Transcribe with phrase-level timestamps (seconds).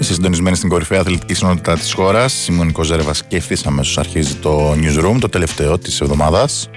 [0.00, 2.48] Είστε συντονισμένοι στην κορυφαία αθλητική συνότητα της χώρας.
[2.48, 6.68] Είμαι ο Νικός Ζέρβας και ευθύς αμέσως αρχίζει το Newsroom Το τελευταίο της εβδομάδας.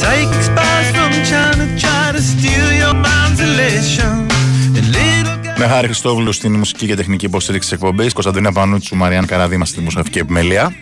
[0.00, 4.14] Psychic spies from China try to steal your mind's elation.
[4.76, 8.96] And little guys Με χάρη Χριστόβουλου στην μουσική και τεχνική υποστήριξη της εκπομπής Κωνσταντίνα Πανούτσου,
[8.96, 10.74] Μαριάν Καραδίμα στη δημοσιογραφική επιμέλεια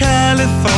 [0.00, 0.70] what's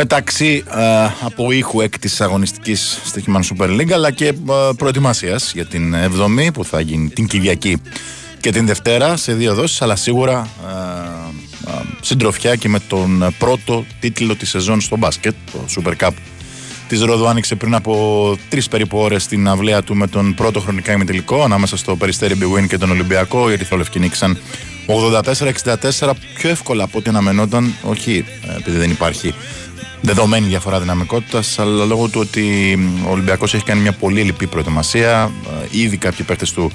[0.00, 4.34] μεταξύ ε, από ήχου έκτης αγωνιστικής στη Human Super League αλλά και ε,
[4.76, 7.82] προετοιμασίας για την 7η που θα γίνει την Κυριακή
[8.40, 11.49] και την Δευτέρα σε δύο δόσεις αλλά σίγουρα ε, ε,
[12.00, 16.12] συντροφιά και με τον πρώτο τίτλο της σεζόν στο μπάσκετ το Super Cup
[16.88, 20.92] της Ρόδου άνοιξε πριν από τρεις περίπου ώρες στην αυλαία του με τον πρώτο χρονικά
[20.92, 24.38] ημιτελικό ανάμεσα στο Περιστέρι Big Win και τον Ολυμπιακό οι Ερυθρόλευκοι νίκησαν
[26.00, 29.34] 84-64 πιο εύκολα από ό,τι αναμενόταν όχι ε, επειδή δεν υπάρχει
[30.00, 35.30] δεδομένη διαφορά δυναμικότητας, αλλά λόγω του ότι ο Ολυμπιακός έχει κάνει μια πολύ λυπή προετοιμασία.
[35.72, 36.70] Ε, Ήδη κάποιοι παίχτε του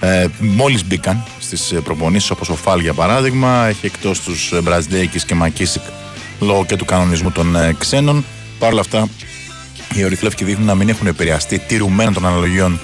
[0.00, 1.24] ε, μόλις μπήκαν
[1.56, 3.66] στι προπονήσεις, όπως ο Φάλ για παράδειγμα.
[3.66, 5.82] Έχει εκτός τους Μπραζδέκη και Μακίσικ
[6.40, 8.24] λόγω και του κανονισμού των ε, ξένων.
[8.58, 9.08] Παρ' όλα αυτά,
[9.94, 12.80] οι Ορυθλεύκοι δείχνουν να μην έχουν επηρεαστεί τηρουμένων των αναλογιών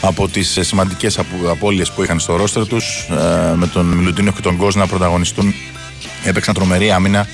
[0.00, 1.18] από τις σημαντικές
[1.48, 3.08] απώλειες που είχαν στο ρόστερ τους.
[3.56, 5.54] με τον Μιλουτίνο και τον Γκος να πρωταγωνιστούν.
[6.24, 7.26] Έπαιξαν τρομερή άμυνα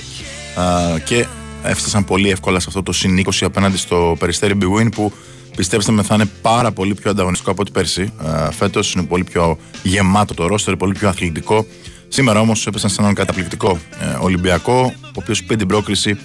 [0.96, 1.26] ε, και
[1.62, 5.12] έφτασαν πολύ εύκολα σε αυτό το συν 20 απέναντι στο περιστέρι Big Win που
[5.56, 8.12] πιστέψτε με θα είναι πάρα πολύ πιο ανταγωνιστικό από ό,τι πέρσι.
[8.24, 11.66] Ε, Φέτος είναι πολύ πιο γεμάτο το ρόστερ, πολύ πιο αθλητικό.
[12.08, 16.16] Σήμερα όμως έπεσαν σε έναν καταπληκτικό ε, Ολυμπιακό, ο οποίος πήρε την πρόκριση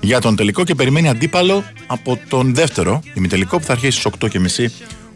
[0.00, 4.66] για τον τελικό και περιμένει αντίπαλο από τον δεύτερο ημιτελικό που θα αρχίσει στις 8.30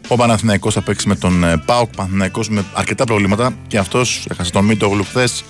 [0.07, 1.95] Ο Παναθηναϊκός θα παίξει με τον ε, ΠΑΟΚ.
[1.95, 5.43] Παναθηναϊκός με αρκετά προβλήματα και αυτός έχασε τον Μίτογλου χθες.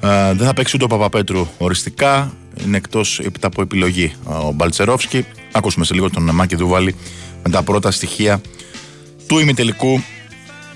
[0.00, 2.32] Ε, δεν θα παίξει ούτε ο Παπαπέτρου οριστικά.
[2.64, 5.26] Είναι εκτός από επιλογή ε, ο Μπαλτσερόφσκι.
[5.52, 6.94] Ακούσουμε σε λίγο τον Μάκη Δουβάλη
[7.42, 8.40] με τα πρώτα στοιχεία
[9.26, 10.02] του ημιτελικού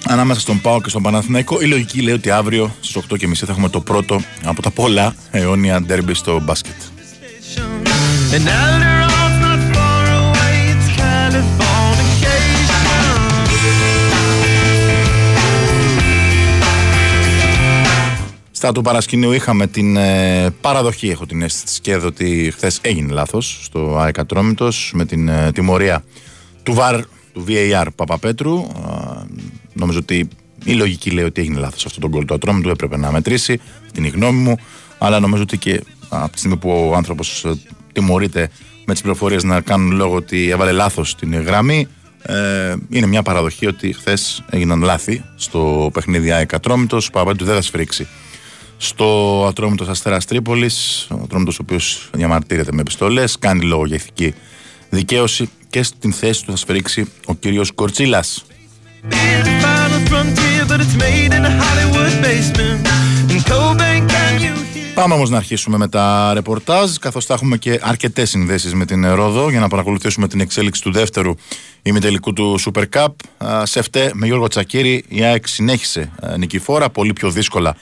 [0.06, 1.60] ανάμεσα στον Πάο και στον Παναθηναϊκό.
[1.60, 5.80] Η λογική λέει ότι αύριο στις 8.30 θα έχουμε το πρώτο από τα πολλά αιώνια
[5.80, 6.74] ντέρμπι στο μπάσκετ.
[8.36, 12.64] And Alderon's not far away, it's Californication.
[18.50, 23.12] Στα του παρασκηνίου είχαμε την ε, παραδοχή, έχω την αίσθηση και εδώ ότι χθες έγινε
[23.12, 26.04] λάθος στο ΑΕΚ Ατρόμητος με την ε, τιμωρία
[26.64, 27.00] του VAR,
[27.32, 28.58] του VAR Παπαπέτρου.
[28.58, 29.26] Α,
[29.72, 30.28] νομίζω ότι
[30.64, 33.60] η λογική λέει ότι έγινε λάθος αυτό τον κόλ του Ατρόμητου, έπρεπε να μετρήσει,
[33.92, 34.56] την η γνώμη μου.
[34.98, 37.46] Αλλά νομίζω ότι και από τη στιγμή που ο άνθρωπος
[37.92, 38.50] τιμωρείται
[38.86, 41.88] με τις πληροφορίες να κάνουν λόγο ότι έβαλε λάθος την γραμμή,
[42.22, 47.06] ε, είναι μια παραδοχή ότι χθες έγιναν λάθη στο παιχνίδι ΑΕΚ Ατρόμητος.
[47.08, 48.06] Ο Παπαπέτρου δεν θα σφρίξει
[48.76, 51.06] στο Ατρόμητος Αστέρας Τρίπολης.
[51.10, 54.34] Ο Ατρόμητος, ο οποίος διαμαρτύρεται με επιστολές, κάνει λόγο για ηθική
[54.90, 58.44] δικαίωση και στην θέση του θα σφρίξει ο κύριος Κορτσίλας.
[59.10, 59.14] Be
[59.46, 62.86] the final frontier, but it's made in a Hollywood basement.
[63.32, 64.94] In Cobain, can you hear?
[64.94, 69.14] Πάμε όμως να αρχίσουμε με τα ρεπορτάζ, καθώς θα έχουμε και αρκετές συνδέσεις με την
[69.14, 71.34] Ρόδο για να παρακολουθήσουμε την εξέλιξη του δεύτερου
[71.82, 73.06] ημιτελικού του Super Cup.
[73.44, 77.76] Α, Σε φταί με Γιώργο Τσακίρη η ΑΕΚ συνέχισε α, νικηφόρα, πολύ πιο δύσκολα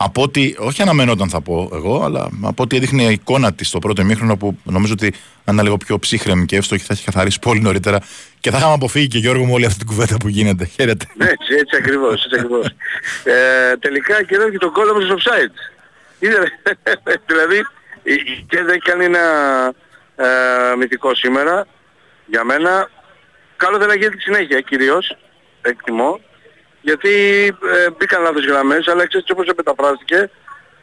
[0.00, 3.78] από ό,τι, όχι αναμενόταν θα πω εγώ, αλλά από ό,τι έδειχνε η εικόνα της στο
[3.78, 5.06] πρώτο ημίχρονο που νομίζω ότι
[5.44, 8.00] αν ήταν λίγο πιο ψύχρεμη και εύστοχη θα έχει καθαρίσει πολύ νωρίτερα
[8.40, 10.64] και θα είχαμε αποφύγει και Γιώργο μου όλη αυτή την κουβέντα που γίνεται.
[10.64, 11.06] Χαίρετε.
[11.18, 12.66] Έτσι, έτσι ακριβώς, έτσι ακριβώς.
[13.24, 15.54] ε, τελικά και εδώ και το κόλλο στο offside.
[16.18, 16.38] Είδε,
[17.30, 17.56] δηλαδή,
[18.02, 19.20] η η και δεν έχει κάνει ένα
[20.16, 20.26] ε,
[20.78, 21.66] μυθικό σήμερα
[22.26, 22.90] για μένα.
[23.56, 25.16] Καλό δεν γίνεται συνέχεια κυρίως,
[25.62, 26.20] εκτιμώ.
[26.80, 27.10] Γιατί
[27.46, 30.30] ε, μπήκαν λάθος γραμμές, αλλά ξέρεις όπως μεταφράστηκε,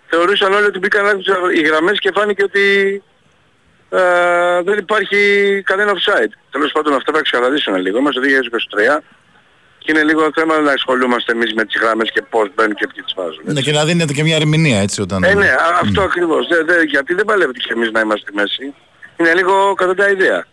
[0.07, 1.25] θεωρούσαν όλοι ότι μπήκαν λάθος
[1.55, 2.63] οι γραμμές και φάνηκε ότι
[3.89, 5.17] ε, δεν υπάρχει
[5.65, 6.31] κανένα offside.
[6.51, 7.97] Τέλος πάντων αυτά θα ξεκαθαρίσουν λίγο.
[7.97, 8.27] Είμαστε το
[8.97, 9.01] 2023
[9.77, 13.03] και είναι λίγο θέμα να ασχολούμαστε εμείς με τις γραμμές και πώς μπαίνουν και ποιοι
[13.03, 13.41] τις βάζουν.
[13.43, 15.23] Ναι, και να δίνετε και μια ερμηνεία έτσι όταν.
[15.23, 16.47] Ε, ναι, α- αυτό ακριβώς.
[16.47, 18.73] Δε, δε, γιατί δεν παλεύει και εμείς να είμαστε στη μέση.
[19.17, 20.45] Είναι λίγο κατά ιδέα.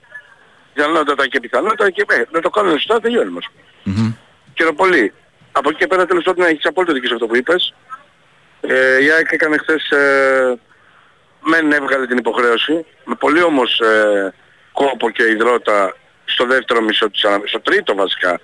[0.74, 3.38] Πιθανότατα και πιθανότατα και ε, να το κάνουμε σωστά τελειώνουμε.
[3.42, 3.96] ας πούμε.
[3.96, 4.12] Μμμ.
[4.56, 5.12] Χαίρομαι πολύ.
[5.52, 7.74] Από εκεί και πέρα τέλος πάντων έχεις απόλυτο δίκιο σε αυτό που είπες.
[8.60, 10.58] Ε, η ΑΕΚ έκανε χθες, ε,
[11.40, 14.34] μεν έβγαλε την υποχρέωση, με πολύ όμως ε,
[14.72, 17.40] κόπο και υδρότα στο δεύτερο μισό της ανα...
[17.44, 18.40] στο τρίτο βασικά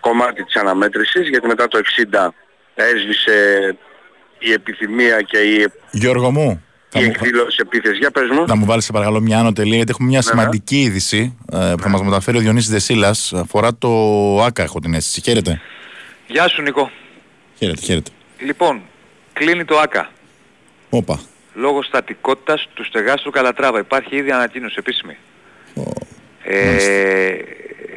[0.00, 1.80] κομμάτι της αναμέτρησης, γιατί μετά το
[2.12, 2.28] 60
[2.74, 3.36] έσβησε
[4.38, 7.98] η επιθυμία και η, Γιώργο μου, θα η μου, εκδήλωση επίθεσης.
[7.98, 8.46] Για πες μου.
[8.46, 10.40] θα μου βάλεις σε παρακαλώ μια άνω τελεία, γιατί έχουμε μια Ναι, ναι.
[10.40, 13.32] σημαντική είδηση ε, που θα μας μεταφέρει ο Διονύσης Δεσίλας.
[13.32, 13.88] Αφορά το
[14.42, 15.20] ΆΚΑ, έχω την αίσθηση.
[15.20, 15.60] Χαίρετε.
[16.32, 16.90] Γεια σου Νικό.
[17.58, 18.10] Χαίρετε, χαίρετε.
[18.38, 18.82] Λοιπόν,
[19.32, 20.10] κλείνει το ΆΚΑ.
[20.90, 21.20] Όπα.
[21.54, 23.78] Λόγω στατικότητας του στεγάστρου Καλατράβα.
[23.78, 25.16] Υπάρχει ήδη ανακοίνωση επίσημη.
[26.42, 27.34] Ε,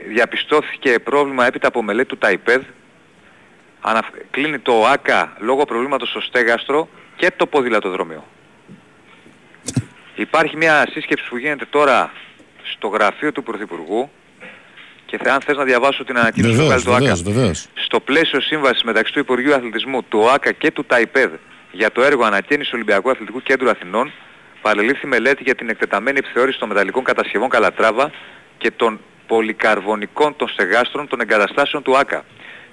[0.07, 2.61] διαπιστώθηκε πρόβλημα έπειτα από μελέτη του ΤΑΙΠΕΔ.
[3.81, 4.07] Αναφ...
[4.31, 8.23] Κλείνει το ΆΚΑ λόγω προβλήματος στο στέγαστρο και το ποδηλατοδρόμιο.
[10.15, 12.11] Υπάρχει μια σύσκεψη που γίνεται τώρα
[12.63, 14.09] στο γραφείο του Πρωθυπουργού
[15.05, 17.67] και θε- αν θες να διαβάσω την ανακοίνωση που Βεβαίως, βγάλει το ΆΚΑ βεβαίως, βεβαίως.
[17.85, 21.31] στο πλαίσιο σύμβασης μεταξύ του Υπουργείου Αθλητισμού, του ΟΑΚΑ και του ΤΑΙΠΕΔ
[21.71, 24.11] για το έργο ανακαίνιση Ολυμπιακού Αθλητικού Κέντρου Αθηνών,
[24.61, 28.11] παρελήφθη μελέτη για την εκτεταμένη επιθεώρηση των μεταλλικών κατασκευών Καλατράβα
[28.57, 32.25] και των πολυκαρβονικών των στεγάστρων των εγκαταστάσεων του ΆΚΑ.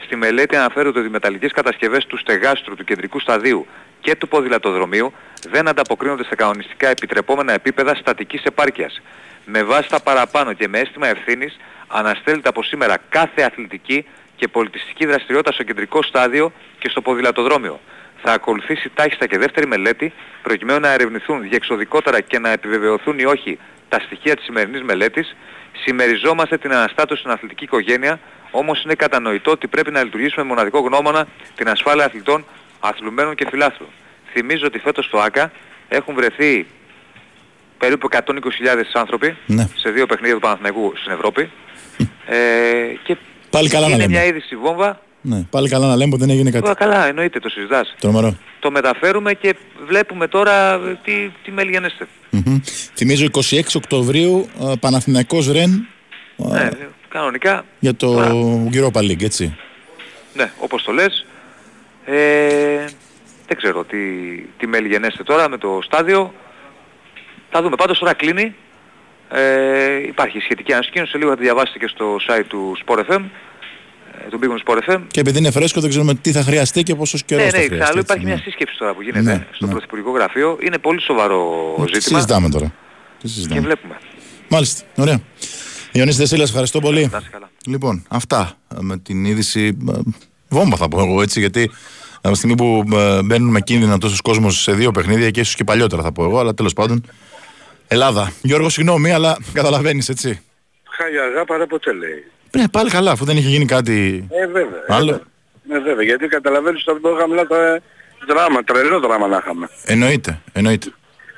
[0.05, 3.67] Στη μελέτη αναφέρονται ότι οι μεταλλικές κατασκευές του στεγάστρου του κεντρικού σταδίου
[4.01, 5.13] και του ποδηλατοδρομίου
[5.51, 9.01] δεν ανταποκρίνονται σε κανονιστικά επιτρεπόμενα επίπεδα στατικής επάρκειας.
[9.45, 11.57] Με βάση τα παραπάνω και με αίσθημα ευθύνης
[11.93, 14.05] αναστέλλεται από σήμερα κάθε αθλητική
[14.37, 17.81] και πολιτιστική δραστηριότητα στο κεντρικό στάδιο και στο ποδηλατοδρόμιο.
[18.23, 23.59] Θα ακολουθήσει τάχιστα και δεύτερη μελέτη προκειμένου να ερευνηθούν διεξοδικότερα και να επιβεβαιωθούν ή όχι
[23.89, 25.37] τα στοιχεία της σημερινής μελέτης.
[25.85, 28.21] Συμμεριζόμαστε την αναστάτωση στην αθλητική οικογένεια,
[28.51, 32.45] όμως είναι κατανοητό ότι πρέπει να λειτουργήσουμε με μοναδικό γνώμονα την ασφάλεια αθλητών,
[32.81, 33.89] αθλουμένων και φιλάθλων.
[34.33, 35.53] Θυμίζω ότι φέτος στο ΆΚΑ
[35.89, 36.67] έχουν βρεθεί
[37.79, 38.21] περίπου 120.000
[38.93, 39.69] άνθρωποι Ναι.
[39.77, 41.51] σε δύο παιχνίδια του Παναθηναϊκού στην Ευρώπη.
[42.27, 42.37] Ε,
[43.05, 43.17] και
[43.51, 44.13] Πάλι καλά να είναι λέμε.
[44.19, 45.01] μια είδηση βόμβα.
[45.21, 46.63] Ναι, πάλι καλά να λέμε ότι δεν έγινε κάτι.
[46.63, 47.95] Τώρα καλά, εννοείται, το συζητάς.
[48.01, 48.37] Τρομερό.
[48.61, 49.57] Το μεταφέρουμε και
[49.87, 51.13] βλέπουμε τώρα ε, τι,
[51.45, 52.07] τι μελγενέστε.
[52.31, 52.59] Μμμ.
[52.95, 55.87] Θυμίζω 26 Οκτωβρίου ε, Παναθηναϊκός Ρεν
[56.37, 56.71] ε, Ναι,
[57.09, 58.31] κανονικά, για το Τώρα.
[58.73, 59.57] Europa League, έτσι.
[60.35, 61.27] ναι, όπως το λες.
[62.05, 62.85] Ε,
[63.47, 63.99] δεν ξέρω τι,
[64.59, 66.35] τι μελγενέστε τώρα με το στάδιο.
[67.51, 67.77] Θα δούμε.
[67.77, 68.55] Πάντως τώρα κλείνει.
[69.35, 71.17] Ε, υπάρχει σχετική ανασκήνωση.
[71.19, 73.21] Λίγο θα τη διαβάσετε και στο site του Sport FM.
[74.31, 75.01] του Big Wings Sport FM.
[75.11, 77.63] Και επειδή είναι φρέσκο δεν ξέρουμε τι θα χρειαστεί και πόσο καιρό Ναι, θα ναι,
[77.65, 77.75] χρειαστεί.
[77.83, 78.33] εξάλλου έτσι, υπάρχει ναι.
[78.35, 79.73] μια σύσκεψη τώρα που γίνεται Ναι, στο ναι.
[79.73, 80.59] Πρωθυπουργικό Γραφείο.
[80.61, 81.45] Είναι πολύ σοβαρό
[81.87, 82.67] Τι ζήτημα συζητάμε τώρα.
[82.67, 82.73] Τι
[83.19, 83.61] και συζητάμε.
[83.61, 83.97] βλέπουμε.
[84.49, 84.83] Μάλιστα.
[84.97, 85.21] Ωραία.
[85.93, 87.09] Ιωνίση Δεσίλας, ευχαριστώ πολύ.
[87.13, 87.51] Να είσαι καλά.
[87.67, 89.77] Λοιπόν, αυτά ε, με την είδηση.
[89.89, 89.99] ε,
[90.49, 91.71] Βόμβα θα πω εγώ έτσι, γιατί
[92.17, 95.55] από τη στιγμή που ε, μπαίνουν με κίνδυνα τόσος κόσμος σε δύο παιχνίδια και ίσως
[95.55, 97.05] και παλιότερα θα πω εγώ, αλλά τέλος πάντων.
[97.93, 98.33] Ελλάδα.
[98.43, 100.41] Γιώργο, συγγνώμη, αλλά καταλαβαίνεις έτσι.
[100.91, 102.25] Χάλια αργά παρά ποτέ λέει.
[102.57, 104.85] Ναι, πάλι καλά, αφού δεν είχε γίνει κάτι Ε, βέβαια.
[104.89, 105.13] άλλο.
[105.13, 105.21] Ε,
[105.63, 106.05] ναι, βέβαια.
[106.05, 107.81] Γιατί καταλαβαίνεις ότι αυτό είχαμε τώρα
[108.29, 109.69] δράμα, τρελό δράμα να είχαμε.
[109.85, 110.89] Εννοείται, εννοείται.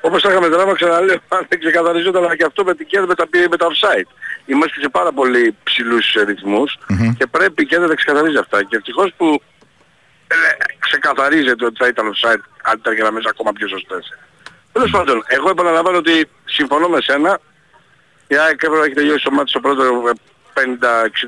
[0.01, 3.27] Όπως θα είχαμε δράμα ξαναλέω, αν δεν ξεκαθαριζόταν και αυτό με την κέρδη με τα,
[3.49, 4.09] με τα offside.
[4.45, 6.77] Είμαστε σε πάρα πολύ ψηλούς ε, ρυθμούς
[7.17, 8.63] και πρέπει και δεν τα ξεκαθαρίζει αυτά.
[8.63, 9.41] Και ευτυχώς που
[10.27, 10.35] ε,
[10.79, 14.03] ξεκαθαρίζεται ότι θα ήταν offside αν ήταν γραμμές ακόμα πιο σωστές.
[14.75, 17.39] Τέλος πάντων, εγώ επαναλαμβάνω ότι συμφωνώ με σένα.
[18.27, 20.11] Η ΑΕΚ έπρεπε να έχει τελειώσει το μάτι στο πρώτο ε,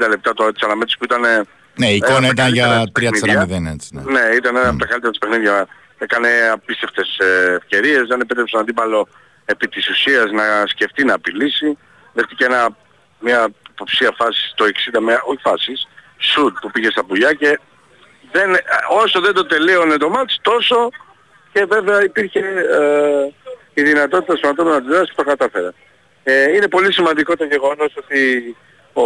[0.06, 1.42] 50-60 λεπτά τώρα της αναμέτρησης που ήταν ε,
[1.76, 3.72] Ναι, η ένα εικόνα από τα ήταν για καλύτερα 3-4-0 παιχνίδια.
[3.72, 3.90] έτσι.
[3.94, 4.02] Ναι.
[4.12, 5.68] Ναι, ήταν ένα από τα καλύτερα της παιχνίδια.
[5.98, 9.08] Έκανε απίστευτες ε, ευκαιρίες, δεν επέτρεψε τον αντίπαλο
[9.46, 11.78] επί της ουσίας να σκεφτεί να απειλήσει.
[12.14, 12.70] Δέχτηκε ένα,
[13.20, 15.88] μια υποψία φάσης στο 60, με, όχι φάσεις,
[16.18, 17.60] σουτ που πήγε στα πουλιά και
[18.32, 18.50] δεν,
[19.04, 20.90] όσο δεν το τελείωνε το μάτς τόσο
[21.54, 23.34] και βέβαια υπήρχε ε,
[23.74, 25.70] η δυνατότητα στον ατόμο να αντιδράσει που το κατάφερε.
[26.24, 28.56] Ε, είναι πολύ σημαντικό το γεγονός ότι
[28.94, 29.04] ο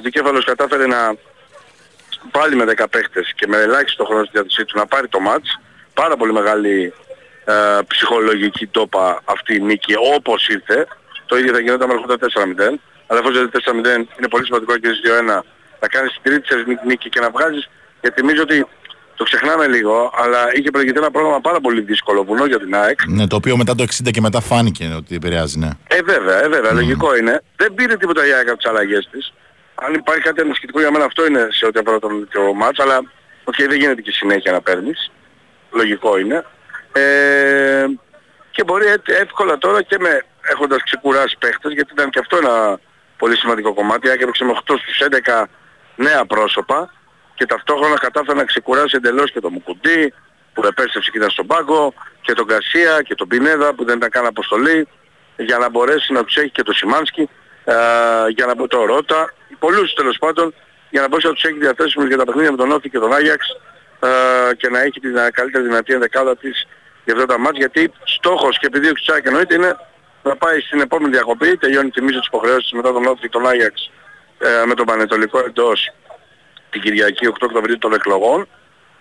[0.00, 1.16] Δικέφαλος κατάφερε να
[2.30, 5.60] πάλι με 10 παίχτες και με ελάχιστο χρόνο στη διάθεσή του να πάρει το μάτς.
[5.94, 6.92] Πάρα πολύ μεγάλη
[7.44, 10.86] ε, ψυχολογική τόπα αυτή η νίκη όπως ήρθε.
[11.26, 12.78] Το ίδιο θα γινόταν με έρχοντα 4-0.
[13.06, 15.40] Αλλά εφόσον δεν 4-0 είναι πολύ σημαντικό να κερδίσεις 2-1
[15.80, 17.68] να κάνεις την τρίτη σας νίκη και να βγάζεις
[18.00, 18.66] γιατί νομίζω ότι
[19.18, 22.98] το ξεχνάμε λίγο αλλά είχε προηγηθεί ένα πρόγραμμα πάρα πολύ δύσκολο βουνό για την ΑΕΚ.
[23.06, 25.70] ναι, το οποίο μετά το 60 και μετά φάνηκε ότι επηρεάζει, ναι.
[25.88, 27.42] Ε, βέβαια, ε, βέβαια, λογικό είναι.
[27.56, 29.32] Δεν πήρε τίποτα η ΑΕΚ από τις αλλαγές της.
[29.74, 33.02] Αν υπάρχει κάτι ανησυχητικό για μένα αυτό είναι σε ό,τι αφορά τον το ματς, αλλά
[33.44, 35.10] οκ, δεν γίνεται και συνέχεια να παίρνεις.
[35.70, 36.44] Λογικό είναι.
[36.92, 37.84] Ε,
[38.50, 42.78] και μπορεί εύκολα εύκολα τώρα και με έχοντας ξεκουράσει παίχτες, γιατί ήταν και αυτό ένα
[43.16, 44.06] πολύ σημαντικό κομμάτι.
[44.06, 45.44] Η ΑΕΚ έπαιξε με 8 στους 11
[45.96, 46.92] νέα πρόσωπα
[47.38, 50.14] και ταυτόχρονα κατάφερε να ξεκουράσει εντελώς και τον Μουκουντή
[50.52, 54.10] που επέστρεψε και ήταν στον πάγκο και τον Γκαρσία και τον Πινέδα που δεν ήταν
[54.10, 54.88] καν αποστολή
[55.36, 57.28] για να μπορέσει να τους έχει και το Σιμάνσκι
[57.64, 57.74] ε,
[58.28, 60.54] για να μπω το Ρότα πολλούς τέλος πάντων
[60.90, 63.12] για να μπορέσει να τους έχει διαθέσιμους για τα παιχνίδια με τον Όφη και τον
[63.12, 63.46] Άγιαξ
[64.00, 66.66] ε, και να έχει την καλύτερη δυνατή ενδεκάδα της
[67.04, 69.76] για αυτά τα μάτια γιατί στόχος και επιδίωξη της ΑΕΚ εννοείται είναι
[70.22, 73.90] να πάει στην επόμενη διακοπή τελειώνει θυμίζω τις υποχρεώσεις μετά τον Όφη και τον Άγιαξ
[74.38, 75.92] ε, με τον Πανετολικό εντός
[76.70, 78.48] την Κυριακή 8 Οκτωβρίου των εκλογών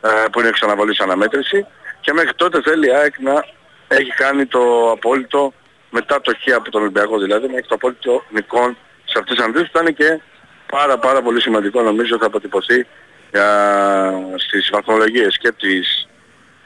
[0.01, 1.65] ε, που είναι ξαναβολής αναμέτρηση.
[2.01, 3.45] Και μέχρι τότε θέλει η ΑΕΚ να
[3.87, 5.53] έχει κάνει το απόλυτο
[5.89, 9.45] μετά το χ από τον Ολυμπιακό δηλαδή να έχει το απόλυτο νικών σε αυτές τις
[9.45, 10.19] αντίθεσεις θα είναι και
[10.71, 12.85] πάρα πάρα πολύ σημαντικό νομίζω θα αποτυπωθεί
[13.31, 16.07] για, στις βαθμολογίες και της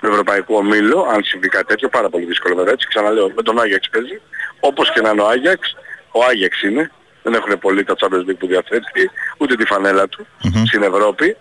[0.02, 3.60] του Ευρωπαϊκού Ομίλου, αν συμβεί κάτι τέτοιο, πάρα πολύ δύσκολο βέβαια έτσι, ξαναλέω, με τον
[3.60, 4.22] Άγιαξ παίζει,
[4.60, 5.76] όπως και να είναι ο Άγιαξ,
[6.12, 6.92] ο Άγιαξ είναι,
[7.24, 10.28] δεν έχουν πολύ τα Champions League που διαθέτει, ούτε τη φανέλα του
[10.66, 11.38] στην Ευρώπη,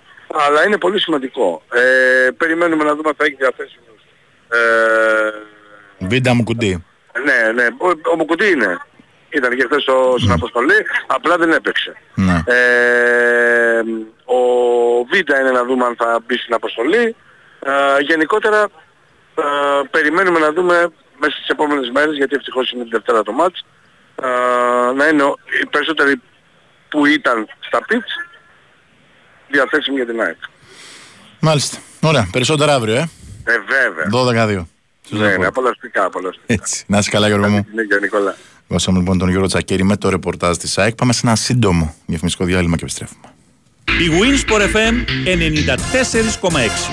[0.47, 1.63] αλλά είναι πολύ σημαντικό.
[1.73, 4.01] Ε, περιμένουμε να δούμε αν θα έχει διαθέσιμους.
[4.49, 6.85] Ε, Βίντα μου κουντί.
[7.25, 8.79] ναι, ναι, ο, ο Μουκουτί είναι.
[9.33, 11.97] Ήταν και χθες στο, στην αποστολή, απλά δεν έπαιξε.
[12.15, 12.43] Ναι.
[12.47, 13.81] Ε,
[14.25, 14.39] ο
[15.11, 17.17] Βίντα είναι να δούμε αν θα μπει στην αποστολή.
[17.61, 18.63] Ε, γενικότερα
[19.35, 19.43] ε,
[19.91, 23.67] περιμένουμε να δούμε μέσα στις επόμενες μέρες, γιατί ευτυχώς είναι την Δευτέρα το μάτς, ε,
[24.97, 26.21] να είναι ο- οι περισσότεροι
[26.89, 28.13] που ήταν στα πιτς
[29.51, 30.37] διαθέσιμοι για την ΑΕΚ.
[31.41, 31.79] Μάλιστα.
[32.01, 32.29] Ωραία.
[32.33, 33.09] Περισσότερα αύριο, ε.
[33.45, 34.07] Ε, βέβαια.
[34.11, 34.69] 12-2.
[35.07, 35.39] Στους Ναι, λέω.
[35.39, 36.45] ναι, απολαυστικά, απολαυστικά.
[36.53, 36.85] Έτσι.
[36.87, 37.67] Να είσαι καλά, Γιώργο μου.
[37.75, 38.37] Ναι, και Νικόλα.
[38.71, 40.95] Ακούσαμε λοιπόν τον Γιώργο Τσακέρη με το ρεπορτάζ της ΑΕΚ.
[40.95, 43.21] Πάμε σε ένα σύντομο διαφημιστικό διάλειμμα και επιστρέφουμε.
[43.85, 46.91] Η Winsport FM 94,6.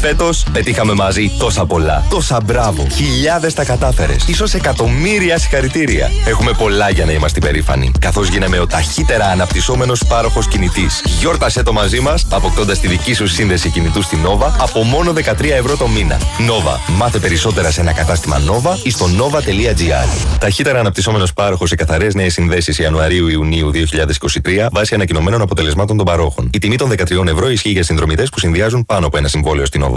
[0.00, 2.04] Φέτος πετύχαμε μαζί τόσα πολλά.
[2.10, 2.86] Τόσα μπράβο.
[2.94, 4.24] Χιλιάδες τα κατάφερες.
[4.34, 6.10] σω εκατομμύρια συγχαρητήρια.
[6.26, 7.92] Έχουμε πολλά για να είμαστε περήφανοι.
[8.00, 11.02] Καθώς γίναμε ο ταχύτερα αναπτυσσόμενος πάροχος κινητής.
[11.18, 15.56] Γιόρτασε το μαζί μας, αποκτώντας τη δική σου σύνδεση κινητού στην Nova από μόνο 13
[15.56, 16.18] ευρώ το μήνα.
[16.18, 16.94] Nova.
[16.96, 20.38] Μάθε περισσότερα σε ένα κατάστημα Nova ή στο nova.gr.
[20.38, 26.50] Ταχύτερα αναπτυσσόμενος πάροχος σε καθαρές νέες συνδέσεις Ιανουαρίου-Ιουνίου 2023 βάσει ανακοινωμένων αποτελεσμάτων των παρόχων.
[26.52, 29.84] Η τιμή των 13 ευρώ ισχύει για συνδρομητές που συνδυάζουν πάνω από ένα συμβόλαιο στην
[29.84, 29.95] Nova.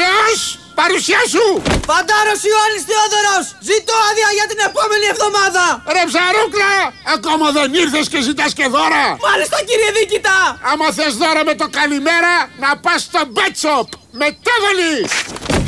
[0.00, 0.40] Νέος,
[0.80, 1.46] παρουσία σου!
[1.90, 3.44] Φαντάρος Ιωάννης Θεόδωρος!
[3.70, 5.64] Ζητώ άδεια για την επόμενη εβδομάδα!
[5.94, 6.72] Ρε ψαρούκλα,
[7.16, 9.04] ακόμα δεν ήρθες και ζητάς και δώρα!
[9.28, 10.36] Μάλιστα κύριε Δίκητα!
[10.70, 13.88] Άμα θες δώρα με το καλημέρα, να πας στο Bet Shop!
[14.22, 14.94] Μετέβολη!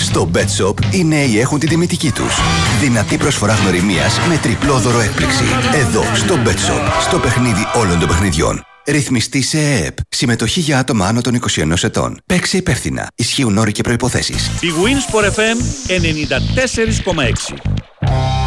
[0.08, 2.34] Στο Bet Shop οι νέοι έχουν τη τιμητική τους.
[2.80, 5.44] Δυνατή προσφορά γνωριμίας με τριπλό δώρο έκπληξη.
[5.74, 8.66] Εδώ, στο Betshop, στο παιχνίδι όλων των παιχνιδιών.
[8.86, 9.96] Ρυθμιστή σε ΕΕΠ.
[10.08, 12.20] Συμμετοχή για άτομα άνω των 21 ετών.
[12.26, 13.06] Παίξε υπεύθυνα.
[13.14, 14.46] Ισχύουν όροι και προϋποθέσεις.
[14.46, 15.58] Η Winsport FM
[18.00, 18.43] 94,6.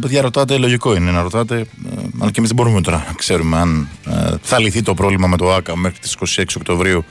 [0.00, 1.66] Παιδιά, ρωτάτε, λογικό είναι να ρωτάτε, ε,
[2.20, 5.36] αλλά και εμείς δεν μπορούμε τώρα να ξέρουμε αν ε, θα λυθεί το πρόβλημα με
[5.36, 7.04] το ΑΚΑ μέχρι τις 26 Οκτωβρίου,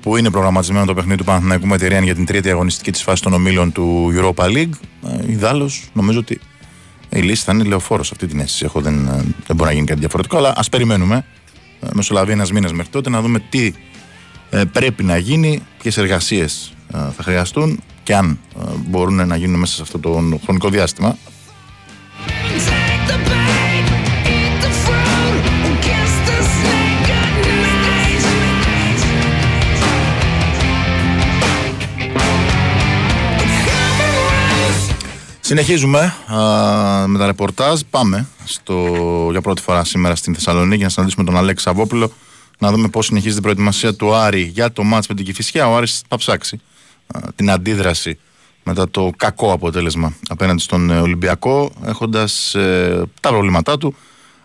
[0.00, 3.02] που είναι προγραμματισμένο το παιχνίδι του Παναθηναϊκού με τη Ρέαν για την τρίτη αγωνιστική της
[3.02, 4.72] φάσης των ομίλων του Europa League.
[5.06, 6.40] Ε, Ιδάλω, νομίζω ότι
[7.08, 8.64] η λύση θα είναι λεωφόρος αυτή την αίσθηση.
[8.64, 11.24] Έχω, δεν, ε, δεν μπορεί να γίνει κάτι διαφορετικό, αλλά ας περιμένουμε.
[11.80, 13.72] Ε, μεσολαβεί ένας μήνας μέχρι τότε να δούμε τι
[14.50, 16.72] ε, πρέπει να γίνει, ποιες εργασίες
[17.16, 21.16] θα χρειαστούν και αν ε, μπορούν να γίνουν μέσα σε αυτό το χρονικό διάστημα.
[35.54, 37.80] Συνεχίζουμε α, με τα ρεπορτάζ.
[37.90, 38.74] Πάμε στο,
[39.30, 42.12] για πρώτη φορά σήμερα στην Θεσσαλονίκη για να συναντήσουμε τον Αλέξη Σαββόπουλο
[42.58, 45.68] να δούμε πώς συνεχίζει την προετοιμασία του Άρη για το μάτς με την Κηφισιά.
[45.68, 46.60] Ο Άρης θα ψάξει
[47.06, 48.18] α, την αντίδραση
[48.64, 53.94] μετά το κακό αποτέλεσμα απέναντι στον ε, Ολυμπιακό έχοντας ε, τα προβλήματά του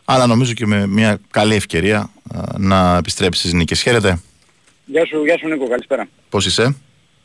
[0.06, 3.82] αλλά νομίζω και με μια καλή ευκαιρία α, να επιστρέψει στις νίκες.
[3.82, 4.20] Χαίρετε.
[4.86, 6.08] Γεια σου, γεια σου Νίκο, καλησπέρα.
[6.30, 6.76] Πώς είσαι;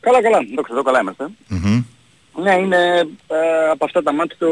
[0.00, 0.38] Καλά, καλά.
[0.54, 1.26] Δόξα τω, καλά είμαστε.
[1.48, 1.84] Μμμ.
[2.42, 2.76] Ναι, είναι
[3.26, 4.48] ε, από αυτά τα μάτια του,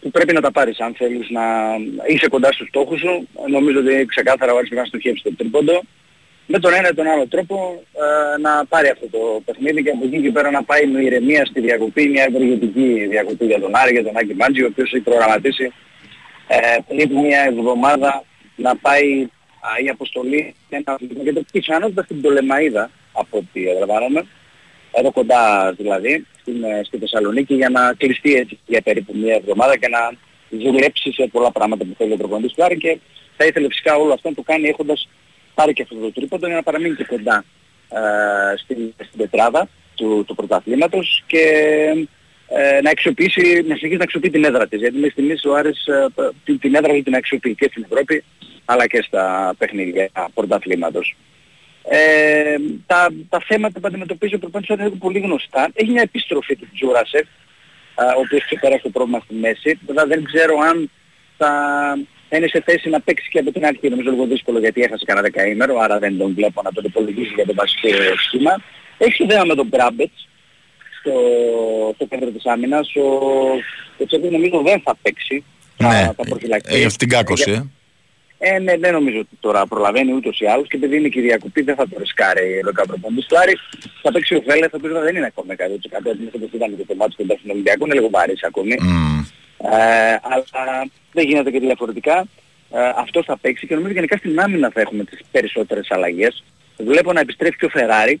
[0.00, 1.42] που πρέπει να τα πάρεις αν θέλεις να
[2.08, 3.28] είσαι κοντά στους στόχους σου.
[3.50, 5.82] Νομίζω ότι ξεκάθαρα ο Άρης πρέπει να στοχεύσει το τρίποντο.
[6.52, 10.04] Με τον ένα ή τον άλλο τρόπο ε, να πάρει αυτό το παιχνίδι και από
[10.04, 13.92] εκεί και πέρα να πάει με ηρεμία στη διακοπή, μια ευεργετική διακοπή για τον Άρη,
[13.92, 15.72] για τον Άκη Μάντζη, ο οποίος έχει προγραμματίσει
[16.48, 18.24] ε, πριν μια εβδομάδα
[18.56, 19.28] να πάει
[19.60, 24.26] α, η αποστολή ένα και το πιθανότητα στην Τολεμαΐδα από ό,τι αντιλαμβάνομαι
[24.92, 29.76] εδώ κοντά δηλαδή, στην, ε, στη Θεσσαλονίκη για να κλειστεί έτσι για περίπου μια εβδομάδα
[29.76, 30.12] και να
[30.48, 32.78] δουλέψει σε πολλά πράγματα που θέλει ο προπονητής του Άρη.
[32.78, 32.98] Και
[33.36, 35.08] θα ήθελε φυσικά όλο αυτό να το κάνει έχοντας
[35.60, 37.44] πάρει και αυτό το τρίποντο για να παραμείνει και κοντά
[37.88, 41.44] ε, στην, στην τετράδα του, του πρωταθλήματος και
[42.48, 44.80] ε, να αξιοποιήσει, να συνεχίσει να αξιοποιεί την έδρα της.
[44.80, 46.06] Γιατί μέχρι στιγμής ο Άρης ε,
[46.44, 48.24] την, την έδρα του την αξιοποιεί και στην Ευρώπη
[48.64, 51.16] αλλά και στα παιχνίδια πρωταθλήματος.
[51.88, 55.70] Ε, τα, τα θέματα που αντιμετωπίζει ο προπονητής είναι πολύ γνωστά.
[55.74, 57.26] Έχει μια επιστροφή του Τζούρασεφ,
[58.16, 59.78] ο οποίος ξεπεράσει το πρόβλημα στη μέση.
[59.86, 60.90] Βέβαια δεν ξέρω αν
[61.36, 61.52] θα,
[62.30, 63.88] θα είναι σε θέση να παίξει και από την αρχή.
[63.88, 67.46] Νομίζω λίγο δύσκολο γιατί έχασε κανένα δεκαήμερο, άρα δεν τον βλέπω να τον υπολογίσει για
[67.46, 67.88] το βασικό
[68.26, 68.62] σχήμα.
[68.98, 70.28] Έχει ιδέα με τον Μπράμπετς
[71.00, 71.14] στο,
[71.94, 72.94] στο κέντρο της άμυνας.
[72.96, 73.06] Ο,
[73.98, 75.44] ο Τσέπης νομίζω δεν θα παίξει.
[75.76, 76.74] Ναι, θα, θα προφυλακεί.
[76.74, 77.50] έχει αυτή την κάκωση.
[77.50, 77.62] Ε.
[78.42, 81.22] Ε, ναι, δεν νομίζω ότι τώρα προλαβαίνει ούτως ή άλλως και επειδή είναι και η
[81.22, 83.54] διακοπή δεν θα το ρισκάρει ο προπονητής του Άρη.
[84.02, 85.58] Θα παίξει ο Βέλεθ, ο οποίος δεν είναι ακόμα 100%
[86.10, 88.76] έτοιμος όπως ήταν και το μάτι κοντά στον Ολυμπιακό, είναι λίγο βαρύς ακόμη.
[88.80, 89.20] Μμ.
[89.62, 90.44] Ε, αλλά
[91.12, 92.26] δεν γίνεται και διαφορετικά.
[92.72, 96.44] Ε, αυτός θα παίξει και νομίζω γενικά στην άμυνα θα έχουμε τις περισσότερες αλλαγές.
[96.76, 98.20] Βλέπω να επιστρέφει και ο Φεράρι,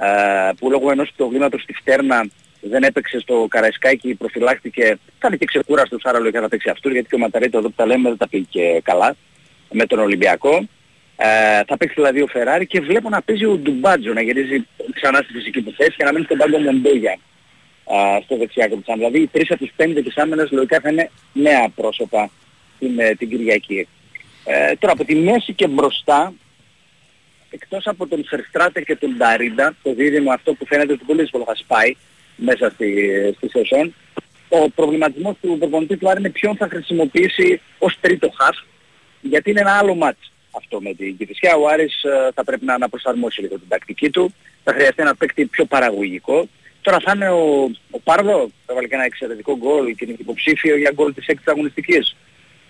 [0.00, 2.28] ε, που λόγω ενός προβλήματος στη φτέρνα
[2.60, 7.14] δεν έπαιξε στο Καραϊσκάκι, προφυλάχτηκε, ήταν και ξεκούραστος, άρα λογικά θα παίξει αυτούς, γιατί και
[7.14, 9.16] ο Ματαρίτο εδώ που τα λέμε δεν τα πήγε και καλά
[9.70, 10.68] με τον Ολυμπιακό.
[11.16, 15.18] Ε, θα παίξει δηλαδή ο Φεράρι και βλέπω να παίζει ο Ντουμπάτζο να γυρίζει ξανά
[15.18, 17.18] στη φυσική του θέση και να μένει στον πάγκο Μοντόγια
[17.90, 21.10] ε, στο δεξιά του Δηλαδή οι τρεις από τους πέντε της άμενας λογικά θα είναι
[21.32, 22.30] νέα πρόσωπα
[22.78, 23.88] την, ε, την Κυριακή.
[24.44, 26.32] Ε, τώρα από τη μέση και μπροστά
[27.50, 31.44] εκτός από τον Φερστράτε και τον Νταρίντα, το δίδυμο αυτό που φαίνεται ότι πολύ δύσκολο
[31.46, 31.96] θα σπάει
[32.36, 33.94] μέσα στη, στη σεζόν,
[34.48, 38.56] ο προβληματισμός του προπονητή του Άρη είναι ποιον θα χρησιμοποιήσει ως τρίτο χαφ
[39.20, 41.56] γιατί είναι ένα άλλο μάτς αυτό με την Κηφισιά.
[41.56, 44.34] Ο Άρης ε, θα πρέπει να αναπροσαρμόσει λίγο την τακτική του.
[44.64, 46.48] Θα χρειαστεί ένα παίκτη πιο παραγωγικό.
[46.86, 50.76] Τώρα θα είναι ο, ο Πάρδο, θα βάλει και ένα εξαιρετικό γκολ και είναι υποψήφιο
[50.76, 52.16] για γκολ της έκτης αγωνιστικής.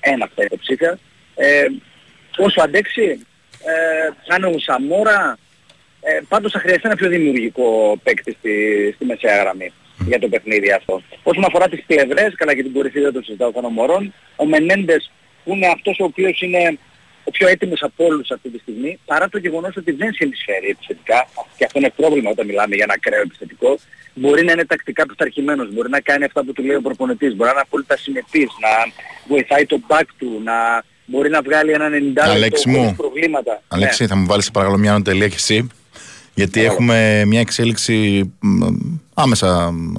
[0.00, 0.98] Ένα αυτά υποψήφια.
[1.34, 1.66] Ε,
[2.36, 3.26] όσο αντέξει,
[3.72, 5.38] ε, θα είναι ο Σαμόρα.
[6.00, 8.52] Ε, πάντως θα χρειαστεί ένα πιο δημιουργικό παίκτη στη,
[8.94, 9.72] στη μεσαία γραμμή
[10.06, 11.02] για το παιχνίδι αυτό.
[11.22, 15.10] Όσον αφορά τις πλευρές, καλά και την κορυφή δεν το συζητάω των ομορών, ο Μενέντες
[15.44, 16.78] που είναι αυτός ο οποίος είναι
[17.28, 21.28] ο πιο έτοιμος από όλους αυτή τη στιγμή, παρά το γεγονός ότι δεν συνεισφέρει επιθετικά,
[21.56, 23.78] και αυτό είναι πρόβλημα όταν μιλάμε για ένα ακραίο επιθετικό,
[24.14, 27.44] μπορεί να είναι τακτικά πειθαρχημένος, μπορεί να κάνει αυτά που του λέει ο προπονητής, μπορεί
[27.48, 28.68] να είναι απόλυτα συνεπής, να
[29.28, 30.54] βοηθάει το back του, να
[31.06, 32.76] μπορεί να βγάλει ένα 90 Αλέξη λεπτό μου.
[32.84, 33.62] χωρίς προβλήματα.
[33.68, 34.08] Αλέξη, Ναι.
[34.08, 35.66] θα μου βάλεις σε παρακαλώ μια τελεία και εσύ.
[36.34, 36.72] Γιατί Παρακαλώ.
[36.82, 37.96] έχουμε μια εξέλιξη
[38.40, 38.64] μ,
[39.14, 39.94] άμεσα μ,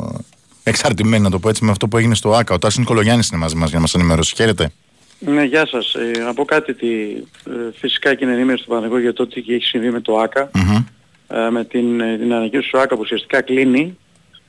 [0.64, 2.54] εξαρτημένη, να το πω έτσι, με αυτό που έγινε στο ΆΚΑ.
[2.54, 4.36] Ο Τάσος Νικολογιάννης είναι μαζί μας για να μας ενημερώσει.
[4.36, 4.72] Χαίρετε.
[5.20, 5.96] Ναι, γεια σας.
[5.96, 9.40] Ε, να πω κάτι ότι ε, φυσικά και είναι ενήμερος του Παναγενικού για το τι
[9.40, 10.50] έχει συμβεί με το ΆΚΑ.
[10.54, 10.84] Μμμ.
[11.28, 13.98] Ε, με την, ε, την ανακοίνωση του ΆΚΑ που ουσιαστικά κλείνει.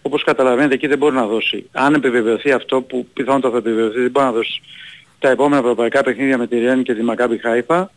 [0.02, 1.68] Όπως καταλαβαίνετε εκεί δεν μπορεί να δώσει.
[1.72, 4.60] Αν επιβεβαιωθεί αυτό που πιθανότατα θα επιβεβαιωθεί δεν μπορεί να δώσει
[5.18, 7.90] τα επόμενα ευρωπαϊκά παιχνίδια με τη Ριάννη και τη Μακάμπι Χάιφα.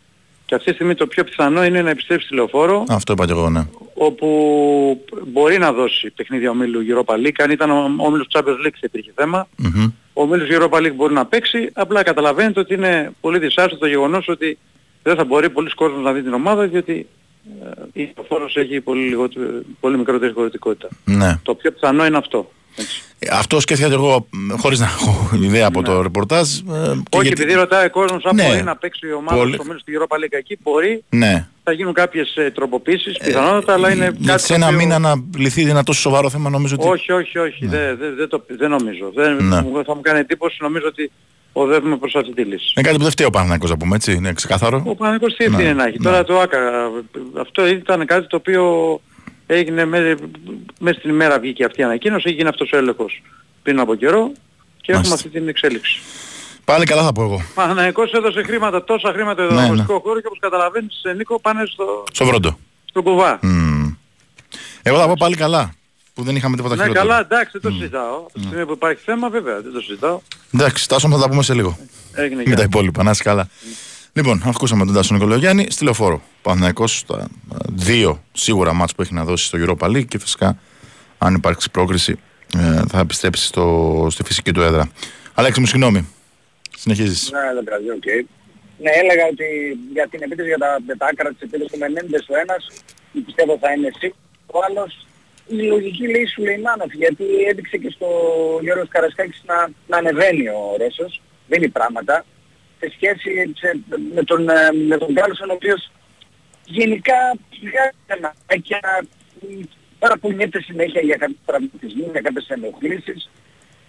[0.51, 3.31] Και αυτή τη στιγμή το πιο πιθανό είναι να επιστρέψει στη λεωφόρο Αυτό είπα και
[3.31, 3.65] εγώ, ναι.
[3.93, 4.27] όπου
[5.27, 7.35] μπορεί να δώσει παιχνίδια ομίλου Europa League.
[7.37, 9.47] Αν ήταν ο όμιλος Champions League θα υπήρχε θέμα.
[9.55, 9.91] Μμμ.
[10.13, 14.27] Ο όμιλος Europa League μπορεί να παίξει, απλά καταλαβαίνετε ότι είναι πολύ δυσάρεστο το γεγονός
[14.27, 14.57] ότι
[15.03, 17.07] δεν θα μπορεί πολλοί κόσμος να δει την ομάδα διότι
[17.93, 19.45] ε, η φόρος έχει πολύ, λιγότερο,
[19.79, 20.87] πολύ μικρότερη χωρητικότητα.
[21.05, 21.39] ναι.
[21.43, 22.51] Το πιο πιθανό είναι αυτό.
[22.75, 23.03] Έτσι.
[23.23, 26.57] Ε, Αυτό σκέφτηκα και εγώ χωρίς να έχω ιδέα από το ρεπορτάζ.
[26.57, 26.85] ε, και Ναι.
[26.87, 28.43] Όχι γιατί- επειδή ρωτάει ο κόσμος αν Ναι.
[28.47, 31.47] μπορεί να παίξει η ομάδα Πολύ- στο μέλλον στη Europa League εκεί, μπορεί, Ναι.
[31.63, 34.99] θα γίνουν κάποιες ε, τροποποίησεις πιθανότατα, αλλά είναι Για κάτι σε το ένα οποίο- μήνα
[34.99, 36.87] να λυθεί ένα τόσο σοβαρό θέμα, νομίζω ότι.
[36.87, 37.65] Όχι, όχι, όχι.
[37.65, 39.11] Δεν, δεν, δεν, το, δεν νομίζω.
[39.15, 39.61] Δεν, Ναι.
[39.61, 41.11] μου- θα μου κάνει εντύπωση, νομίζω ότι
[41.53, 42.73] οδεύουμε προς αυτή τη λύση.
[42.75, 44.11] Είναι κάτι που δεν φταίει ο Παναθηναϊκός να πούμε έτσι.
[44.13, 44.83] Είναι ξεκάθαρο.
[44.85, 45.97] Ο Παναγικός τι Ναι, ευθύνη να έχει.
[45.99, 46.03] ναι.
[46.03, 46.59] Τώρα το ΆΚΑ,
[47.41, 49.01] αυτό ήταν κάτι το οποίο
[49.55, 50.15] έγινε με-
[50.79, 53.21] μέσα στην ημέρα βγήκε αυτή η ανακοίνωση, έγινε αυτός ο έλεγχος
[53.63, 54.31] πριν από καιρό
[54.81, 55.13] και έχουμε Μάλιστα.
[55.15, 55.99] αυτή την εξέλιξη.
[56.65, 57.35] Πάλι καλά θα πω εγώ.
[57.35, 61.39] Ο Παναγικός έδωσε χρήματα, τόσα χρήματα στον Ναι, αγωνιστικό χώρο και όπως καταλαβαίνεις ε, Νίκο
[61.39, 62.57] πάνε στο, Στο βρόντο.
[62.89, 63.39] στο κουβά.
[63.41, 63.93] Μμμ.
[64.81, 65.73] Εγώ θα πω πάλι καλά.
[66.13, 67.07] Που δεν είχαμε τίποτα Ναι χειρότερο.
[67.07, 68.15] καλά εντάξει δεν το συζητάω.
[68.17, 70.19] Από τη στιγμή που υπάρχει θέμα βέβαια δεν το συζητάω.
[70.53, 71.77] Εντάξει, Τάσο θα τα πούμε σε λίγο.
[72.13, 73.47] Έγινε Με τα και υπόλοιπα, να είσαι καλά.
[74.13, 76.21] Λοιπόν, ακούσαμε τον Τάσο Νικολογιάννη στη λεωφόρο.
[76.41, 80.57] Παναθηναϊκός στα ε, δύο σίγουρα ματς που έχει να δώσει στο Europa League και φυσικά
[81.17, 82.19] αν υπάρξει πρόκριση
[82.57, 84.91] ε, θα επιστρέψει στο, στη φυσική του έδρα.
[85.33, 86.07] Αλέξη μου, συγγνώμη.
[86.77, 87.31] Συνεχίζεις.
[87.31, 88.05] Ναι, δεν πειράζει, οκ.
[88.83, 89.45] Ναι, έλεγα ότι
[89.93, 92.67] για την επίθεση για τα, για τα άκρα της επίθεσης του Μενέντες ο ένας,
[93.25, 95.07] πιστεύω θα είναι σίγουρος ο άλλος.
[95.47, 98.07] Η λογική λέει Σουλεϊμάνοφ, γιατί έδειξε και στο
[98.61, 102.25] Γιώργος Καρασκάκης να, να ανεβαίνει ο Ρώσος, δίνει πράγματα,
[102.81, 103.79] σε σχέση σε-
[104.15, 105.91] με τον, ε, με τον Κάρλσον, ο οποίος
[106.65, 107.17] γενικά
[107.61, 108.79] βγάζει ένα και
[109.99, 113.29] παραπονιέται συνέχεια για κάποιους τραυματισμούς, για κάποιες ενοχλήσεις.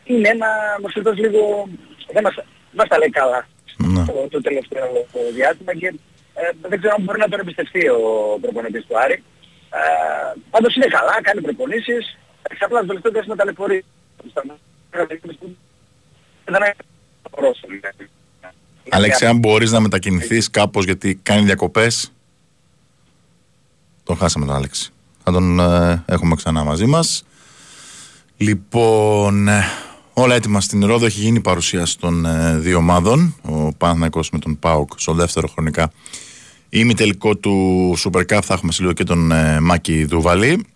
[0.05, 0.48] Είναι ένα
[0.83, 1.68] μοσχετός λίγο,
[2.12, 2.35] δεν μας,
[2.72, 4.05] μας τα λέει καλά Ναι.
[4.05, 4.87] το, το τελευταίο
[5.35, 5.87] διάστημα και
[6.35, 8.00] ε, δεν ξέρω αν μπορεί να τον εμπιστευτεί ο
[8.40, 9.22] προπονητής του Άρη.
[9.78, 12.18] Ε, πάντως είναι καλά, κάνει προπονήσεις,
[12.50, 13.85] εξ απλά το τελευταίο διάστημα ταλαιπωρεί.
[16.44, 16.74] Δεν είναι
[17.31, 18.11] Ρώσο, δηλαδή.
[18.90, 22.12] Αλέξη, αν μπορείς να μετακινηθείς κάπως γιατί κάνει διακοπές.
[24.03, 24.92] Τον χάσαμε τον Άλεξη.
[25.25, 27.25] Θα τον ε, έχουμε ξανά μαζί μας.
[28.37, 29.64] Λοιπόν, ε,
[30.12, 31.07] όλα έτοιμα στην Ρόδο.
[31.07, 33.35] Έχει γίνει η παρουσίαση των ε, δύο ομάδων.
[33.42, 35.92] Ο Παναθηναϊκός με τον ΠΑΟΚ στο δεύτερο χρονικά
[36.68, 38.40] ημιτελικό του Super Cup.
[38.42, 40.66] Θα έχουμε σε λίγο και τον ε, Μάκη Δουβαλή.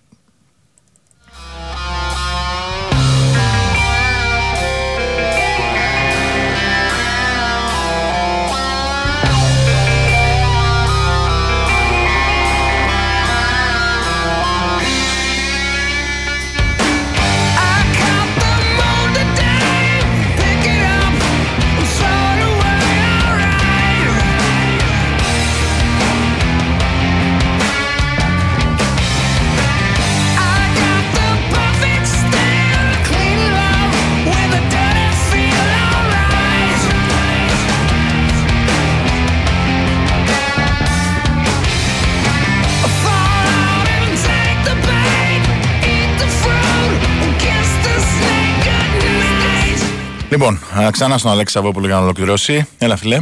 [50.37, 52.69] Λοιπόν, ε, ξανά στον Αλέξη Σαββόπουλο για να ολοκληρώσει.
[52.79, 53.19] Έλα, φιλέ.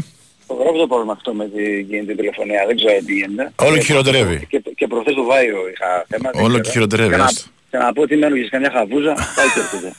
[0.47, 3.53] Φοβερό το πρόβλημα αυτό με τη γίνεται τηλεφωνία, δεν ξέρω τι γίνεται.
[3.57, 4.47] Όλο και χειροτερεύει.
[4.49, 6.31] Και, και προχθές το Βάιο είχα θέμα.
[6.33, 6.63] δεν Όλο ξέρω.
[6.63, 7.49] και χειροτερεύει, Και να, άστο.
[7.71, 9.93] και να πω ότι μένω για καμιά χαβούζα, πάει και έρχεται.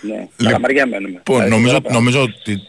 [0.08, 1.08] ναι, καλαμαριά μένουμε.
[1.08, 2.60] Λοιπόν, Δηλαδή, νομίζω, τώρα, νομίζω ότι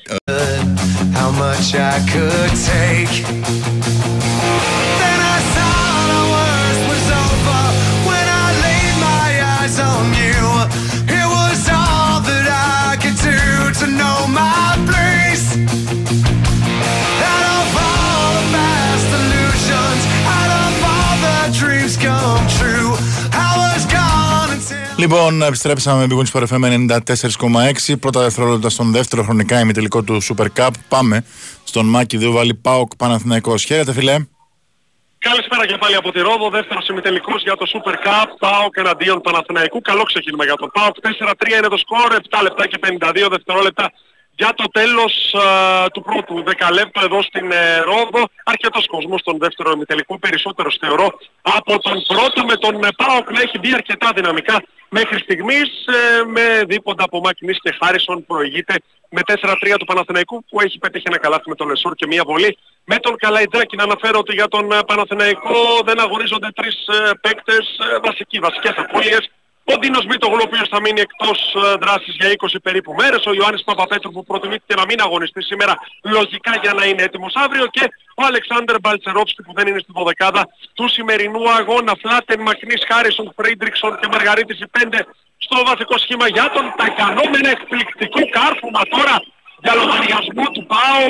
[24.97, 27.99] Λοιπόν, επιστρέψαμε με Big Wings FM 94,6.
[27.99, 30.69] Πρώτα δευτερόλεπτα στον δεύτερο χρονικά ημιτελικό του Super Cup.
[30.87, 31.25] Πάμε
[31.63, 33.63] στον Μάκη Δούβαλη Πάοκ Παναθηναϊκός.
[33.63, 34.15] Χαίρετε, φιλέ.
[35.17, 39.81] Καλησπέρα και πάλι από τη Ρόδο, δεύτερος ημιτελικός για το Super Cup, ΠΑΟΚ εναντίον Παναθηναϊκού.
[39.81, 43.91] Καλό ξεκίνημα για τον ΠΑΟΚ, 4-3 είναι το σκορ, 7 λεπτά και 52 δευτερόλεπτα
[44.37, 45.45] για το τέλος α,
[45.93, 48.21] του πρώτου δεκαλέπτου εδώ στην ε, Ρόδο.
[48.43, 51.07] Αρκετός κόσμος στον δεύτερο ημιτελικό, περισσότερος θεωρώ
[51.41, 56.23] από τον πρώτο με τον ε, ΠΑΟΚ να έχει μπει αρκετά δυναμικά μέχρι στιγμής ε,
[56.25, 58.75] με δίποντα από Μακνής και Χάρισον προηγείται
[59.09, 62.57] με 4-3 του Παναθηναϊκού που έχει πετύχει ένα καλάθι με τον Λεσόρ και μία βολή
[62.83, 63.75] με τον Καλαϊτζάκη.
[63.75, 68.73] Να αναφέρω ότι για τον ε, Παναθηναϊκό δεν αγωνίζονται τρεις ε, παίκτες ε, βασικοί, βασικές
[68.77, 69.29] απώλειες.
[69.73, 73.25] Ο Ντίνος Μητογλου, ο οποίος θα μείνει εκτός ε, δράσης για 20 περίπου μέρες.
[73.25, 77.65] Ο Ιωάννης Παπαπέτρου που προτιμήθηκε να μην αγωνιστεί σήμερα λογικά για να είναι έτοιμος αύριο.
[77.75, 77.83] Και
[78.15, 81.93] ο Αλεξάντερ Μπαλτσερόφσκι που δεν είναι στην δωδεκάδα του σημερινού αγώνα.
[82.01, 84.99] Φλάτεν, Μακνής, Χάρισον, Φρίντρικσον και Μαργαρίτης οι πέντε
[85.37, 89.15] στο βασικό σχήμα για τον Κάνα με ένα εκπληκτικό κάρφωμα τώρα
[89.63, 91.05] για λογαριασμό του ΠΑΟ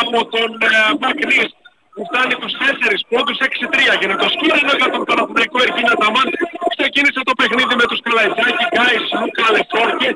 [0.00, 0.68] από τον ε,
[1.00, 1.52] Μακνής
[1.98, 6.28] που φτάνει τους 4 πόντους 6-3 γίνεται το σκορ είναι για τον Παναθηναϊκό Εργκίν Αταμάν
[6.76, 10.08] ξεκίνησε το παιχνίδι με τους Καλαϊτζάκη, Γκράιτς, Σλούκα, Λεσόρ και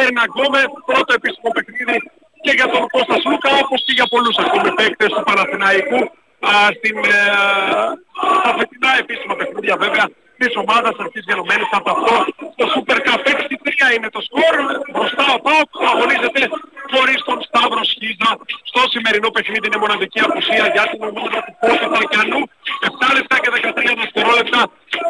[0.00, 1.96] Ερνανγκόμεθ πρώτο επίσημο παιχνίδι
[2.44, 6.00] και για τον Κώστας Λούκα όπως και για πολλούς ακόμη παίκτες του Παναθηναϊκού.
[6.48, 7.18] Α, στην, ε,
[8.38, 10.06] στα φετινά επίσημα παιχνίδια βέβαια
[10.40, 12.14] της ομάδας αυτής γενομένης από αυτό
[12.58, 13.20] το Super Cup
[13.78, 14.54] 6-3 είναι το σκορ.
[14.94, 16.42] Μπροστά ο ΠΑΟΚ που αγωνίζεται
[16.92, 18.30] χωρίς τον Σταύρο Σχίζα.
[18.70, 22.40] Στο σημερινό παιχνίδι είναι μοναδική απουσία για την ομάδα του Πόση Ταλκανού
[23.06, 24.60] 7 λεπτά και 13 δευτερόλεπτα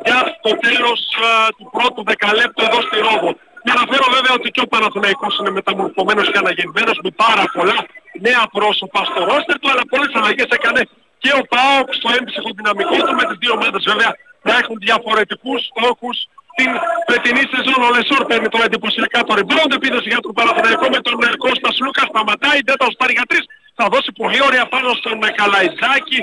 [0.08, 3.30] για το τέλος α, του πρώτου δεκαλέπτου εδώ στη Ρόβο.
[3.66, 7.78] Να αναφέρω βέβαια ότι και ο Παναθηναϊκός είναι μεταμορφωμένος και αναγεννημένος με πάρα πολλά
[8.26, 10.82] νέα πρόσωπα στο ρόστερ του αλλά πολλές αλλαγές έκανε
[11.22, 13.14] και ο ΠΑΟΚ στο έμψυχο δυναμικό του.
[13.20, 14.10] Με τις δύο ομάδες βέβαια
[14.46, 16.16] να έχουν διαφορετικούς στόχους
[16.58, 16.70] την
[17.08, 17.80] φετινή σεζόν.
[17.86, 21.74] Ο Λεσόρ παίρνει τώρα εντυπωσιακά το rebound επίδοση για τον Παναθηναϊκό με τον ε, Κώστας
[21.76, 23.44] Σλούκα σταματάει, δεν τα ωστάρει για τρεις.
[23.78, 26.20] Θα δώσει πολύ ωραία πάνω στον ε, Καλαϊτζάκη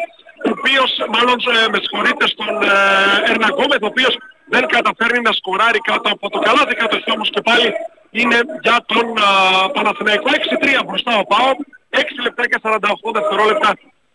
[0.47, 4.13] ο οποίος, μάλλον ε, με συγχωρείτε, στον ε, Ερναγκόμεθ, ο οποίος
[4.53, 7.67] δεν καταφέρνει να σκοράρει κάτω από το καλάθι, κατοχή όμως και πάλι
[8.19, 9.29] είναι για τον ε,
[9.75, 10.27] Παναθηναϊκό.
[10.79, 11.49] 6-3 μπροστά ο ΠΑΟ,
[11.89, 13.69] 6 λεπτά και 48 δευτερόλεπτα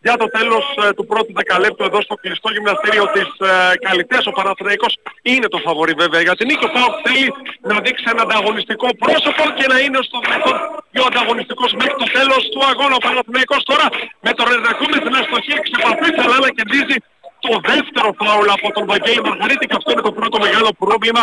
[0.07, 4.23] για το τέλος ε, του πρώτου δεκαλέπτου εδώ στο κλειστό γυμναστήριο της ε, Καλυτές.
[4.31, 6.65] Ο Παναθηναϊκός είναι το φαβορή βέβαια για την νίκη.
[6.69, 7.27] Ο Πάοκ θέλει
[7.71, 10.57] να δείξει ένα ανταγωνιστικό πρόσωπο και να είναι στο δυνατόν
[10.93, 12.95] πιο ανταγωνιστικός μέχρι το τέλος του αγώνα.
[13.01, 13.87] Ο Παναθηναϊκός τώρα
[14.27, 16.97] με τον Ρενακούμεθ να στοχεί εξεπαφής αλλά να κερδίζει
[17.47, 21.23] το δεύτερο φάουλ από τον Βαγγέλη Μαργαρίτη και αυτό είναι το πρώτο μεγάλο πρόβλημα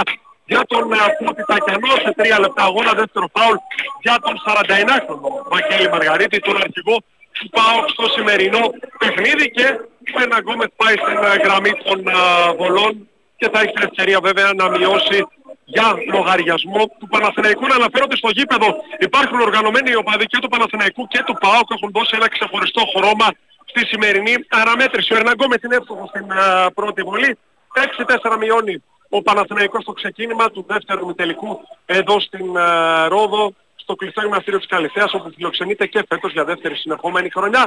[0.51, 0.83] για τον
[1.19, 3.57] Φώτη Τακιανό σε τρία λεπτά αγώνα, δεύτερο φάουλ
[4.05, 6.97] για τον 49χρονο Βαγγέλη Μαργαρίτη, τον αρχηγό
[7.39, 8.63] του ΠΑΟΚ στο σημερινό
[8.97, 9.65] παιχνίδι και
[10.23, 14.49] ένα γκόμετ πάει στην ε, γραμμή των α, βολών και θα έχει την ευκαιρία βέβαια
[14.53, 15.27] να μειώσει
[15.65, 17.67] για λογαριασμό του Παναθηναϊκού.
[17.67, 18.67] Να αναφέρω ότι στο γήπεδο
[18.99, 23.27] υπάρχουν οργανωμένοι οπαδοί και του Παναθηναϊκού και του ΠΑΟΚ έχουν δώσει ένα ξεχωριστό χρώμα
[23.65, 25.13] στη σημερινή αναμέτρηση.
[25.13, 27.37] Ο Ερναγκόμετ είναι εύστοχος στην α, πρώτη βολή.
[28.33, 33.53] 6-4 μειώνει ο Παναθηναϊκός στο ξεκίνημα του δεύτερου τελικού εδώ στην α, Ρόδο
[33.87, 37.63] στο κλειστό γυμναστήριο της Καλυθέας όπου φιλοξενείται και φέτος για δεύτερη συνεχόμενη χρονιά.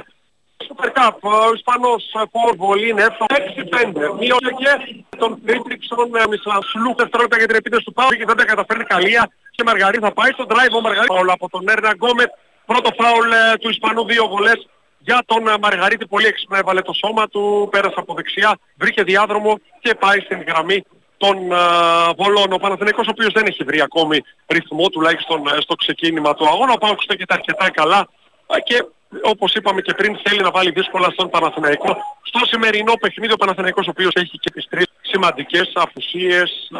[0.67, 2.03] Super Cup, ο Ισπανός
[2.33, 4.15] Φορ Βολή είναι 6-5.
[4.19, 4.73] Μείωσε και
[5.17, 9.63] τον Φρίτριξον Μισλασλού δευτερόλεπτα για την επίθεση του Πάου και δεν τα καταφέρνει καλία και
[9.67, 12.31] Μαργαρή θα πάει στο drive ο Μαργαρή Φάουλ από τον Έρνα Γκόμετ.
[12.67, 16.93] Πρώτο φάουλ ε, του Ισπανού δύο βολές για τον ε, Μαργαρίτη πολύ έξυπνα έβαλε το
[16.93, 20.85] σώμα του, πέρασε από δεξιά, βρήκε διάδρομο και πάει στην γραμμή
[21.23, 22.53] των uh, Βολών.
[22.53, 26.73] Ο Παναθηναϊκός ο οποίος δεν έχει βρει ακόμη ρυθμό τουλάχιστον uh, στο ξεκίνημα του αγώνα.
[26.73, 28.09] Ο Πάοκ στέκεται αρκετά καλά
[28.47, 28.85] uh, και
[29.23, 31.97] όπως είπαμε και πριν θέλει να βάλει δύσκολα στον Παναθηναϊκό.
[32.23, 36.71] Στο σημερινό παιχνίδι ο Παναθηναϊκός ο οποίος έχει και τις τρεις σημαντικές απουσίες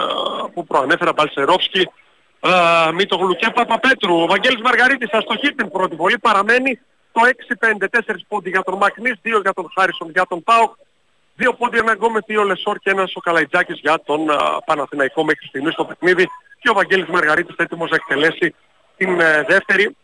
[0.55, 1.89] που προανέφερα Μπαλσερόφσκι,
[2.41, 4.23] uh, Μήτογλου και Παπαπέτρου.
[4.23, 6.81] Ο Βαγγέλης Μαργαρίτης αστοχεί την πρώτη βολή παραμένει
[7.13, 10.73] το 6-5, 4 πόντοι για τον Μακνής, 2 για τον Χάρισον για τον ΠΑΟΚ.
[11.41, 15.47] Δύο πόντια Ερνανγκόμεθ με δύο Λεσόρ και ένας ο Καλαϊτζάκης για τον α, Παναθηναϊκό μέχρι
[15.47, 16.29] στιγμής στο παιχνίδι.
[16.61, 18.55] Και ο Βαγγέλης Μαργαρίτης έτοιμος να εκτελέσει
[18.97, 19.97] την ε, δεύτερη.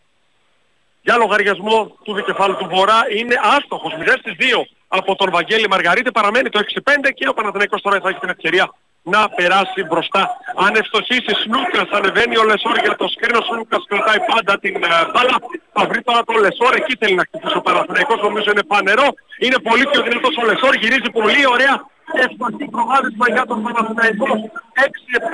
[1.01, 3.93] Για λογαριασμό του δικεφάλου του Βορρά είναι άστοχος.
[3.99, 4.43] 0 στις 2
[4.87, 6.11] από τον Βαγγέλη Μαργαρίτη.
[6.11, 8.73] Παραμένει το 6-5 και ο Παναθηναϊκός τώρα θα έχει την ευκαιρία
[9.13, 10.23] να περάσει μπροστά.
[10.65, 13.39] Αν ευστοχήσει Σλούκας ανεβαίνει ο Λεσόρ για το σκριν.
[13.47, 15.35] Σλούκας κρατάει πάντα την uh, μπάλα.
[15.75, 16.71] Θα βρει τώρα το Λεσόρ.
[16.79, 18.19] Εκεί θέλει να χτυπήσει ο Παναθηναϊκός.
[18.27, 19.07] Νομίζω είναι φανερό.
[19.45, 20.73] Είναι πολύ πιο δυνατός ο Λεσόρ.
[20.81, 21.75] Γυρίζει πολύ ωραία.
[22.23, 24.29] Ευπαθή προβάδισμα για τον Παναθηναϊκό.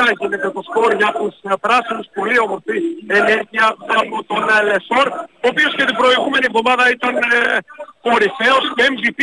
[0.09, 2.05] 6-7 γίνεται το σκορ για τους uh, πράσινους.
[2.17, 2.75] Πολύ όμορφη
[3.19, 3.65] ενέργεια
[4.01, 5.07] από τον uh, Λεσόρ.
[5.43, 7.57] Ο οποίος και την προηγούμενη εβδομάδα ήταν uh,
[8.05, 9.21] κορυφαίος και MVP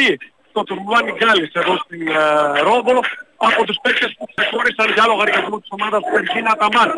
[0.50, 3.00] στο τουρνουά Νιγκάλης εδώ στην uh, Ρόδο
[3.48, 6.88] από τους παίκτες που ξεχώρισαν για λογαριασμό της ομάδας Περσίνα Ταμάν.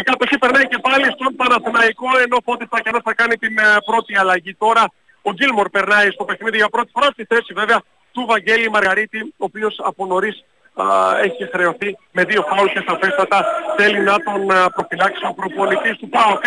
[0.00, 4.12] Η κατοχή περνάει και πάλι στον Παναθηναϊκό ενώ Φώτης Τακιανός θα κάνει την uh, πρώτη
[4.22, 4.84] αλλαγή τώρα.
[5.28, 7.78] Ο Γκίλμορ περνάει στο παιχνίδι για πρώτη φορά στη θέση βέβαια
[8.14, 10.36] του Βαγγέλη Μαργαρίτη ο οποίος από νωρίς
[10.76, 10.84] uh,
[11.26, 13.38] έχει χρεωθεί με δύο φάουλ και σαφέστατα
[13.76, 16.40] θέλει να τον uh, προφυλάξει ο προπονητής του ΠΑΟΚ.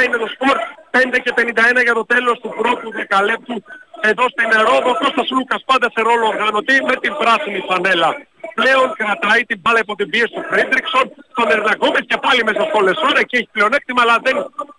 [0.00, 0.56] 6-7 είναι το σπορ
[0.90, 3.56] 5 και 51 για το τέλος του πρώτου δεκαλέπτου
[4.00, 4.90] εδώ στην Ρόδο.
[5.02, 8.10] Κώστας Σλούκας πάντα σε ρόλο οργανωτή με την πράσινη φανέλα.
[8.60, 11.06] Πλέον κρατάει την μπάλα υπό την πίεση του Φρίντρικσον,
[11.38, 13.14] τον Ερνανγκόμεθ και πάλι μέσα στο Λεσόρ.
[13.22, 14.36] Εκεί έχει πλεονέκτημα αλλά δεν,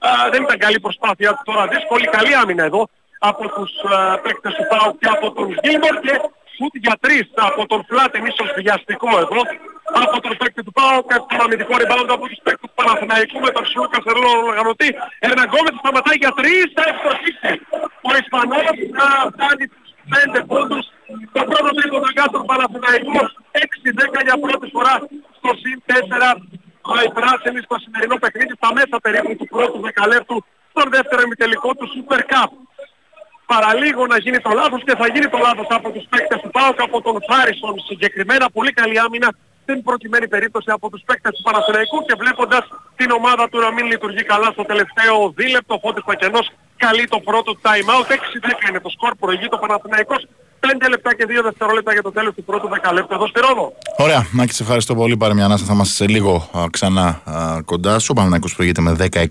[0.08, 1.64] α, δεν ήταν καλή προσπάθεια του τώρα.
[1.74, 2.82] Δύσκολη καλή άμυνα εδώ
[3.30, 6.14] από τους α, παίκτες του ΠΑΟΚ και από τον Γίλμορ και
[6.56, 9.42] σουτ για τρεις από τον Φλάτεν ίσως βιαστικό εδώ
[10.04, 13.52] από τον παίκτη του ΠΑΟΚ και τον αμυντικό rebound από τους παίκτες του Παναθηναϊκού με
[13.56, 14.90] τον Σλούκα σε ρόλο οργανωτή.
[15.26, 17.52] Ερναγκόμετ σταματάει για τρεις, θα ευστοχίσει.
[18.10, 18.66] Ο Ισπανός
[18.98, 20.86] θα φτάνει τους πέντε πόντους.
[21.36, 23.28] Το πρώτο τρίποντο για τον Παναθηναϊκός.
[23.52, 24.96] 6-10 για πρώτη φορά
[25.38, 26.32] στο συν 4
[27.08, 30.38] οι πράσινοι στο σημερινό παιχνίδι στα μέσα περίπου του πρώτου δεκαλέπτου
[30.74, 32.50] στον δεύτερο ημιτελικό του Super Cup.
[33.54, 36.82] Παραλίγο να γίνει το λάθος και θα γίνει το λάθος από τους παίκτες του ΠΑΟΚ,
[36.88, 39.30] από τον Φάρισον συγκεκριμένα, πολύ καλή άμυνα
[39.64, 42.64] στην προκειμένη περίπτωση από τους παίκτες του Παναθηναϊκού και βλέποντας
[42.96, 47.52] την ομάδα του να μην λειτουργεί καλά στο τελευταίο δίλεπτο, Φώτης Πακενός καλεί το πρώτο
[47.66, 50.28] time out, 6-10 είναι το σκορ, προηγεί το Παναθηναϊκός,
[50.60, 53.74] 5 λεπτά και 2 δευτερόλεπτα για το τέλος του πρώτου δεκαλέπτου εδώ στη Ρόδο.
[53.98, 55.18] Ωραία, Μάκη, σε ευχαριστώ πολύ.
[55.18, 55.66] Πάρε μια ανάσα.
[55.66, 58.08] Θα είμαστε σε λίγο α, ξανά α, κοντά σου.
[58.10, 59.26] Ο Παναθηναϊκός προηγείται με 16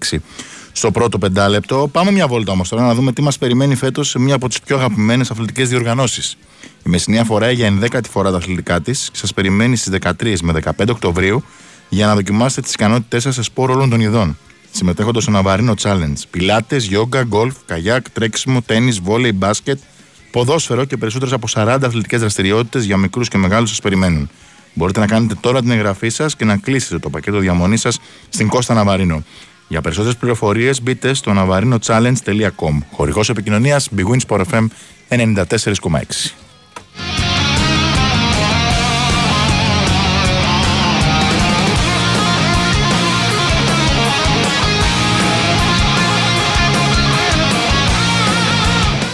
[0.72, 1.88] στο πρώτο πεντάλεπτο.
[1.92, 4.60] Πάμε μια βόλτα όμως τώρα να δούμε τι μας περιμένει φέτος σε μία από τις
[4.60, 6.36] πιο αγαπημένες αθλητικές διοργανώσεις.
[6.62, 10.52] Η Μεσσηνία φοράει για 11η φορά τα αθλητικά της και σας περιμένει στις 13 με
[10.52, 11.44] 15 Οκτωβρίου
[11.88, 14.38] για να δοκιμάσετε τις ικανότητές σας σε σπόρο όλων των ειδών.
[14.70, 16.20] Συμμετέχοντας στο Ναβαρίνο Challenge.
[16.30, 19.78] Πιλάτες, γιόγκα, γκολφ, καγιάκ, τρέξιμο, τέννη, βόλεϊ, μπάσκετ,
[20.36, 24.30] ποδόσφαιρο και περισσότερες από 40 αθλητικές δραστηριότητες για μικρούς και μεγάλους σας περιμένουν.
[24.74, 28.48] Μπορείτε να κάνετε τώρα την εγγραφή σας και να κλείσετε το πακέτο διαμονής σας στην
[28.48, 29.22] Κώστα Ναβαρίνο.
[29.68, 32.78] Για περισσότερες πληροφορίες μπείτε στο navarinochallenge.com.
[32.92, 34.66] Χορηγός επικοινωνίας Big Win Sport FM
[35.08, 36.45] 94,6.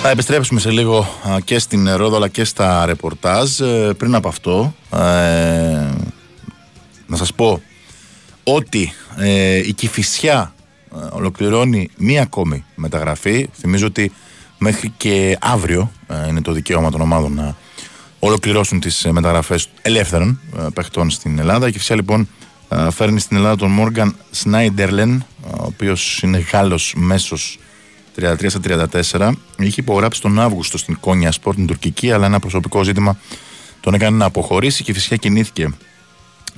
[0.04, 3.60] Θα επιστρέψουμε σε λίγο α, και στην Ρόδο αλλά και στα ρεπορτάζ.
[3.60, 4.98] Ε, πριν από αυτό, ε,
[7.06, 7.62] να σας πω
[8.44, 10.54] ότι ε, η Κηφισιά
[10.94, 13.48] ε, ολοκληρώνει μία ακόμη μεταγραφή.
[13.52, 14.12] Θυμίζω ότι
[14.58, 17.56] μέχρι και αύριο ε, είναι το δικαίωμα των ομάδων να
[18.18, 21.68] ολοκληρώσουν τις ε, μεταγραφές ελεύθερων ε, παιχτών στην Ελλάδα.
[21.68, 22.28] Η Κηφισιά λοιπόν
[22.68, 27.58] ε, φέρνει στην Ελλάδα τον Μόργαν Σνάιντερλεν, ο οποίος είναι Γάλλος μέσος
[28.16, 28.60] 33 στα
[29.12, 29.32] 34.
[29.58, 33.18] Είχε υπογράψει τον Αύγουστο στην Κόνια Σπορ, την τουρκική, αλλά ένα προσωπικό ζήτημα
[33.80, 35.74] τον έκανε να αποχωρήσει και φυσικά κινήθηκε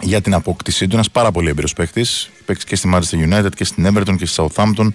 [0.01, 0.95] για την απόκτησή του.
[0.95, 2.31] Ένας πάρα πολύ έμπειρος παίκτης.
[2.45, 4.89] Παίξει και στη Manchester United και στην Everton και στη Southampton.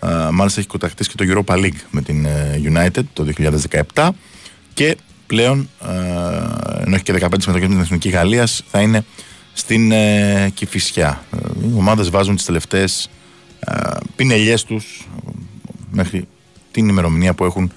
[0.00, 3.26] Uh, μάλιστα έχει κοταχτήσει και το Europa League με την uh, United το
[3.94, 4.08] 2017
[4.74, 5.86] και πλέον, uh,
[6.84, 9.04] ενώ έχει και 15 συμμετοχές με την Εθνική Γαλλίας, θα είναι
[9.52, 11.24] στην uh, Κηφισιά.
[11.62, 13.10] οι ομάδες βάζουν τις τελευταίες
[13.66, 15.08] uh, πινελιές τους
[15.94, 16.28] μέχρι
[16.70, 17.72] την ημερομηνία που έχουν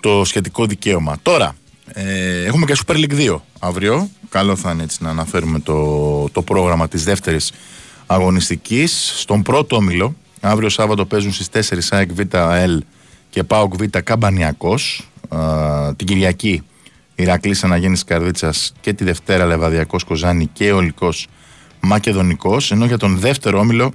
[0.00, 1.16] το σχετικό δικαίωμα.
[1.22, 1.54] Τώρα,
[1.86, 4.08] ε, έχουμε και Super League 2 αύριο.
[4.28, 7.52] Καλό θα είναι έτσι να αναφέρουμε το, το πρόγραμμα της δεύτερης
[8.06, 9.12] αγωνιστικής.
[9.16, 12.82] Στον πρώτο όμιλο, αύριο Σάββατο παίζουν στις 4 ΑΕΚ Β ΑΕΛ
[13.30, 15.08] και ΠΑΟΚ Β Καμπανιακός.
[15.96, 16.62] την Κυριακή
[17.14, 21.26] Ηρακλής Αναγέννης Καρδίτσας και τη Δευτέρα Λεβαδιακός Κοζάνη και Ολικός
[21.80, 22.72] Μακεδονικός.
[22.72, 23.92] Ενώ για τον δεύτερο όμιλο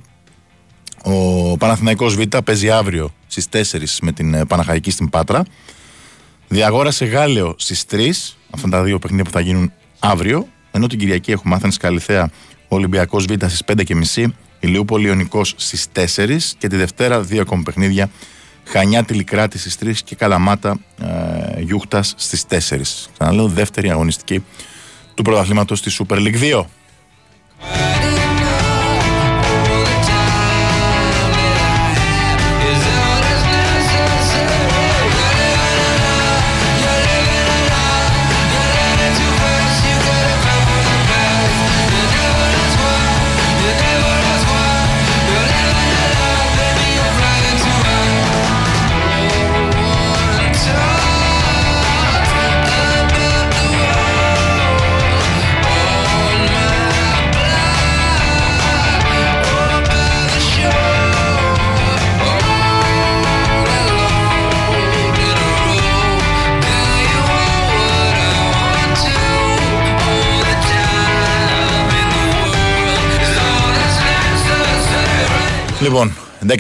[1.08, 3.60] ο Παναθηναϊκός Β παίζει αύριο στις 4
[4.02, 5.44] με την ε, Παναχαϊκή στην Πάτρα.
[6.48, 8.10] Διαγόρασε Γάλεο στις 3,
[8.50, 10.48] αυτά τα δύο παιχνίδια που θα γίνουν αύριο.
[10.72, 12.30] Ενώ την Κυριακή έχουμε Άθανη Καλυθέα,
[12.68, 13.62] Ολυμπιακός Β στις
[14.14, 14.26] 5.30,
[14.60, 18.10] Ηλιούπολη Ιωνικός στις 4 και τη Δευτέρα δύο ακόμη παιχνίδια.
[18.64, 22.58] Χανιά Τηλικράτη στις 3 και Καλαμάτα ε, Γιούχτας στις 4.
[23.18, 24.44] Ξαναλέω, δεύτερη αγωνιστική
[25.14, 27.95] του πρωταθλήματος στη Super League 2.
[75.86, 76.14] Λοιπόν,
[76.48, 76.52] 19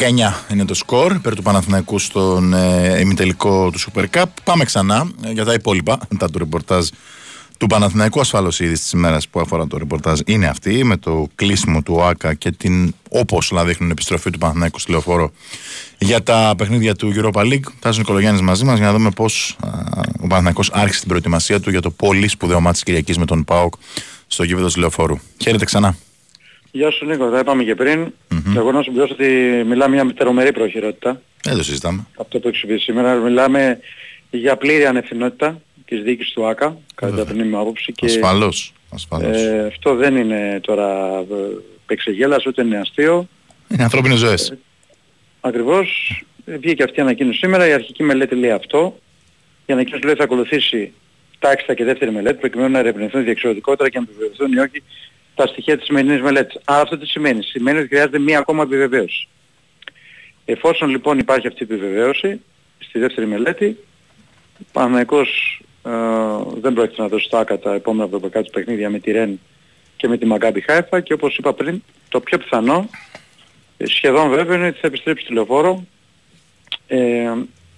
[0.52, 4.24] είναι το σκορ υπέρ του Παναθηναϊκού στον ε, ημιτελικό του Super Cup.
[4.44, 6.88] Πάμε ξανά ε, για τα υπόλοιπα μετά το ρεπορτάζ
[7.58, 11.28] του Παναθηναϊκού ασφαλώς η είδηση της ημέρας που αφορά το ρεπορτάζ είναι αυτή με το
[11.36, 15.32] κλείσιμο του ΟΑΚΑ και την όπως να δείχνουν επιστροφή του Παναθηναϊκού στη λεωφόρο
[15.98, 17.66] για τα παιχνίδια του Europa League.
[17.80, 19.70] Τάσος Νικολογιάννης μαζί μας για να δούμε πώς α,
[20.20, 23.44] ο Παναθηναϊκός άρχισε την προετοιμασία του για το πολύ σπουδαίο μάτι της Κυριακής με τον
[23.44, 23.74] ΠΑΟΚ
[24.28, 25.18] στο γήπεδο της λεωφόρου.
[25.38, 25.96] Χαίρετε ξανά.
[26.76, 28.14] Γεια σου Νίκο, τα είπαμε και πριν.
[28.30, 28.56] Mm-hmm.
[28.56, 29.26] Εγώ να σου πω ότι
[29.66, 31.22] μιλάμε μια τερομερή προχειρότητα.
[31.44, 32.06] Δεν το συζητάμε.
[32.20, 33.14] Αυτό που έχεις πει σήμερα.
[33.16, 33.80] Μιλάμε
[34.30, 37.92] για πλήρη ανευθυνότητα της διοίκησης του ΆΚΑ, κατά την ταπεινή μου άποψη.
[37.92, 38.74] Και, Ασφαλώς.
[38.90, 39.42] Ασφαλώς.
[39.42, 41.36] Ε, αυτό δεν είναι τώρα ε,
[41.86, 43.28] πεξεγέλας, ούτε είναι αστείο.
[43.68, 44.50] Είναι ανθρώπινες ζωές.
[44.50, 44.58] Ε,
[45.42, 46.24] ακριβώς.
[46.46, 47.68] Ε, βγήκε αυτή η ανακοίνωση σήμερα.
[47.68, 49.00] Η αρχική μελέτη λέει αυτό.
[49.66, 50.94] Η ανακοίνωση λέει θα ακολουθήσει
[51.40, 54.84] τάξτα και δεύτερη μελέτη προκειμένου να ερευνηθούν διεξοδικότερα και να επιβεβαιωθούν ή όχι
[55.36, 56.60] τα στοιχεία της σημερινής μελέτης.
[56.66, 57.44] Άρα αυτό τι σημαίνει.
[57.44, 59.28] Σημαίνει ότι χρειάζεται μία ακόμα επιβεβαίωση.
[60.46, 62.42] Εφόσον λοιπόν υπάρχει αυτή η επιβεβαίωση
[62.78, 63.78] στη δεύτερη μελέτη,
[64.60, 65.92] ο Παναγικός ε,
[66.60, 69.40] δεν πρόκειται να δώσει τάκα τα επόμενα ευρωπαϊκά της παιχνίδια με τη Ρεν
[69.98, 72.90] και με τη Μαγκάμπι Χάιφα και όπως είπα πριν το πιο πιθανό
[73.78, 75.86] ε, σχεδόν βέβαια είναι ότι θα επιστρέψει στη λεωφόρο
[76.88, 77.32] ε,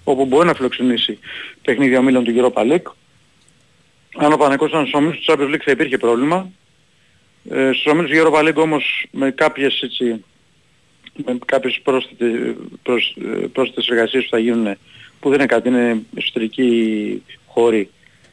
[0.03, 1.19] όπου μπορεί να φιλοξενήσει
[1.61, 2.91] παιχνίδια ομίλων του Europa League.
[4.15, 6.51] Αν ο Παναγικός ήταν στους ομίλους του Champions League θα υπήρχε πρόβλημα.
[7.49, 10.23] Ε, στους ομίλους του Europa League όμως με κάποιες έτσι
[11.25, 13.17] με κάποιες πρόσθετες, προσ,
[13.51, 14.77] πρόσθετες εργασίες που θα γίνουν
[15.19, 17.89] που δεν είναι κάτι, είναι εσωτερική χώρη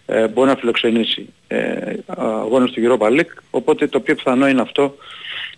[0.06, 4.96] ε, μπορεί να φιλοξενήσει ε, αγώνες του Europa League οπότε το πιο πιθανό είναι αυτό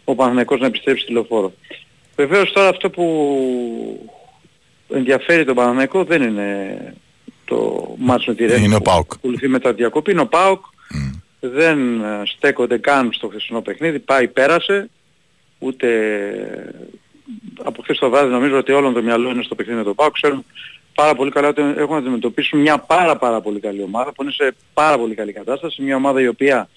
[0.04, 1.52] ο Παναθηναϊκός να επιστρέψει στη λεωφόρο.
[2.16, 3.04] Βεβαίως τώρα αυτό που
[4.88, 6.78] ενδιαφέρει τον Παναθηναϊκό δεν είναι
[7.44, 9.08] το μάτσο με τη Ρένη Είναι ο ΠΑΟΚ.
[9.08, 10.64] που ακολουθεί μετά διακοπή, είναι ο ΠΑΟΚ.
[11.46, 14.90] Δεν ε, στέκονται καν στο χθεσινό παιχνίδι, πάει πέρασε,
[15.58, 15.88] ούτε
[17.62, 20.12] από χθες το βράδυ νομίζω ότι όλο το μυαλό είναι στο παιχνίδι με τον ΠΑΟΚ.
[20.12, 20.44] Ξέρουν
[20.94, 24.32] πάρα πολύ καλά ότι έχουν να αντιμετωπίσουν μια πάρα πάρα πολύ καλή ομάδα που είναι
[24.32, 25.82] σε πάρα πολύ καλή κατάσταση.
[25.82, 26.68] Μια ομάδα η οποία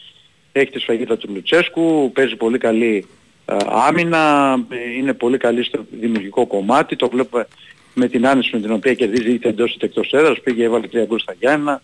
[0.51, 3.07] έχει τη σφαγίδα του Λουτσέσκου, παίζει πολύ καλή
[3.45, 6.95] ε, άμυνα, ε, είναι πολύ καλή στο δημιουργικό κομμάτι.
[6.95, 7.47] Το βλέπουμε
[7.93, 10.39] με την άνεση με την οποία κερδίζει είτε εντός είτε εκτός έδρας.
[10.41, 11.81] Πήγε έβαλε 3 γκολ στα Γιάννα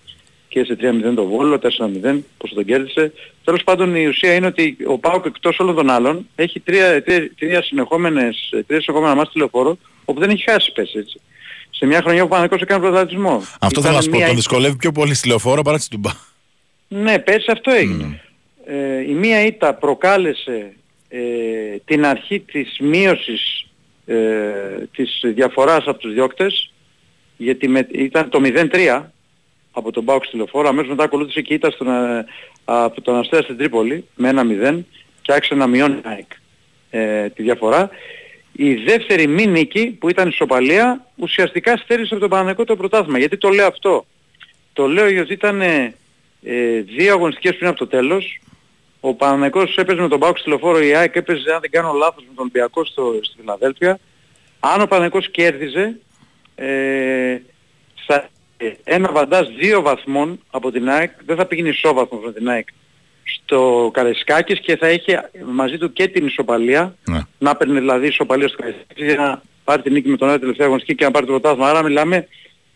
[0.47, 3.13] και σε 3-0 το Βόλο, 4-0 πώς τον κέρδισε.
[3.43, 7.31] Τέλος πάντων η ουσία είναι ότι ο Πάοκ εκτός όλων των άλλων έχει τρία, τρία,
[7.39, 11.19] τρία συνεχόμενες, τρία συνεχόμενα μάτια τηλεφόρο όπου δεν έχει χάσει πέσει έτσι.
[11.69, 13.41] Σε μια χρονιά που ο Παναγικός έκανε πρωταθλητισμό.
[13.59, 14.19] Αυτό θέλω να σου πω.
[14.19, 16.09] Τον δυσκολεύει πιο πολύ στη λεωφόρο παρά στη Τουμπά.
[16.87, 18.05] Ναι, πέρσι αυτό έγινε.
[18.11, 18.25] Mm.
[18.65, 20.73] Ε, η μία ήττα προκάλεσε
[21.07, 21.19] ε,
[21.85, 23.65] την αρχή της μείωσης
[24.05, 24.15] ε,
[24.95, 26.73] της διαφοράς από τους διώκτες
[27.37, 29.01] γιατί με, ήταν το 0-3
[29.75, 32.25] από τον Μπάουξ στη λεωφόρο αμέσως μετά ακολούθησε και ήττα στον, ε,
[32.65, 34.83] από τον Αστέρα στην Τρίπολη με ένα 0
[35.21, 36.01] και άρχισε να μειώνει
[36.89, 37.89] ε, τη διαφορά.
[38.51, 43.17] Η δεύτερη μη νίκη που ήταν η Σοπαλία ουσιαστικά στέρισε από τον Παναγενικό το πρωτάθλημα.
[43.17, 44.05] Γιατί το λέω αυτό.
[44.73, 45.93] Το λέω γιατί ήταν ε,
[46.95, 48.39] δύο αγωνιστικές πριν από το τέλος.
[48.99, 52.23] Ο Παναγενικός έπαιζε με τον Πάουξ στη λεωφόρο, η ΑΕΚ έπαιζε αν δεν κάνω λάθος
[52.23, 53.99] με τον Ολυμπιακό στο, στη Φιλαδέλφια.
[54.59, 55.99] Αν ο Παναγενικός κέρδιζε
[56.55, 57.37] ε,
[58.05, 58.29] θα
[58.83, 62.67] ένα βαντάζ δύο βαθμών από την ΑΕΚ, δεν θα πήγαινε ισόβαθμο με την ΑΕΚ
[63.23, 67.19] στο Καρεσκάκης και θα είχε μαζί του και την ισοπαλία, ναι.
[67.37, 70.65] να παίρνει δηλαδή ισοπαλία στο Καρεσκάκης για να πάρει την νίκη με τον άλλο τελευταίο
[70.65, 71.69] αγωνιστική και να πάρει το πρωτάθλημα.
[71.69, 72.27] Άρα μιλάμε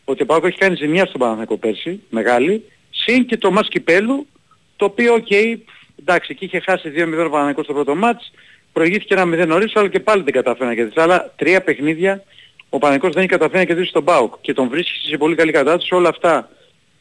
[0.05, 4.27] ότι ο ΠΑΟΚ έχει κάνει ζημιά στον Παναθηναϊκό πέρσι, μεγάλη, συν και το ματς Κυπέλλου,
[4.75, 5.57] το οποίο, okay, okay,
[5.99, 8.31] εντάξει, εκεί είχε χάσει 2-0 ο Παναθηναϊκός στο πρώτο ματς,
[8.73, 10.99] προηγήθηκε ένα 0 νωρίς, αλλά και πάλι δεν καταφέρει να κερδίσει.
[10.99, 12.23] Αλλά τρία παιχνίδια
[12.69, 15.51] ο Παναθηναϊκός δεν έχει καταφέρει να κερδίσει τον ΠΑΟΚ και τον βρίσκει σε πολύ καλή
[15.51, 15.95] κατάσταση.
[15.95, 16.49] Όλα αυτά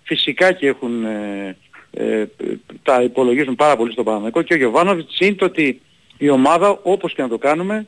[0.03, 1.57] φυσικά και έχουν ε,
[1.91, 2.27] ε,
[2.83, 5.81] τα υπολογίζουν πάρα πολύ στον Παναθηναϊκό και ο Γιοβάνοβιτς είναι το ότι
[6.19, 7.87] η ομάδα όπως και να το κάνουμε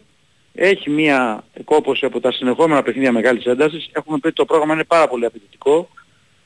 [0.55, 3.89] έχει μία κόπωση από τα συνεχόμενα παιχνίδια μεγάλης έντασης.
[3.93, 5.89] Έχουμε πει ότι το πρόγραμμα είναι πάρα πολύ απαιτητικό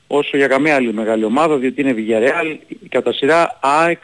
[0.07, 2.57] όσο για καμία άλλη μεγάλη ομάδα διότι είναι Βιγιαρεάλ,
[2.89, 3.99] κατά σειρά ΑΕΚ,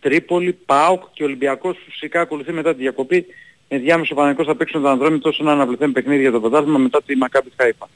[0.00, 3.26] Τρίπολη, ΠΑΟΚ και Ολυμπιακός φυσικά ακολουθεί μετά τη διακοπή
[3.72, 7.16] ενδιάμεσο Παναγικός θα παίξουν τον Ανδρόμητο όσο να αναβληθούν παιχνίδια για το πρωτάθλημα μετά τη
[7.16, 7.88] Μακάπη Χάιπα.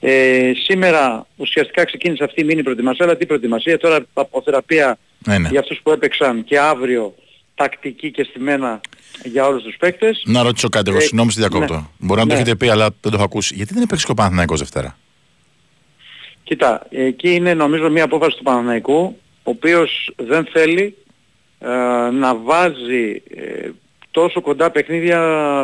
[0.00, 5.48] Ε, σήμερα ουσιαστικά ξεκίνησε αυτή η μήνυ προετοιμασία, αλλά τι προετοιμασία, τώρα αποθεραπεία ναι, ναι.
[5.48, 7.14] για αυτούς που έπαιξαν και αύριο
[7.54, 8.80] τακτική και στημένα
[9.24, 10.22] για όλους τους παίκτες.
[10.26, 11.74] Να ρωτήσω κάτι εγώ, ε, συγγνώμη στη διακόπτω.
[11.74, 11.82] Ναι.
[11.98, 12.40] Μπορεί να το ναι.
[12.40, 13.54] έχετε πει, αλλά δεν το έχω ακούσει.
[13.54, 14.98] Γιατί δεν έπαιξε και ο Παναθηναϊκός Δευτέρα;
[16.42, 20.96] Κοίτα, εκεί είναι νομίζω μια απόφαση του Παναθηναϊκού, ο οποίος δεν θέλει
[21.58, 21.68] ε,
[22.10, 23.68] να βάζει ε,
[24.10, 25.20] τόσο κοντά παιχνίδια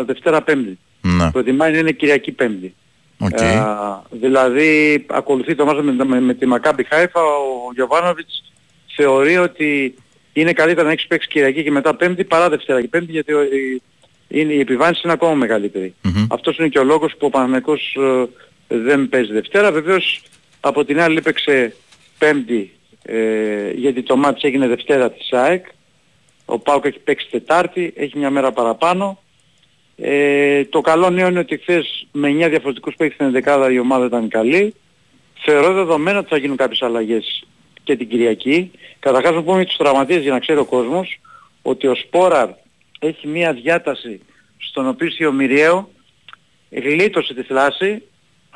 [0.07, 0.79] Δευτέρα Πέμπτη.
[1.01, 1.31] Ναι.
[1.31, 2.75] Προτιμάει να είναι Κυριακή Πέμπτη.
[3.19, 3.99] Okay.
[4.11, 8.53] δηλαδή ακολουθεί το μάτς με, με, με, τη Μακάμπι Χάιφα, ο Γιωβάνοβιτς
[8.97, 9.95] θεωρεί ότι
[10.33, 13.83] είναι καλύτερα να έχεις παίξει Κυριακή και μετά Πέμπτη παρά Δευτέρα και Πέμπτη γιατί η,
[14.29, 15.95] είναι, η επιβάρυνση είναι ακόμα μεγαλύτερη.
[16.05, 16.27] Mm-hmm.
[16.31, 18.25] Αυτός είναι και ο λόγος που ο Παναγενικός ε,
[18.69, 19.73] δεν παίζει Δευτέρα.
[19.73, 20.23] Βεβαίως
[20.61, 21.75] από την άλλη έπαιξε
[22.19, 22.73] Πέμπτη
[23.03, 25.67] ε, γιατί το μάτς έγινε Δευτέρα της ΑΕΚ.
[26.47, 29.19] Ο Πάουκ έχει παίξει Τετάρτη, έχει μια μέρα παραπάνω.
[29.97, 34.07] Ε, το καλό νέο είναι ότι χθες με 9 διαφορετικούς παίκτες στην δεκάδα η ομάδα
[34.07, 34.75] ήταν καλή.
[35.35, 37.47] Θεωρώ δεδομένο ότι θα γίνουν κάποιες αλλαγές
[37.83, 38.71] και την Κυριακή.
[38.99, 41.21] Καταρχάς να πούμε τους τραυματίες για να ξέρει ο κόσμος
[41.63, 42.49] ότι ο Σπόραρ
[42.99, 44.21] έχει μια διάταση
[44.59, 45.91] στον οποίο ο Μυριαίο
[46.71, 48.03] γλίτωσε τη θλάση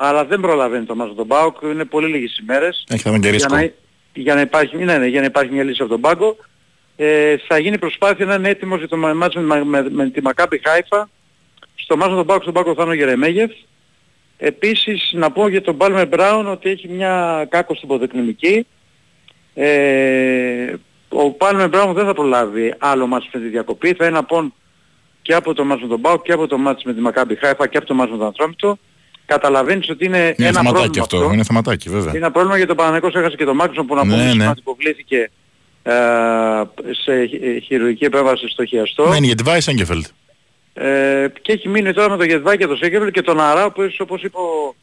[0.03, 2.83] αλλά δεν προλαβαίνει το μάτς τον Πάοκ, είναι πολύ λίγες ημέρες.
[2.89, 3.55] Έχει θέμα και για ρίσκο.
[3.55, 3.71] να,
[4.13, 6.37] για, να υπάρχει, ναι, ναι, για να υπάρχει μια λύση από τον πάγκο.
[7.03, 10.61] Ε, θα γίνει προσπάθεια να είναι έτοιμος για το μάτς με, με, με, τη Μακάμπη
[10.63, 11.09] Χάιφα.
[11.75, 13.51] Στο μάτς με τον Πάοκ, στον Πάοκ θα είναι ο Γερεμέγεφ.
[14.37, 18.67] Επίσης να πω για τον Πάλμε Μπράουν ότι έχει μια κάκο στην ποδεκνημική.
[19.53, 20.73] Ε,
[21.09, 23.93] ο Πάλμε Μπράουν δεν θα προλάβει άλλο μάτς με τη διακοπή.
[23.93, 24.53] Θα είναι απόν
[25.21, 27.67] και από το μάτς με τον Πάοκ και από το μάτς με τη Μακάμπη Χάιφα
[27.67, 28.77] και από το μάτς με τον Ατρόμητο.
[29.25, 32.09] Καταλαβαίνεις ότι είναι, Είναι ένα θεματάκι πρόβλημα αυτό, είναι θεματάκι βέβαια.
[32.09, 34.47] είναι ένα πρόβλημα για το Παναγενικό έχασε και το Μάκρυσον που να Ναι, πούμε ναι.
[34.47, 35.29] ότι υποβλήθηκε ε,
[36.91, 39.07] σε χει- χειρουργική επέμβαση στο χιαστό.
[39.07, 40.05] Μένει για τη Βάη Σέγκεφελτ.
[40.73, 43.81] Ε, και έχει μείνει τώρα με το Γετβά και το Σέγκερ και τον Αρά που
[43.99, 44.75] όπως είπε ο,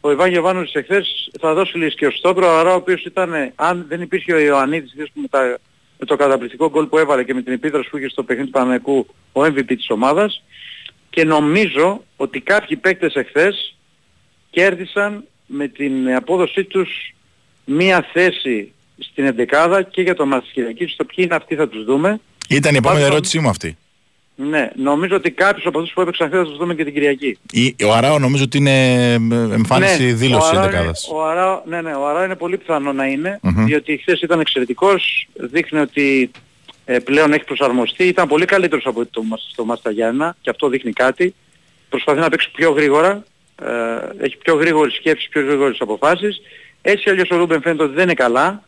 [0.00, 3.32] ο Ιβάν Γεβάνος εχθές θα δώσει λύση και ο Στόμπρο ο Αρά ο οποίος ήταν
[3.32, 5.58] ε, αν δεν υπήρχε ο Ιωαννίδης ιδίως με, τα,
[5.98, 8.58] με το καταπληκτικό γκολ που έβαλε και με την επίδραση που είχε στο παιχνίδι του
[8.58, 10.42] Παναγενικού ο MVP της ομάδας
[11.10, 13.76] και νομίζω ότι κάποιοι παίκτες εχθές
[14.50, 17.14] κέρδισαν με την απόδοσή τους
[17.64, 20.92] μία θέση στην εντεκάδα και για το μάτς της Κυριακής.
[20.92, 22.20] Στο ποιοι είναι αυτοί θα τους δούμε.
[22.48, 23.76] Ήταν η επόμενη Πάντως, ερώτησή μου αυτή.
[24.34, 27.38] Ναι, νομίζω ότι κάποιους από αυτούς που έπαιξαν χθες θα τους δούμε και την Κυριακή.
[27.52, 29.14] Η- Ο Αράο νομίζω ότι είναι ε,
[29.54, 31.08] εμφάνιση Ναι, δήλωσης ο Αράο είναι- δεκάδας.
[31.12, 33.64] Ο Αράο, ναι, ναι, ο Αράο είναι πολύ πιθανό να είναι, Μμμ.
[33.64, 36.30] διότι χθες ήταν εξαιρετικός, δείχνει ότι
[36.84, 40.68] ε, πλέον έχει προσαρμοστεί, ήταν πολύ καλύτερος από το, μας- στο Μάστα Γιάννα και αυτό
[40.68, 41.34] δείχνει κάτι.
[41.88, 43.24] Προσπαθεί να παίξει πιο γρήγορα,
[43.62, 46.40] ε, έχει πιο γρήγορες σκέψεις, πιο γρήγορες αποφάσεις.
[46.82, 48.62] Έτσι αλλιώς ο Ρούμπεν φαίνεται ότι δεν είναι καλά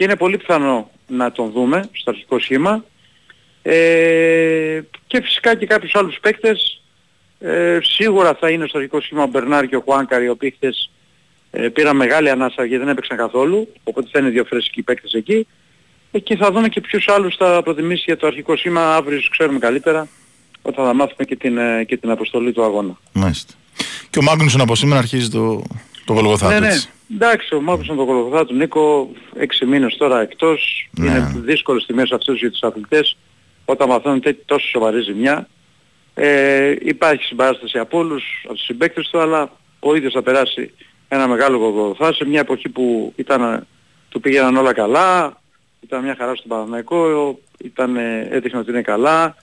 [0.00, 2.84] και είναι πολύ πιθανό να τον δούμε στο αρχικό σχήμα.
[3.62, 6.82] Ε, και φυσικά και κάποιους άλλους παίκτες
[7.38, 10.90] ε, σίγουρα θα είναι στο αρχικό σχήμα ο Μπερνάρ και ο Χουάνκαρ οι οποίοι χθες
[11.50, 15.46] ε, πήραν μεγάλη ανάσα γιατί δεν έπαιξαν καθόλου οπότε θα είναι δύο φρέσκοι παίκτες εκεί
[16.10, 19.58] εκεί θα δούμε και ποιους άλλους θα προτιμήσει για το αρχικό σχήμα αύριο τους ξέρουμε
[19.58, 20.08] καλύτερα
[20.62, 22.98] όταν θα μάθουμε και την, ε, και την αποστολή του αγώνα.
[23.12, 23.54] Μάλιστα.
[24.10, 25.62] Και ο Μάγνουσον από σήμερα αρχίζει το,
[26.14, 26.66] το γολγοθά ναι, του, ναι.
[26.66, 26.88] έτσι.
[27.14, 31.06] Εντάξει, ο Μάκος τον κολοκοθά του Νίκο, έξι μήνες τώρα εκτός, Ναι.
[31.06, 33.16] είναι δύσκολες στιγμές αυτούς για τους αθλητές
[33.64, 35.48] όταν μαθαίνουν τέτοια τόσο σοβαρή ζημιά.
[36.14, 40.74] Ε, υπάρχει συμπαράσταση από όλους, από τους συμπαίκτες του, αλλά ο ίδιος θα περάσει
[41.08, 43.66] ένα μεγάλο κολοκοθά σε μια εποχή που ήταν,
[44.08, 45.40] του πήγαιναν όλα καλά,
[45.80, 49.36] ήταν μια χαρά στον Παναθηναϊκό, ήταν, ε, έδειχνε ότι είναι καλά,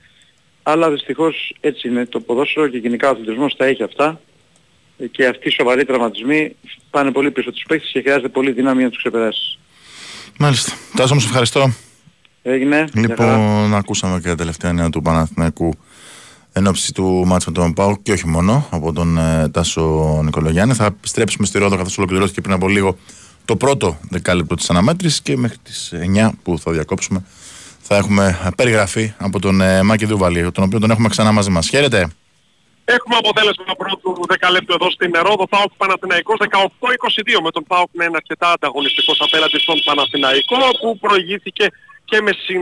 [0.63, 4.19] αλλά δυστυχώς έτσι είναι το ποδόσφαιρο και γενικά ο αθλητισμός τα έχει αυτά
[5.11, 6.55] και αυτοί οι σοβαροί τραυματισμοί
[6.89, 9.59] πάνε πολύ πίσω τους παίκτες και χρειάζεται πολύ δύναμη να τους ξεπεράσεις.
[10.37, 10.73] Μάλιστα.
[10.95, 11.73] Τάσο μου, σε ευχαριστώ.
[12.41, 12.87] Έγινε.
[12.93, 13.37] μια χαρά.
[13.37, 15.73] Λοιπόν, ακούσαμε και τα τελευταία νέα του Παναθηναϊκού
[16.53, 20.73] εν ώψη του μάτς με τον Πάου και όχι μόνο από τον ε, Τάσο Νικολογιάννη.
[20.73, 22.97] Θα επιστρέψουμε στη Ρόδο καθώς ολοκληρώθηκε πριν από λίγο
[23.45, 27.23] το πρώτο δεκάλεπτο της αναμέτρησης και μέχρι τις 9 που θα διακόψουμε
[27.81, 31.49] θα έχουμε ε, περιγραφή από τον ε, Μάκη Δούβαλη, τον οποίο τον έχουμε ξανά μαζί
[31.49, 31.69] μας.
[31.69, 32.07] Χαίρετε.
[32.95, 35.47] Έχουμε αποτέλεσμα πρώτου δεκαλέπτου εδώ στην Ρόδο.
[35.47, 41.65] ΠΑΟΚ Παναθηναϊκός 18-22 με τον ΠΑΟΚ να είναι αρκετά ανταγωνιστικός απέναντι στον Παναθηναϊκό που προηγήθηκε
[42.09, 42.61] και με συν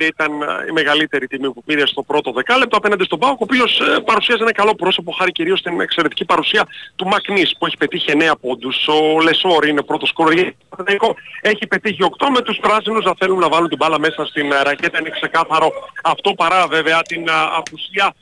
[0.00, 3.44] 5 ήταν ε, η μεγαλύτερη τιμή που πήρε στο πρώτο δεκάλεπτο απέναντι στον ΠΑΟΚ ο
[3.48, 6.66] οποίος ε, παρουσίαζε ένα καλό πρόσωπο χάρη κυρίως στην εξαιρετική παρουσία
[6.96, 8.88] του Μακνίς που έχει πετύχει 9 πόντους.
[8.88, 10.32] Ο Λεσόρ είναι πρώτος σκόρερ.
[11.40, 14.62] Έχει πετύχει 8 με τους πράσινους να θέλουν να βάλουν την μπάλα μέσα στην ε,
[14.62, 14.98] ρακέτα.
[15.00, 18.12] Είναι ξεκάθαρο αυτό παρά βέβαια την ε, απουσία α,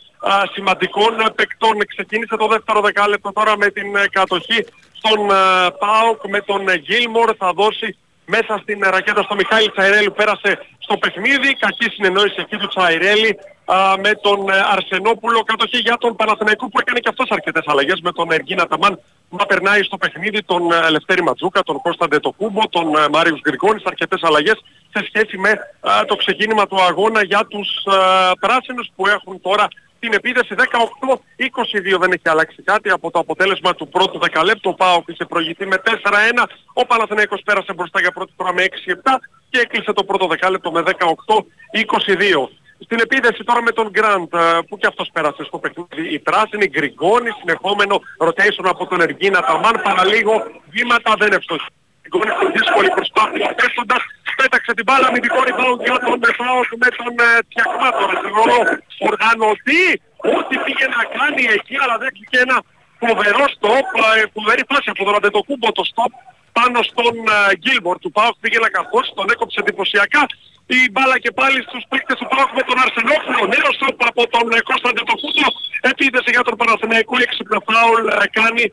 [0.53, 1.87] σημαντικών ε, παικτών.
[1.87, 6.75] Ξεκίνησε το δεύτερο δεκάλεπτο τώρα με την ε, κατοχή στον ε, ΠΑΟΚ με τον ε,
[6.75, 7.97] Γίλμορ θα δώσει
[8.27, 11.55] μέσα στην ε, ρακέτα στο Μιχάηλ Τσαϊρέλη που πέρασε στο παιχνίδι.
[11.55, 15.43] Κακή συνεννόηση εκεί του Τσαϊρέλη α, με τον ε, Αρσενόπουλο.
[15.43, 19.47] Κατοχή για τον Παναθηναϊκό που έκανε και αυτός αρκετές αλλαγές με τον Εργίνα Ταμάν να
[19.47, 24.23] περνάει στο παιχνίδι τον ε, Λευτέρη Ματζούκα, τον Κώστα Ντετοκούμπο, τον ε, Μάριους Γκρικόνης, αρκετές
[24.23, 24.65] αλλαγές
[24.95, 25.51] σε σχέση με
[25.81, 29.67] α, το ξεκίνημα του αγώνα για τους α, πράσινους που έχουν τώρα
[29.99, 34.71] την επίδεση 18-22 δεν έχει αλλάξει κάτι από το αποτέλεσμα του πρώτου δεκαλέπτου.
[34.71, 35.91] Ο Πάοκ είχε προηγηθεί με 4-1.
[36.73, 38.71] Ο Παναθηναϊκός πέρασε μπροστά για πρώτη φορά με 6-7
[39.51, 40.93] και έκλεισε το πρώτο δεκάλεπτο με 18-22.
[42.79, 44.35] Στην επίδεση τώρα με τον Γκραντ
[44.69, 46.15] που και αυτός πέρασε στο παιχνίδι.
[46.15, 51.67] Η πράσινη Γκριγκόνη, συνεχόμενο rotation από τον Εργίνα Ταμάν, παραλίγο βήματα δεν ευστοχεί.
[52.09, 54.03] Γκριγκόνη στην δύσκολης προσπάθειας πέφτοντας,
[54.41, 58.15] πέταξε την μπάλα με δικό rebound για τον Πάοκ με τον ε, Τιακμά τώρα.
[58.25, 58.59] Θεωρώ
[59.09, 59.85] οργανωτή
[60.39, 62.57] ό,τι πήγε να κάνει εκεί αλλά δέχτηκε ένα
[63.03, 63.89] φοβερό stop,
[64.19, 66.13] ε, φοβερή φάση από τον Αντετοκούμπο το stop
[66.59, 67.15] πάνω στον
[67.61, 70.23] Γκίλμορ του Πάουκ πήγε να καθώσει, τον έκοψε εντυπωσιακά.
[70.79, 74.45] Η μπάλα και πάλι στους παίκτες του Πάουκ με τον Αρσενόφιλο, νέο στόπ από τον
[74.57, 75.47] ε, Κώστα Αντετοκούτο,
[75.93, 78.65] επίθεση για τον Παναθηναϊκό, έξυπνο φάουλ ε, κάνει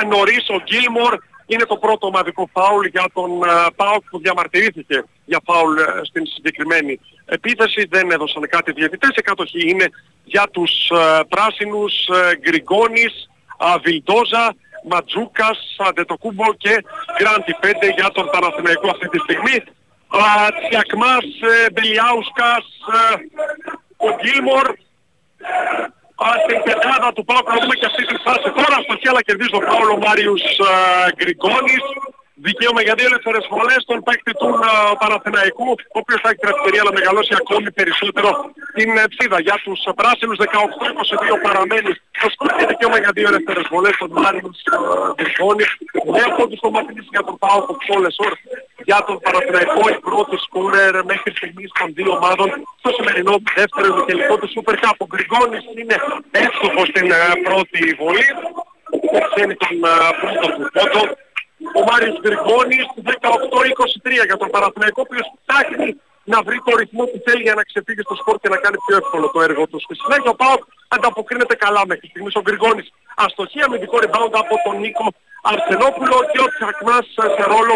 [0.00, 1.12] ε, νωρίς ο Γκίλμορ,
[1.52, 3.30] είναι το πρώτο ομαδικό φάουλ για τον
[3.76, 7.86] Πάουκ που διαμαρτυρήθηκε για φάουλ στην συγκεκριμένη επίθεση.
[7.90, 9.10] Δεν έδωσαν κάτι διαιτητές.
[9.16, 9.86] Η κατοχή είναι
[10.24, 10.72] για τους
[11.28, 11.92] πράσινους
[12.40, 13.30] Γκριγκόνης,
[13.82, 14.54] Βιλντόζα,
[14.88, 16.84] Ματζούκας, Αντετοκούμπο και
[17.18, 19.62] Γκράντι 5 για τον Παναθηναϊκό αυτή τη στιγμή.
[20.68, 23.14] Τσιακμάς, ε, Μπελιάουσκας, ε,
[23.96, 24.76] ο Γκίλμορ
[26.44, 28.48] στην πεντάδα του Πάου έχουμε και αυτή τη φάση.
[28.58, 30.72] Τώρα στο χέλα κερδίζει τον Παύλο Μάριους ε,
[31.16, 31.84] Γκριγκόνης
[32.46, 36.50] δικαίωμα για δύο ελεύθερες βολές στον παίκτη του uh, Παναθηναϊκού, ο οποίος θα έχει την
[36.54, 38.28] ευκαιρία να μεγαλώσει ακόμη περισσότερο
[38.76, 40.44] την ψίδα για τους πράσινους 18-22
[41.46, 41.90] παραμένει
[42.20, 44.58] το σκορ και δικαίωμα για δύο ελεύθερες βολές στον Μάριους
[45.16, 45.66] Γκριγκόνη.
[46.26, 47.58] Έχω τους κομματινείς για τον Πάο
[47.90, 48.40] πολλές ώρες
[48.88, 52.48] για τον Παναθηναϊκό η πρώτη σκόρερ μέχρι στιγμής των δύο ομάδων
[52.80, 54.96] στο σημερινό δεύτερο ημιτελικό του Super Cup.
[55.04, 55.96] Ο Γκριγκόνης είναι
[56.44, 57.06] εύστοχος στην
[57.46, 58.28] πρώτη βολή.
[59.34, 59.74] Παίρνει τον
[60.20, 61.02] πρώτο του πόντο
[61.78, 65.88] ο Μάριος Γκριγκόνης 18-23 για τον Παναθηναϊκό, ο οποίος ψάχνει
[66.32, 68.96] να βρει το ρυθμό που θέλει για να ξεφύγει στο σπορ και να κάνει πιο
[69.02, 69.78] εύκολο το έργο του.
[69.86, 70.62] Στη συνέχεια ο Πάοκ
[70.94, 72.34] ανταποκρίνεται καλά μέχρι στιγμής.
[72.40, 72.88] Ο Γκριγκόνης
[73.24, 75.06] αστοχή αμυντικό rebound από τον Νίκο
[75.50, 77.06] Αρσενόπουλο και ο Τσακμάς
[77.36, 77.74] σε ρόλο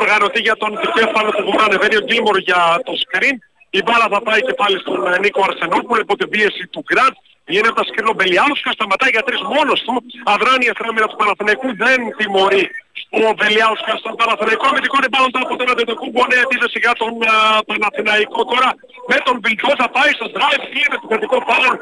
[0.00, 3.36] οργανωτή για τον δικέφαλο του που ανεβαίνει ο Γκίλμορ για το screen.
[3.78, 7.14] Η μπάλα θα πάει και πάλι στον Νίκο Αρσενόπουλο υπό την πίεση του Γκραντ.
[7.48, 9.94] Γίνεται τα σκρίνο Μπελιάουσκα, σταματάει για τρεις μόνος του.
[10.24, 12.64] Αδράνει η αστράμινα του Παναθηναϊκού, δεν τιμωρεί
[13.10, 14.66] ο Μπελιάουσκα στον Παναθηναϊκό.
[14.76, 18.70] Με την πάνω από τον Αντετοκούμπο, νέα επίθεση για τον uh, Παναθηναϊκό τώρα.
[19.10, 21.76] Με τον Μπιλτόζα πάει στο drive, γίνεται το κρατικό φάουλ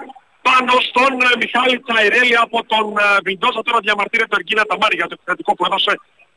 [0.48, 5.14] πάνω στον uh, Μιχάλη Τσαϊρέλη από τον uh, Τώρα διαμαρτύρεται ο Εργίνα Ταμάρη για το
[5.18, 5.92] επιθετικό που έδωσε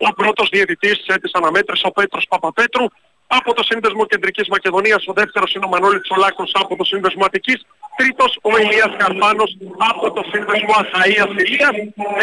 [0.08, 2.86] ο πρώτος διαιτητής της αναμέτρησης, ο Πέτρος Παπαπέτρου
[3.28, 7.60] από το Σύνδεσμο Κεντρικής Μακεδονίας, ο δεύτερος είναι ο Μανώλης Τσολάκος από το Σύνδεσμο Αττικής,
[7.98, 11.76] τρίτος ο Ηλίας Καρπάνος από το Σύνδεσμο Αχαΐας Ηλίας,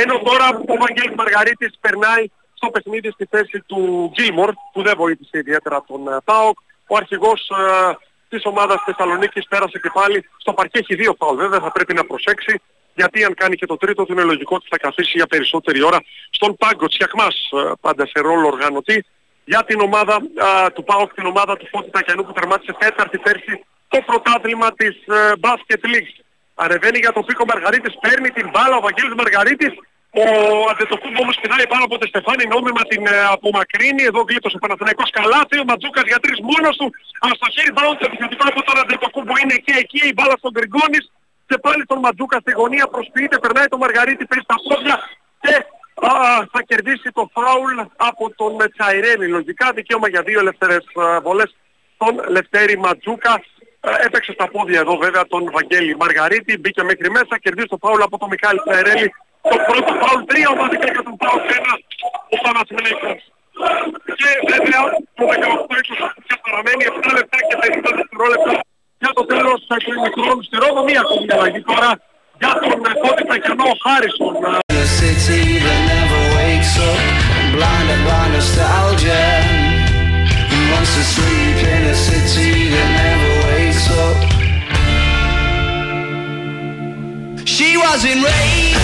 [0.02, 2.24] ενώ τώρα ο Βαγγέλης Μαργαρίτης περνάει
[2.64, 6.58] στο παιχνίδι στη θέση του Γκίλμορ, που δεν βοήθησε ιδιαίτερα τον uh, ΠΑΟΚ.
[6.86, 7.94] Ο αρχηγός uh,
[8.28, 11.36] της ομάδας Θεσσαλονίκης πέρασε και πάλι στο παρκέ έχει δύο φάουλ.
[11.36, 12.60] Βέβαια θα πρέπει να προσέξει
[12.94, 15.98] γιατί αν κάνει και το τρίτο του είναι λογικό ότι θα καθίσει για περισσότερη ώρα
[16.30, 19.04] στον πάγκο Τσιακμάς uh, πάντα σε ρόλο οργανωτή
[19.44, 23.64] για την ομάδα α, του ΠΑΟΚ, την ομάδα του Φώτη Τακιανού που τερμάτισε τέταρτη πέρσι
[23.88, 26.14] το πρωτάθλημα της ε, Basket League.
[26.54, 29.72] Ανεβαίνει για τον Πίκο Μαργαρίτης, παίρνει την μπάλα ο Βαγγέλης Μαργαρίτης,
[30.22, 30.26] ο
[30.70, 35.10] Αντετοκούμπο όμως πηδάει πάνω από τη Στεφάνη, νόμιμα την ε, απομακρύνει, εδώ γλίτωσε ο Παναθηναϊκός
[35.18, 36.88] καλάθι, ο Ματζούκας για τρεις μόνος του,
[37.22, 40.50] αλλά στο χέρι μπάλα το επιθετικό από τον Αντετοκούμπο είναι και εκεί, η μπάλα στον
[40.54, 41.04] Γκριγκόνης,
[41.48, 44.96] και πάλι τον Ματζούκα στη γωνία προσποιείται, περνάει τον Μαργαρίτη, παίρνει στα πόδια
[45.44, 45.54] και
[45.94, 46.10] Α,
[46.52, 49.26] θα κερδίσει το φάουλ από τον Τσαϊρέλη.
[49.28, 50.84] Λογικά δικαίωμα για δύο ελεύθερες
[51.22, 51.56] βολές
[51.96, 53.42] τον Λευτέρη Ματζούκα.
[54.06, 58.18] Έπαιξε στα πόδια εδώ βέβαια τον Βαγγέλη Μαργαρίτη, μπήκε μέχρι μέσα, κερδίζει το φάουλ από
[58.18, 59.14] τον Μιχάλη Τσαϊρέλη.
[59.50, 61.72] Το πρώτο φάουλ, τρία ομαδικά για τον φάουλ, ένα
[62.34, 63.20] ο Παναθηναϊκός.
[64.20, 64.82] Και βέβαια
[65.18, 65.76] το 18
[66.26, 68.52] και παραμένει 7 λεπτά και 50 δευτερόλεπτα
[69.02, 70.80] για το τέλος του ημικρόνου στη Ρόδο.
[70.88, 71.90] Μία ακόμη αλλαγή τώρα
[72.40, 74.34] για τον Κώδικα Κενό Χάρισον
[75.00, 77.00] city that never wakes up
[77.54, 79.24] Blinded by nostalgia
[80.52, 84.18] He wants to sleep in a city that never wakes up
[87.46, 88.32] She was enraged by
[88.64, 88.83] the way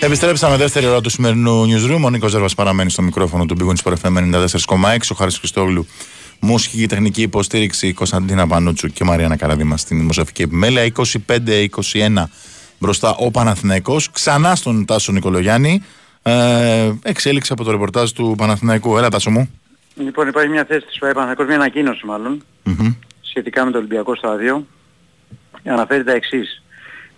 [0.00, 2.00] Επιστρέψαμε δεύτερη ώρα του σημερινού newsroom.
[2.04, 4.98] Ο Νίκος Ζέρβας παραμένει στο μικρόφωνο του Big Wings 94,6.
[5.10, 5.86] Ο Χάρης Χριστόγλου,
[6.40, 10.92] μουσική τεχνική υποστήριξη Κωνσταντίνα Πανούτσου και Μαριάννα Καραδίμα στην δημοσιογραφική επιμέλεια.
[11.26, 12.24] 25-21
[12.78, 15.82] μπροστά ο Παναθηναϊκός ξανά στον Τάσο Νικολογιάννη
[16.22, 19.50] ε, εξέλιξη από το ρεπορτάζ του Παναθηναϊκού έλα Τάσο μου
[19.94, 22.06] Λοιπόν υπάρχει μια θέση της Παναθηναϊκός μια ανακοίνωση
[23.20, 24.66] σχετικά με το Ολυμπιακό Στάδιο
[25.64, 26.63] αναφέρει τα εξής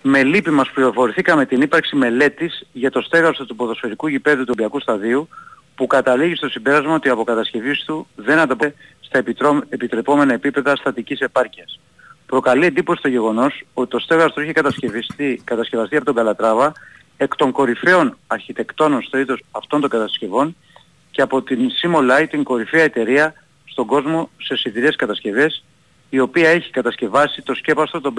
[0.08, 4.80] με λύπη μας πληροφορηθήκαμε την ύπαρξη μελέτης για το στέγαστο του ποδοσφαιρικού γηπέδου του Ολυμπιακού
[4.80, 5.28] Σταδίου
[5.74, 9.18] που καταλήγει στο συμπέρασμα ότι η αποκατασκευής του δεν ανταποκρίνεται στα
[9.68, 11.80] επιτρεπόμενα επίπεδα στατικής επάρκειας.
[12.26, 16.72] Προκαλεί εντύπωση το γεγονός ότι το στέγαστρο είχε κατασκευαστεί, κατασκευαστεί από τον Καλατράβα
[17.16, 20.56] εκ των κορυφαίων αρχιτεκτόνων στο είδος αυτών των κατασκευών
[21.10, 23.34] και από την Simolite, την κορυφαία εταιρεία
[23.64, 25.64] στον κόσμο σε σιδηρές κατασκευές,
[26.10, 28.14] η οποία έχει κατασκευάσει το σκέπαστο των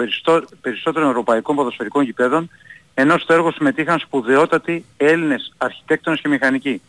[0.60, 2.50] περισσότερων ευρωπαϊκών ποδοσφαιρικών γηπέδων,
[2.94, 6.82] ενώ στο έργο συμμετείχαν σπουδαιότατοι Έλληνες αρχιτέκτονες και μηχανικοί.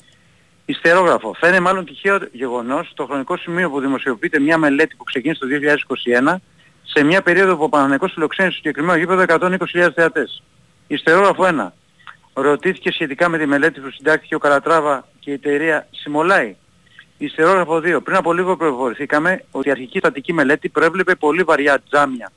[0.66, 1.34] Ιστερόγραφο.
[1.40, 5.48] Φαίνεται μάλλον τυχαίο γεγονός το χρονικό σημείο που δημοσιοποιείται μια μελέτη που ξεκίνησε το
[6.32, 6.36] 2021
[6.84, 9.24] σε μια περίοδο που ο Παναθηναϊκός φιλοξένησε στο συγκεκριμένο γήπεδο
[9.74, 10.44] 120.000 θεατές.
[10.88, 11.72] Ιστερόγραφο 1.
[12.34, 16.54] Ρωτήθηκε σχετικά με τη μελέτη που συντάχθηκε ο Καρατράβα και η εταιρεία Simolai.
[17.22, 18.00] Ιστερόγραφο 2.
[18.04, 22.32] Πριν από λίγο πληροφορηθήκαμε ότι η αρχική στατική μελέτη προέβλεπε πολύ βαριά τζάμια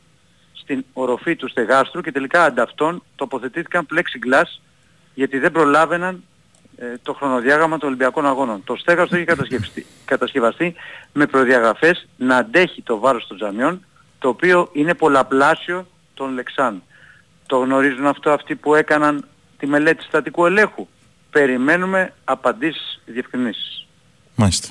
[0.53, 4.61] στην οροφή του στεγάστρου και τελικά ανταυτόν τοποθετήθηκαν plexiglass
[5.15, 6.23] γιατί δεν προλάβαιναν
[6.77, 8.65] ε, το χρονοδιάγραμμα των Ολυμπιακών Αγώνων.
[8.65, 10.75] Το στέγαστρο έχει κατασκευαστεί, κατασκευαστεί
[11.13, 13.85] με προδιαγραφές να αντέχει το βάρος των τζαμιών,
[14.19, 16.83] το οποίο είναι πολλαπλάσιο των λεξάν.
[17.47, 19.25] Το γνωρίζουν αυτό αυτοί που έκαναν
[19.59, 20.87] τη μελέτη στατικού ελέγχου.
[21.31, 23.87] Περιμένουμε απαντήσεις, διευκρινήσεις.
[24.35, 24.69] Μάλιστα.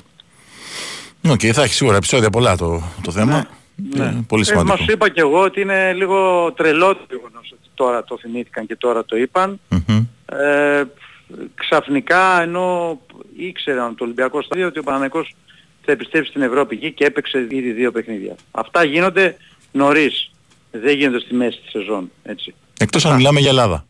[1.28, 3.46] Οκ, θα έχει σίγουρα επεισόδια πολλά το, το θέμα.
[3.94, 4.04] Ναι.
[4.04, 4.76] Ε, Πολύ Ε, σημαντικό.
[4.76, 8.66] Μα σου είπα και εγώ ότι είναι λίγο τρελό το γεγονός ότι τώρα το θυμήθηκαν
[8.66, 9.60] και τώρα το είπαν.
[9.68, 10.06] Μμμ.
[10.26, 10.82] Ε,
[11.54, 13.00] ξαφνικά ενώ
[13.36, 15.34] ήξεραν το Ολυμπιακό Στάδιο ότι ο Παναθηναϊκός
[15.84, 18.34] θα επιστρέψει στην Ευρώπη εκεί και έπαιξε ήδη δύο παιχνίδια.
[18.50, 19.36] Αυτά γίνονται
[19.72, 20.30] νωρίς.
[20.70, 22.10] Δεν γίνονται στη μέση της σεζόν.
[22.22, 22.54] Έτσι.
[22.78, 23.86] Εκτός αν μιλάμε για Ελλάδα.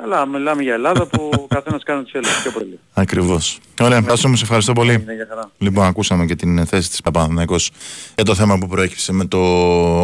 [0.00, 2.78] Καλά, μιλάμε για Ελλάδα που ο καθένας κάνει ό,τι θέλει πιο πολύ.
[2.92, 3.58] Ακριβώς.
[3.80, 4.92] Ωραία, Τάσο μου, σε ευχαριστώ πολύ.
[4.92, 5.50] Είναι για χαρά.
[5.58, 7.70] Λοιπόν, ακούσαμε και την θέση της Παπαναθηναϊκός
[8.14, 9.38] για το θέμα που προέκυψε με το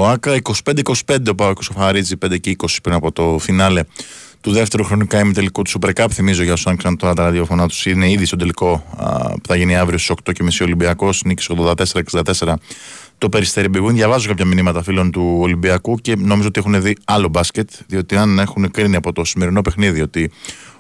[0.06, 0.40] ΆΚΑ.
[1.06, 3.82] 25-25 ο Πάκος Σοφαρίτζη, 5 και 20 πριν από το φινάλε
[4.40, 6.06] του δεύτερου χρονικά ημιτελικού του Super Cup.
[6.10, 9.56] Θυμίζω για όσους άνοιξαν τώρα τα ραδιοφωνά τους, είναι ήδη στον τελικό α, που θα
[9.56, 12.54] γίνει αύριο στις 8.30 Ολυμπιακός, νίκης 84-64
[13.18, 13.94] το Περιστέρι Μπιγούν.
[13.94, 18.38] Διαβάζω κάποια μηνύματα φίλων του Ολυμπιακού και νομίζω ότι έχουν δει άλλο μπάσκετ, διότι αν
[18.38, 20.30] έχουν κρίνει από το σημερινό παιχνίδι ότι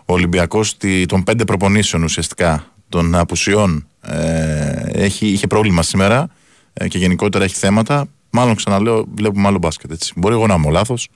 [0.04, 6.28] ο Ολυμπιακός τη- των πέντε προπονήσεων ουσιαστικά των απουσιών ε, έχει, είχε πρόβλημα σήμερα
[6.72, 9.92] ε, και γενικότερα έχει θέματα, μάλλον ξαναλέω βλέπουμε άλλο μπάσκετ.
[9.92, 10.12] Έτσι.
[10.16, 11.08] Μπορεί εγώ να είμαι λάθος,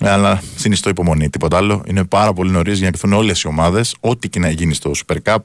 [0.00, 1.30] αλλά συνιστώ υπομονή.
[1.30, 1.82] Τίποτα άλλο.
[1.86, 4.90] Είναι πάρα πολύ νωρίς για να κρυθούν όλες οι ομάδες, ό,τι και να γίνει στο
[5.06, 5.36] Super Cup,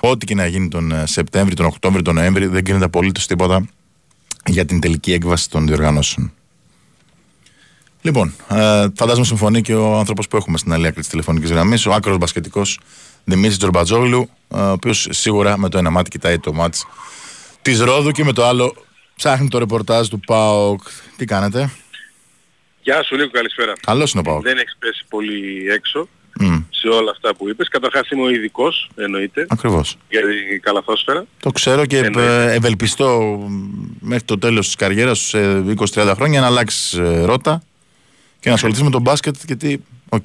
[0.00, 3.66] ό,τι και να γίνει τον ε, Σεπτέμβρη, τον Οκτώβρη, τον Νοέμβρη, δεν κρίνεται απολύτως τίποτα
[4.48, 6.32] για την τελική έκβαση των διοργανώσεων.
[8.00, 11.86] Λοιπόν, ε, φαντάζομαι συμφωνεί και ο άνθρωπος που έχουμε στην άλλη άκρη της τηλεφωνικής γραμμής,
[11.86, 12.80] ο άκρος μπασκετικός
[13.24, 16.86] Δημήτρης Τζορμπατζόγλου, ε, ο οποίος σίγουρα με το ένα μάτι κοιτάει το μάτς
[17.62, 18.74] της Ρόδου και με το άλλο
[19.16, 20.82] ψάχνει το ρεπορτάζ του ΠΑΟΚ.
[21.16, 21.70] Τι κάνετε,
[22.88, 23.72] Γεια σου Νίκο, καλησπέρα.
[23.80, 24.42] Καλώς είναι ο ΠΑΟΚ.
[24.42, 26.08] Δεν έχεις πέσει πολύ έξω
[26.40, 27.68] Μμ, σε όλα αυτά που είπες.
[27.68, 29.96] Καταρχάς είμαι ο ειδικός, εννοείται, Ακριβώς.
[30.08, 31.24] για την καλαθόσφαιρα.
[31.40, 32.44] Το ξέρω και Εννοείται.
[32.44, 33.18] ε, ευελπιστώ
[33.48, 37.62] μ, μέχρι το τέλος της καριέρας σου σε 20-30 χρόνια να αλλάξεις ρότα
[38.40, 39.84] και να ασχοληθείς με το μπάσκετ γιατί.
[40.08, 40.24] Οκ.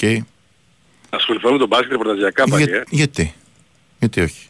[1.10, 2.84] Ασχοληθώ με το μπάσκετ ρεπορταζιακά πάλι, Για- ε.
[2.90, 3.34] γιατί;
[4.00, 4.48] Γιατί όχι;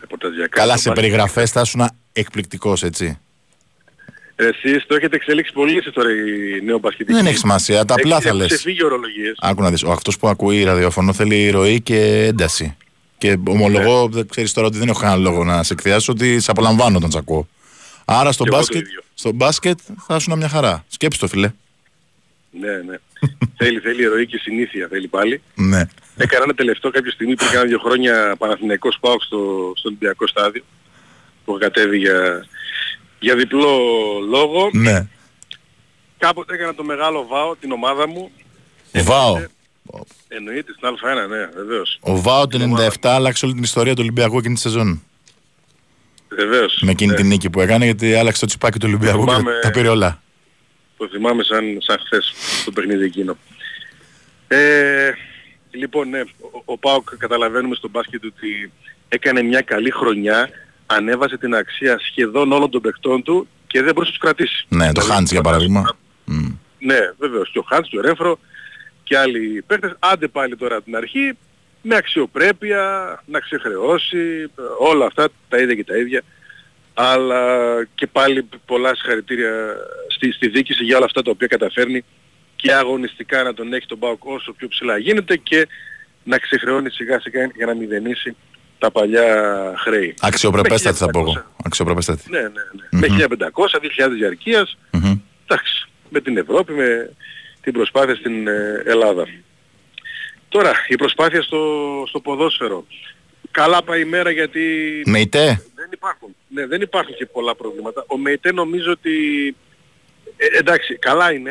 [0.00, 0.58] Ρεπορταζιακά.
[0.60, 1.04] Καλά, το σε μπάσκετ.
[1.04, 3.18] περιγραφές θα ήσουν εκπληκτικός, έτσι.
[4.40, 7.16] Ε, Εσείς το έχετε εξελίξει πολύ εσείς τώρα οι νεομπασκετικοί.
[7.16, 7.84] Δεν έχει σημασία.
[7.84, 8.44] Τα απλά Έχετε- θα λες.
[8.46, 9.34] έχουν ξεφύγει ορολογίες.
[9.40, 9.82] Άκου να δεις.
[9.84, 12.76] Αυτός που ακούει ραδιόφωνο θέλει ροή και ένταση.
[13.18, 14.14] Και ομολογώ, Ναι.
[14.14, 17.10] δεν ξέρεις τώρα ότι δεν έχω κανένα λόγο να σε εκθιάσω, ότι σε απολαμβάνω όταν
[17.10, 17.48] σε ακούω.
[18.04, 19.02] Άρα στο Και εγώ το μπάσκετ, ίδιο.
[19.14, 20.84] στο μπάσκετ θα ήσουν μια χαρά.
[20.88, 21.50] Σκέψτε το, φιλέ.
[22.50, 22.96] Ναι, ναι.
[23.58, 25.42] θέλει, θέλει ροή και συνήθεια, θέλει πάλι.
[25.54, 25.82] Ναι.
[26.16, 30.62] Έκανα ένα τελευταίο κάποια στιγμή πριν κάνα δύο χρόνια Παναθηναϊκός ΠΑΟΚ στο, στο Ολυμπιακό στάδιο
[31.44, 32.46] που κατέβει για,
[33.20, 33.78] για διπλό
[34.28, 34.70] λόγο.
[34.72, 35.06] Ναι.
[36.18, 38.30] Κάποτε έκανα το μεγάλο ΒΑΟ, την ομάδα μου.
[38.92, 39.42] Βάο.
[40.28, 41.98] Εννοείται στην Α1, ναι, βεβαίως.
[42.00, 45.02] Ο Βάο το 97 άλλαξε όλη την ιστορία του Ολυμπιακού εκείνη τη σεζόν.
[46.28, 46.78] Βεβαίως.
[46.82, 47.16] Με εκείνη ναι.
[47.16, 50.22] την νίκη που έκανε, γιατί άλλαξε το τσιπάκι του Ολυμπιακού και Θυμάμαι- τα πήρε όλα.
[50.96, 53.36] Το θυμάμαι σαν, σαν χθες το παιχνίδι εκείνο.
[54.48, 55.10] Ε,
[55.70, 58.72] λοιπόν, ναι, ο, ο ΠΑΟΚ καταλαβαίνουμε στο μπάσκετ ότι
[59.08, 60.50] έκανε μια καλή χρονιά,
[60.96, 64.66] ανέβασε την αξία σχεδόν όλων των παιχτών του και δεν μπορούσε να τους κρατήσει.
[64.68, 65.96] Ναι, το Δηλαδή, Χάντς για παράδειγμα.
[66.78, 67.50] Ναι, βεβαίως.
[67.50, 68.38] Και ο Χάντς, και ο Ρέφρο
[69.02, 69.96] και άλλοι παίχτες.
[69.98, 71.36] Άντε πάλι τώρα από την αρχή
[71.82, 72.82] με αξιοπρέπεια,
[73.26, 76.22] να ξεχρεώσει, όλα αυτά τα ίδια και τα ίδια.
[76.94, 77.44] Αλλά
[77.94, 79.76] και πάλι πολλά συγχαρητήρια
[80.08, 82.04] στη, στη δίκηση για όλα αυτά τα οποία καταφέρνει
[82.56, 85.68] και αγωνιστικά να τον έχει τον ΠΑΟΚ όσο πιο ψηλά γίνεται και
[86.24, 88.36] να ξεχρεώνει σιγά σιγά για να μηδενίσει
[88.80, 89.26] τα παλιά
[89.76, 90.14] χρέη.
[90.20, 91.44] Αξιοπρεπέστατη θα πω εγώ.
[91.64, 92.30] Αξιοπρεπέστατη.
[92.30, 92.48] Ναι, ναι,
[92.90, 93.08] ναι.
[93.08, 95.18] Με 1500, 2000 διαρκείας, Μμμ.
[95.46, 97.10] εντάξει, με την Ευρώπη, με
[97.60, 99.26] την προσπάθεια στην ε, Ελλάδα.
[100.48, 101.62] Τώρα, η προσπάθεια στο,
[102.08, 102.86] στο ποδόσφαιρο.
[103.50, 104.60] Καλά πάει η μέρα γιατί
[105.06, 105.62] Μεϊτέ.
[105.74, 108.04] δεν υπάρχουν, ναι, δεν υπάρχουν και πολλά προβλήματα.
[108.06, 109.16] Ο ΜΕΙΤΕ νομίζω ότι,
[110.36, 111.50] ε, εντάξει, καλά είναι,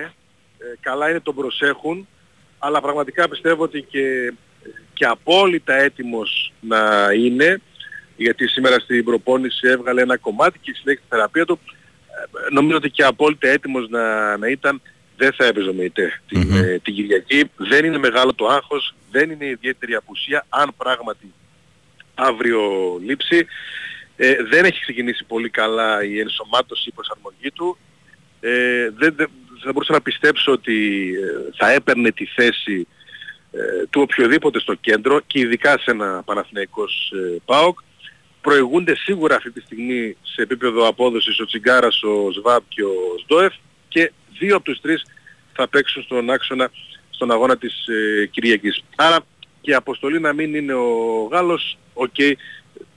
[0.58, 2.08] ε, καλά είναι, τον προσέχουν,
[2.60, 4.34] αλλά πραγματικά πιστεύω ότι και,
[4.94, 7.62] και απόλυτα έτοιμος να είναι,
[8.18, 12.90] γιατί σήμερα στην προπόνηση έβγαλε ένα κομμάτι και συνέχισε τη θεραπεία του, ε, νομίζω ότι
[12.90, 14.82] και απόλυτα έτοιμος να, να ήταν,
[15.18, 17.52] δεν θα έπαιζε ο ΜΕΙΤΕ την, ε, την Κυριακή.
[17.56, 21.34] Δεν είναι μεγάλο το άγχος, δεν είναι ιδιαίτερη απουσία, αν πράγματι
[22.16, 22.62] αύριο
[23.06, 23.46] λήψη.
[24.16, 27.78] Ε, δεν έχει ξεκινήσει πολύ καλά η ενσωμάτωση, η προσαρμογή του.
[28.40, 29.30] Ε, δεν, δεν,
[29.64, 32.99] θα μπορούσα να πιστέψω ότι ε, θα έπαιρνε τη θέση ε,
[33.90, 37.80] του οποιοδήποτε στο κέντρο και ειδικά σε ένα Παναθηναϊκός ε, ΠΑΟΚ
[38.42, 42.94] προηγούνται σίγουρα αυτή τη στιγμή σε επίπεδο απόδοσης ο Τσιγκάρας, ο Σβαμπ και ο
[43.24, 43.54] Σντόεφ
[43.88, 45.06] και δύο από τους τρεις
[45.54, 46.72] θα παίξουν στον άξονα
[47.10, 48.84] στον αγώνα της ε, Κυριακής.
[48.96, 49.20] Άρα
[49.62, 52.16] και η αποστολή να μην είναι ο Γάλλος, οκ,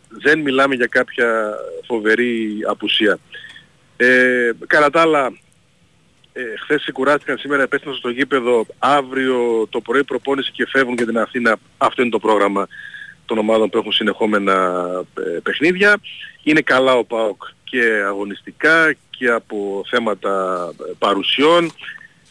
[0.09, 1.55] δεν μιλάμε για κάποια
[1.87, 3.19] φοβερή απουσία.
[3.97, 5.33] Ε, κατά τα άλλα,
[6.33, 11.19] ε, χθες ξεκουράστηκαν, σήμερα επέστρεψαν στο γήπεδο, αύριο το πρωί προπόνηση και φεύγουν για την
[11.19, 11.57] Αθήνα.
[11.79, 12.69] Αυτό είναι το πρόγραμμα
[13.27, 14.87] των ομάδων που έχουν συνεχόμενα
[15.19, 16.01] ε, παιχνίδια.
[16.43, 21.73] Είναι καλά ο ΠΑΟΚ και αγωνιστικά και από θέματα ε, παρουσιών.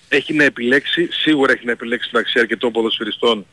[0.10, 3.45] Έχει να επιλέξει, σίγουρα έχει να επιλέξει μεταξύ αρκετών ποδοσφαιριστών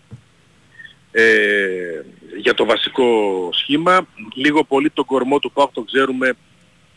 [1.10, 2.02] ε,
[2.36, 3.08] για το βασικό
[3.52, 4.06] σχήμα.
[4.34, 6.36] Λίγο πολύ τον κορμό του ΠΑΟΚ το ξέρουμε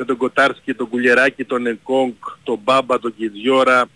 [0.02, 3.90] με τον Κοτάρσκι, τον Κουλιεράκη, τον Ενκόγκ, τον Μπάμπα, τον Κιδιόρα.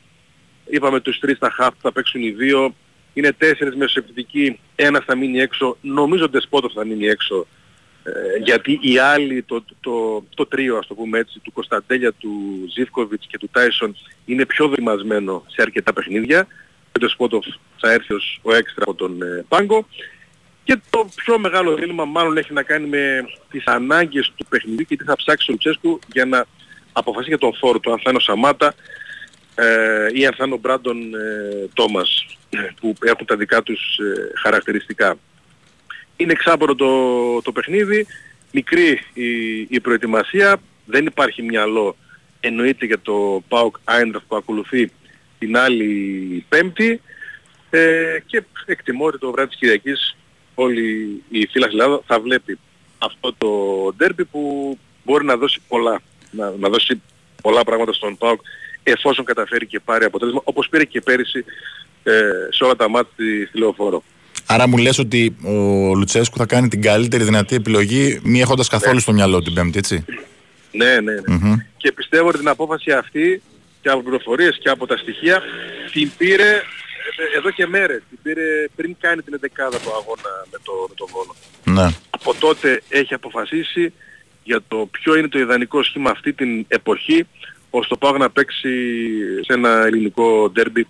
[0.70, 2.76] Είπαμε τους τρεις στα χαφ θα παίξουν οι δύο.
[3.14, 5.78] Είναι τέσσερις μεσοεπιτικοί, ένας θα μείνει έξω.
[5.82, 7.48] Νομίζω ότι Δεσπότος θα μείνει έξω.
[8.04, 8.12] Ε,
[8.44, 12.32] γιατί οι άλλοι, το, το, το, τρίο ας το πούμε έτσι, του Κωνσταντέλια, του
[12.74, 13.96] Ζίβκοβιτς και του Τάισον
[14.26, 16.48] είναι πιο δοκιμασμένο σε αρκετά παιχνίδια.
[16.92, 17.46] Ο Δεσπότοφ
[17.78, 19.88] θα έρθει ως ο έξτρα από τον ε, Πάγκο.
[20.66, 24.96] Και το πιο μεγάλο δίλημα μάλλον έχει να κάνει με τις ανάγκες του παιχνιδιού και
[24.96, 26.46] τι θα ψάξει ο Λουτσέσκου για να
[26.94, 28.74] αποφασίσει για τον φόρο του, αν θα είναι ο Σαμάτα
[29.56, 32.26] ε, ή αν θα είναι ο Μπράντον ε, Τόμας
[32.80, 35.18] που έχουν τα δικά τους ε, χαρακτηριστικά.
[36.16, 38.08] Είναι εξάπορο το, το παιχνίδι,
[38.52, 41.96] μικρή η, η προετοιμασία, δεν υπάρχει μυαλό
[42.40, 44.92] εννοείται για το ΠΑΟΚ Άιντραφ που ακολουθεί
[45.40, 47.02] την άλλη Πέμπτη
[47.70, 50.18] ε, και εκτιμώ ότι το βράδυ της Κυριακής
[50.56, 50.84] όλη
[51.30, 52.58] η φύλα Ελλάδα θα βλέπει
[52.98, 53.48] αυτό το
[53.98, 56.02] ντέρμπι που μπορεί να δώσει πολλά,
[56.32, 57.02] να, να δώσει
[57.42, 58.42] πολλά πράγματα στον ΠΑΟΚ
[58.84, 61.46] εφόσον καταφέρει και πάρει αποτέλεσμα όπως πήρε και πέρυσι
[62.04, 64.04] ε, σε όλα τα μάτια στη Λεωφόρο.
[64.46, 65.52] Άρα μου λες ότι ο
[65.96, 69.00] Λουτσέσκου θα κάνει την καλύτερη δυνατή επιλογή μη έχοντας καθόλου Ναι.
[69.02, 70.06] στο μυαλό την Πέμπτη, έτσι;
[70.72, 71.36] Ναι, ναι, ναι.
[71.36, 71.56] Μμμ.
[71.78, 73.42] Και πιστεύω ότι την απόφαση αυτή
[73.82, 75.42] και από πληροφορίες και από τα στοιχεία
[75.92, 76.62] την πήρε ε,
[77.36, 78.02] εδώ και μέρες.
[78.10, 79.46] Την πήρε πριν κάνει την 11
[79.84, 81.36] του αγώνα με το, με το Βόλο.
[81.64, 81.96] Ναι.
[82.10, 83.94] Από τότε έχει αποφασίσει
[84.44, 87.28] για το ποιο είναι το ιδανικό σχήμα αυτή την εποχή
[87.70, 88.70] ώστε το πάω να παίξει
[89.42, 90.88] σε ένα ελληνικό ντέρμπι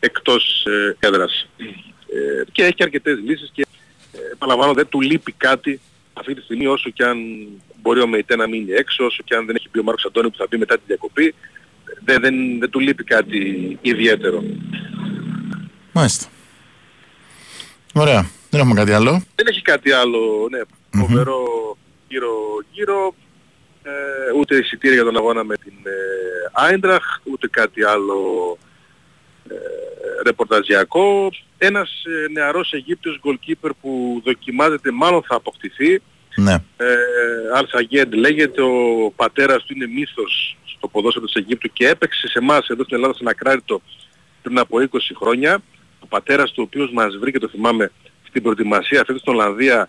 [0.00, 1.48] εκτός ε, έδρας.
[1.58, 3.66] Ε, και έχει και αρκετές λύσεις και
[4.12, 5.80] ε, επαναλαμβάνω δεν του λείπει κάτι
[6.12, 7.18] αυτή τη στιγμή όσο και αν
[7.82, 10.30] μπορεί ο Μεϊτέ να μείνει έξω, όσο και αν δεν έχει μπει ο Μάρκος Αντώνη
[10.30, 11.34] που θα μπει μετά τη διακοπή,
[12.04, 14.44] δεν, δεν, δεν του λείπει κάτι ιδιαίτερο.
[15.92, 16.26] Μάλιστα.
[17.94, 18.30] Ωραία.
[18.50, 19.22] Δεν έχουμε κάτι άλλο.
[19.34, 20.60] Δεν έχει κάτι άλλο, ναι,
[21.00, 21.76] φοβερό
[22.08, 23.14] γύρω-γύρω,
[23.82, 23.90] ε,
[24.38, 25.72] ούτε εισιτήρια για τον αγώνα με την
[26.52, 28.58] Άιντραχ, ούτε κάτι άλλο
[29.48, 29.54] ε,
[30.22, 31.30] ρεπορταζιακό.
[31.58, 36.02] Ένας ε, νεαρός Αιγύπτιος goalkeeper που δοκιμάζεται, μάλλον θα αποκτηθεί.
[36.36, 36.52] Ναι.
[36.76, 36.86] Ε,
[37.54, 37.66] Αλ
[38.14, 42.84] λέγεται, ο πατέρας του είναι μύθος στο ποδόσφαιρο της Αιγύπτου και έπαιξε σε εμάς εδώ
[42.84, 43.80] στην Ελλάδα σε ένα κράτητο
[44.42, 44.86] πριν από 20
[45.16, 45.62] χρόνια.
[46.00, 47.92] Ο πατέρας του ο οποίος μας βρήκε, το θυμάμαι,
[48.28, 49.88] στην προετοιμασία αυτή στην Ολλανδία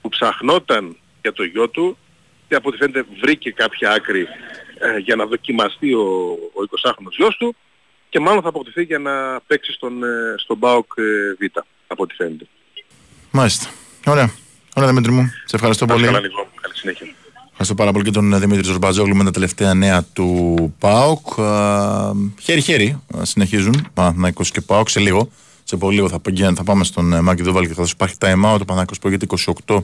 [0.00, 1.98] που ψαχνόταν για το γιο του
[2.48, 4.26] και από ό,τι φαίνεται βρήκε κάποια άκρη
[4.78, 6.02] ε, για να δοκιμαστεί ο,
[6.52, 7.56] ο 20χρονος γιος του
[8.08, 11.02] και μάλλον θα αποκτηθεί για να παίξει στον, ε, στον ΠΑΟΚ ε,
[11.38, 12.46] Β, από ό,τι φαίνεται.
[13.30, 13.70] Μάλιστα.
[14.06, 14.30] Ωραία.
[14.76, 15.32] Ωραία Δημήτρη μου.
[15.44, 16.14] Σε ευχαριστώ Να είσαι πολύ.
[16.14, 16.50] Καλά, Νικό.
[16.60, 17.06] Καλή συνέχεια.
[17.54, 21.38] Ευχαριστώ πάρα πολύ και τον Δημήτρη Ζορμπατζόγλου με τα τελευταία νέα του ΠΑΟΚ.
[21.40, 25.28] Α, Χέρι-χέρι α, συνεχίζουν Παναθηναϊκός και ΠΑΟΚ σε λίγο.
[25.64, 28.14] Σε πολύ λίγο θα, πηγαίνουμε- θα πάμε στον ε, Μάκη Δούβαλ και θα δώσει υπάρχει
[28.18, 28.60] time out.
[28.60, 29.26] Ο Παναθηναϊκός προηγείται
[29.66, 29.76] 28-26.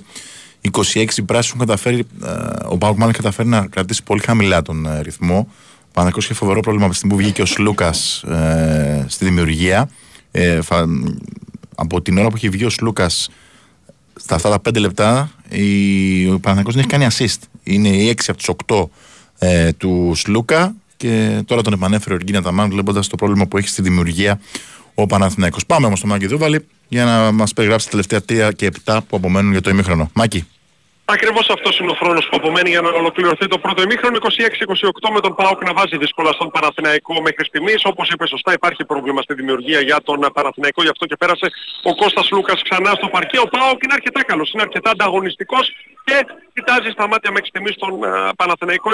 [1.16, 2.28] Οι πράσινοι έχουν καταφέρει, ε,
[2.68, 5.36] ο ΠΑΟΚ μάλλον έχει καταφέρει να κρατήσει πολύ χαμηλά τον ε, ρυθμό.
[5.38, 9.90] Ο Παναθηναϊκός είχε φοβερό πρόβλημα από τη στιγμή που βγήκε ο Σλούκας ε, στη δημιουργία.
[10.30, 10.86] Ε, φα-
[11.76, 13.28] από την ώρα που έχει βγει ο Σλούκας
[14.20, 17.48] στα αυτά τα 5 λεπτά η, ο Παναθηναϊκός δεν έχει κάνει assist.
[17.62, 18.84] Είναι οι 6 από τους 8
[19.38, 23.68] ε, τους Σλούκα και τώρα τον επανέφερε ο Εργίνα Ταμάν βλέποντας το πρόβλημα που έχει
[23.68, 24.40] στη δημιουργία
[24.94, 25.66] ο Παναθηναϊκός.
[25.66, 29.16] Πάμε όμως στο Μάκη Δούβαλη για να μας περιγράψει τα τελευταία 3 και 7 που
[29.16, 30.10] απομένουν για το ημίχρονο.
[30.14, 30.46] Μάκη.
[31.10, 34.16] Ακριβώς αυτός είναι ο χρόνος που απομένει για να ολοκληρωθεί το πρώτο ημίχρονο.
[34.16, 37.80] 26-28 με τον ΠΑΟΚ να βάζει δύσκολα στον Παναθηναϊκό μέχρι στιγμής.
[37.84, 40.82] Όπως είπε σωστά υπάρχει πρόβλημα στη δημιουργία για τον Παναθηναϊκό.
[40.82, 41.46] Γι' αυτό και πέρασε
[41.82, 43.38] ο Κώστας Λούκας ξανά στο παρκέ.
[43.38, 45.64] Ο ΠΑΟΚ είναι αρκετά καλός, είναι αρκετά ανταγωνιστικός
[46.04, 46.16] και
[46.54, 48.90] κοιτάζει στα μάτια μέχρι στιγμής τον α, Παναθηναϊκό.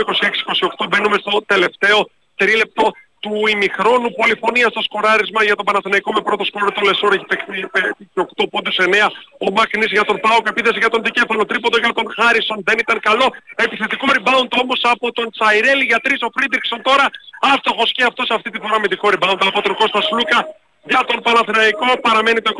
[0.80, 2.92] 26-28 μπαίνουμε στο τελευταίο τρίλεπτο
[3.24, 7.10] του ημιχρόνου πολυφωνία στο σκοράρισμα για τον Παναθηναϊκό με πρώτο σκόρερ το Λεσόρ.
[7.16, 7.54] Έχει παίξει
[8.14, 9.06] 8 πόντους 9
[9.46, 12.58] ο Μακνίς για τον ΠΑΟΚ επίθεση για τον Δικέφαλο τρίποντο για τον Χάρισον.
[12.68, 13.26] Δεν ήταν καλό.
[13.66, 16.18] Επιθετικό rebound όμως από τον Τσαϊρέλη για τρεις.
[16.26, 17.06] Ο Φρίντρικσον τώρα
[17.52, 20.40] άστοχος και αυτός αυτή τη φορά με τυχό rebound από τον Κώστα Σλούκα
[20.92, 21.88] για τον Παναθηναϊκό.
[22.06, 22.50] Παραμένει το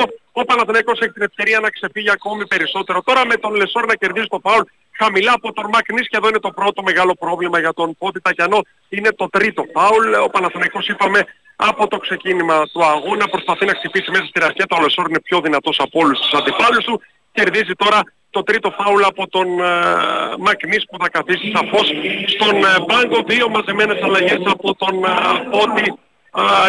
[0.00, 0.02] 26-28.
[0.32, 2.98] Ο Παναθηναϊκός έχει την ευκαιρία να ξεφύγει ακόμη περισσότερο.
[3.08, 4.62] Τώρα με τον Λεσόρ να κερδίζει το φάουλ
[4.98, 8.60] χαμηλά από τον Μακνίς και εδώ είναι το πρώτο μεγάλο πρόβλημα για τον Φώτη Τακιανό.
[8.88, 10.14] Είναι το τρίτο φάουλ.
[10.26, 11.20] Ο Παναθηναϊκός είπαμε
[11.56, 14.76] από το ξεκίνημα του αγώνα προσπαθεί να χτυπήσει μέσα στη ρακέτα.
[14.78, 17.02] Ο Λεσόρ είναι πιο δυνατός από όλους τους αντιπάλους του.
[17.32, 21.86] Κερδίζει τώρα το τρίτο φάουλ από τον ε, Μακνίς που θα καθίσει σαφώς
[22.26, 23.22] στον ε, πάγκο.
[23.26, 25.10] Δύο μαζεμένες αλλαγές από τον ε,
[25.52, 25.94] Φώτη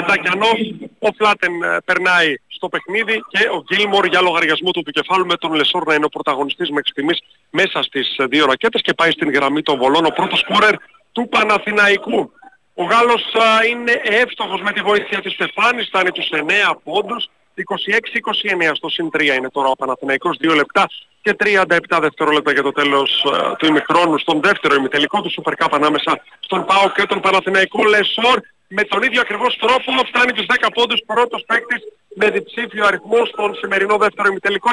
[0.07, 0.51] Τακιανό.
[0.99, 1.53] Ο Φλάτεν
[1.85, 6.05] περνάει στο παιχνίδι και ο Γκίλμορ για λογαριασμό του Δικεφάλου με τον Λεσόρ να είναι
[6.05, 7.19] ο πρωταγωνιστής μέχρι στιγμής
[7.49, 10.05] μέσα στις δύο ρακέτες και πάει στην γραμμή των βολών.
[10.05, 10.75] Ο πρώτος σκόρερ
[11.11, 12.31] του Παναθηναϊκού.
[12.73, 17.29] Ο Γάλλος α, είναι εύστοχος με τη βοήθεια της στεφάνης, φτάνει τους 9 πόντους.
[17.55, 20.87] 26-29 στο συν 3 είναι τώρα ο Παναθηναϊκός, 2 λεπτά
[21.21, 25.67] και 37 δευτερόλεπτα για το τέλος α, του ημιχρόνου στον δεύτερο ημιτελικό του Super Cup
[25.71, 27.83] ανάμεσα στον ΠΑΟΚ και τον Παναθηναϊκό.
[27.83, 31.03] Λεσόρ με τον ίδιο ακριβώς τρόπο φτάνει τους 10 πόντους.
[31.05, 31.81] Πρώτος παίκτης
[32.15, 34.69] με διψήφιο αριθμό στον σημερινό δεύτερο ημιτελικό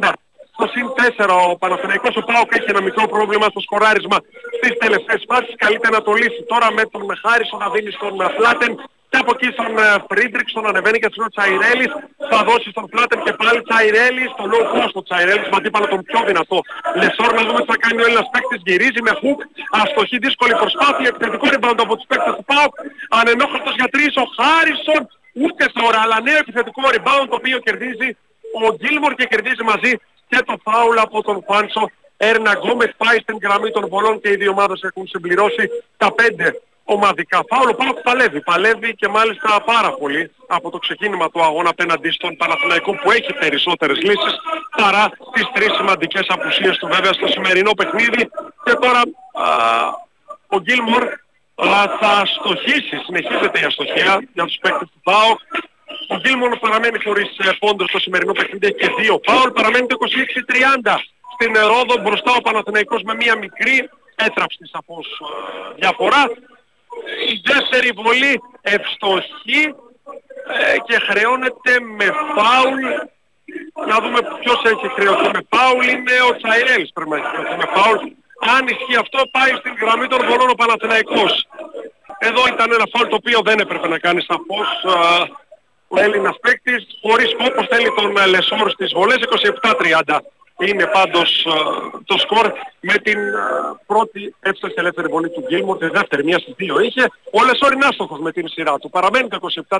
[0.00, 0.12] 26-30
[0.56, 0.86] στο συν
[1.16, 4.18] 4 ο Παναθηναϊκός ο ΠΑΟΚ έχει ένα μικρό πρόβλημα στο σκοράρισμα
[4.56, 5.54] στις τελευταίες φάσεις.
[5.62, 8.72] Καλείται να το λύσει τώρα με τον Χάρισον να δίνει στον Φλάτεν
[9.10, 9.72] και από εκεί στον
[10.08, 11.92] Φρίντρικσον ανεβαίνει και στον Τσαϊρέλης.
[12.30, 16.00] Θα δώσει στον Φλάτεν και πάλι Τσαϊρέλης στο low post ο Τσαϊρέλης με αντίπαλο τον
[16.08, 16.58] πιο δυνατό
[17.00, 17.30] Λεσόρ.
[17.38, 19.38] Να δούμε τι θα κάνει ο Έλληνας παίκτης γυρίζει με χουκ
[19.80, 22.74] αστοχή δύσκολη προσπάθεια επιθετικό rebound από τους παίκτες του Πάοκ.
[23.18, 25.02] Ανενόχλητος για τρεις ο Χάρισον
[25.44, 28.08] ούτε τώρα αλλά νέο επιθετικό rebound το οποίο κερδίζει
[28.62, 29.92] ο Γκίλμορ και κερδίζει μαζί
[30.34, 31.90] και το φάουλ από τον Φάνσο.
[32.16, 36.60] Έρνα Γκόμες πάει στην γραμμή των βολών και οι δύο ομάδες έχουν συμπληρώσει τα πέντε
[36.84, 37.68] ομαδικά φάουλ.
[37.68, 38.40] Ο Πάοκ παλεύει.
[38.40, 43.32] Παλεύει και μάλιστα πάρα πολύ από το ξεκίνημα του αγώνα απέναντι στον Παναθηναϊκό που έχει
[43.32, 44.34] περισσότερες λύσεις
[44.76, 48.30] παρά τις τρεις σημαντικές απουσίες του βέβαια στο σημερινό παιχνίδι.
[48.64, 49.46] Και τώρα α,
[50.46, 51.02] ο Γκίλμορ
[52.00, 55.40] θα αστοχίσει, συνεχίζεται η αστοχία για τους παίκτες του ΠΑΟΚ.
[56.08, 59.50] Ο Γκίλμορ παραμένει χωρίς ε, πόντο στο σημερινό παιχνίδι και δύο φάουλ.
[59.50, 59.96] Παραμένει το
[60.84, 60.94] 26-30
[61.34, 66.22] στην Ρόδο μπροστά ο Παναθηναϊκός με μία μικρή έτραψτη σαφώς ε, διαφορά.
[67.32, 69.62] Η δεύτερη βολή ευστοχή
[70.56, 72.82] ε, και χρεώνεται με φάουλ.
[73.90, 75.84] Να δούμε ποιος έχει χρεωθεί με φάουλ.
[75.88, 77.98] Είναι ο Τσαϊρέλης πρέπει να έχει χρεωθεί με φάουλ.
[78.56, 81.32] Αν ισχύει αυτό πάει στην γραμμή των βολών ο Παναθηναϊκός.
[82.18, 84.68] Εδώ ήταν ένα φάουλ το οποίο δεν έπρεπε να κάνει σαφώς
[85.96, 89.18] ο Έλληνας παίκτης, χωρίς φόκος στέλνει τον ε, Λεσόρ στις βολές,
[90.04, 90.18] 27-30
[90.58, 95.88] είναι πάντως ε, το σκορ με την ε, πρώτη εύστοχη ελεύθερη βολή του Γκίλμορ, τη
[95.88, 97.10] δεύτερη, μία στις δύο είχε.
[97.32, 98.90] Ο Λεσόρ είναι άστοχος με την σειρά του.
[98.90, 99.38] Παραμένει το
[99.68, 99.78] 27-30,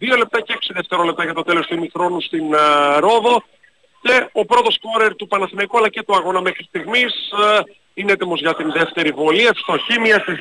[0.00, 3.42] 2 λεπτά και 6 δευτερόλεπτα για το τέλος του ημιχρόνου στην ε, Ρόδο.
[4.02, 7.14] Και ο πρώτος σκόρερ του Παναθηναϊκού αλλά και του αγώνα μέχρι στιγμής
[7.94, 9.46] είναι έτοιμος για την δεύτερη βολή.
[9.46, 10.38] Εύστοχη, μία στις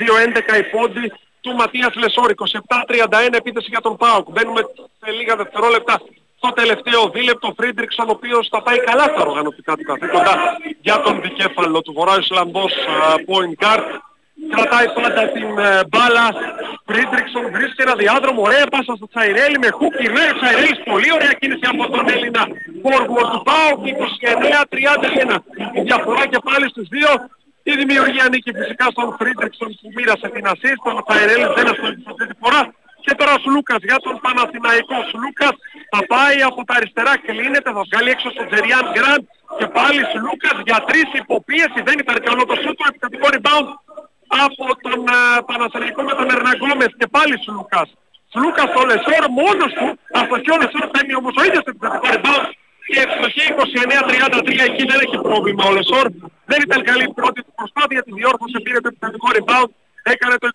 [0.54, 1.12] 2, 11 οι πόντοι
[1.42, 2.32] του Ματίας Λεσόρ.
[2.32, 4.30] 27-31 επίθεση για τον ΠΑΟΚ.
[4.32, 4.62] Μπαίνουμε
[5.00, 6.02] σε λίγα δευτερόλεπτα
[6.42, 10.34] στο τελευταίο δίλεπτο Φρίντρικσον ο οποίος θα πάει καλά στα οργανωτικά του καθήκοντα
[10.82, 13.88] για τον Δικέφαλο του Βορρά Ισλανδός ε, point guard.
[14.54, 16.26] Κρατάει πάντα την ε, μπάλα.
[16.88, 18.42] Φρίντρικσον βρίσκει ένα διάδρομο.
[18.42, 19.94] Ωραία πάσα στο Τσαϊρέλη με χουκ.
[20.00, 20.80] Γυρνάει ο Τσαϊρέλης.
[20.92, 22.44] Πολύ ωραία κίνηση από τον Έλληνα
[22.84, 23.80] forward του ΠΑΟΚ.
[25.32, 25.36] 29-31.
[25.80, 27.12] Η διαφορά και πάλι στους δύο.
[27.64, 30.84] Η δημιουργία ανήκει φυσικά στον Φρίντρικσον που μοίρασε την assist.
[31.00, 32.62] Ο Τσαϊρέλης δεν αστόχησε αυτή τη φορά.
[33.06, 34.98] Και τώρα ο Σλούκας για τον Παναθηναϊκό.
[35.12, 35.56] Σλούκας
[35.94, 39.24] θα πάει από τα αριστερά, κλείνεται, θα βγάλει έξω στον Τζεριάν Γκραντ
[39.60, 41.80] και πάλι Σλούκας για τρεις υπό πίεση.
[41.88, 43.70] Δεν ήταν καλό το σουτ του, επιθετικό rebound
[44.46, 47.90] από τον uh, Παναθηναϊκό με τον Ερνανγκόμεθ και πάλι Σλούκας.
[48.34, 49.88] Σλούκας ο Λεσόρ μόνος του,
[50.20, 52.50] αστοχεί ο Λεσόρ παίρνει όμως ο ίδιος επιθετικό rebound
[52.92, 53.46] και ευστοχεί
[54.38, 56.06] 29-33 εκεί δεν έχει πρόβλημα ο Λεσόρ.
[56.52, 59.72] Δεν ήταν καλή η πρώτη του προσπάθεια, τη διόρθωσε, πήρε το επιθετικό rebound
[60.04, 60.48] έκανε το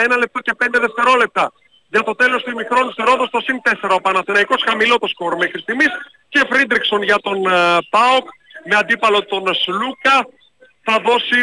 [0.00, 1.52] 29-33, ένα λεπτό και 5 δευτερόλεπτα.
[1.88, 5.36] Για το τέλος του ημιχρόνου στη Ρόδο στο συν 4 ο Παναθηναϊκός χαμηλό το σκορ
[5.36, 5.90] μέχρι στιγμής
[6.28, 8.26] και Φρίντριξον για τον uh, ΠΑΟΚ
[8.64, 10.28] με αντίπαλο τον Σλούκα
[10.82, 11.38] θα δώσει,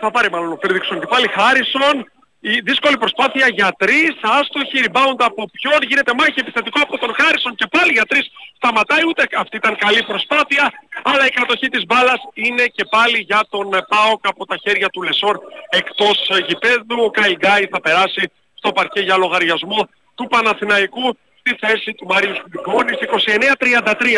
[0.00, 2.10] θα πάρει μάλλον ο Φρίντριξον και πάλι Χάρισον
[2.40, 7.54] η δύσκολη προσπάθεια για τρεις, άστοχη rebound από ποιον, γίνεται μάχη επιθετικό από τον Χάρισον
[7.54, 10.72] και πάλι για τρεις σταματάει, ούτε αυτή ήταν καλή προσπάθεια,
[11.02, 15.02] αλλά η κατοχή της μπάλας είναι και πάλι για τον Πάοκ από τα χέρια του
[15.02, 15.38] Λεσόρ
[15.68, 16.96] εκτός γηπέδου.
[17.04, 18.22] Ο Καϊγκάη θα περάσει
[18.54, 22.98] στο παρκέ για λογαριασμό του Παναθηναϊκού στη θέση του Μαρίου Σπιγκόνης.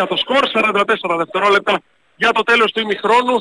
[0.03, 1.81] 29-33 το σκορ, 44 δευτερόλεπτα
[2.17, 3.37] για το τέλος του ημιχρόνου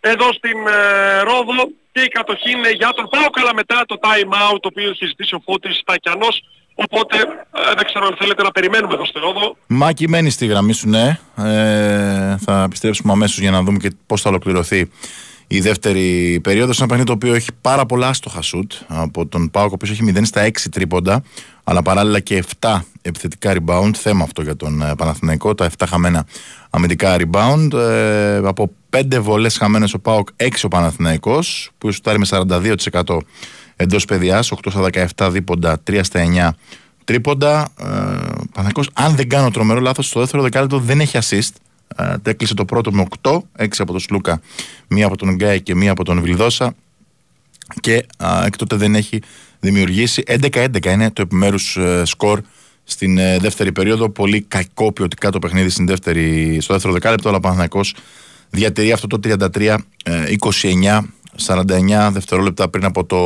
[0.00, 4.32] εδώ στην ε, Ρόδο και η κατοχή είναι για τον Πάοκ αλλά μετά το time
[4.32, 8.50] out το οποίο έχει ζητήσει ο Φώτης Στακιανός οπότε ε, δεν ξέρω αν θέλετε να
[8.50, 9.56] περιμένουμε εδώ στη Ρόδο.
[9.66, 14.20] Μάκη μένει στη γραμμή σου ναι, ε, θα επιστρέψουμε αμέσως για να δούμε και πώς
[14.20, 14.90] θα ολοκληρωθεί
[15.46, 16.78] η δεύτερη περίοδος.
[16.78, 20.12] Ένα παιχνίδι το οποίο έχει πάρα πολλά άστοχα σουτ από τον Πάοκ, ο οποίος έχει
[20.16, 21.22] 0 στα 6 τρίποντα,
[21.64, 23.90] αλλά παράλληλα και 7 επιθετικά rebound.
[23.94, 25.54] Θέμα αυτό για τον ε, Παναθηναϊκό.
[25.54, 26.26] Τα 7 χαμένα
[26.70, 27.72] αμυντικά rebound.
[27.72, 33.18] Ε, από 5 βολές χαμένες ο Πάοκ, 6 ο Παναθηναϊκός που σουτάρει με 42%
[33.76, 34.80] εντός παιδιάς, 8 στα
[35.16, 36.50] 17 δίποντα, 3 στα 9
[37.04, 37.68] τρίποντα.
[37.78, 41.50] Ε, Παναθηναϊκός, αν δεν κάνω τρομερό λάθος, στο δεύτερο δεκάλεπτο δεν έχει assist.
[41.96, 44.40] Ε, έκλεισε το πρώτο με 8, 6 από τον Σλούκα,
[44.88, 46.74] μία από τον Γκάι και μία από τον Βιλδόσα.
[47.80, 49.20] Και α, εκ τότε δεν έχει
[49.60, 50.22] δημιουργήσει.
[50.26, 52.40] 11-11 είναι το επιμέρους ε, σκορ
[52.84, 54.08] στην ε, δεύτερη περίοδο.
[54.08, 57.94] Πολύ κακό ποιοτικά το παιχνίδι στην δεύτερη, στο δεύτερο δεκάλεπτο, αλλά ο Παναθηναϊκός
[58.54, 59.76] διατηρεί αυτό το 33-29,
[61.46, 63.20] 49 δευτερόλεπτα πριν από το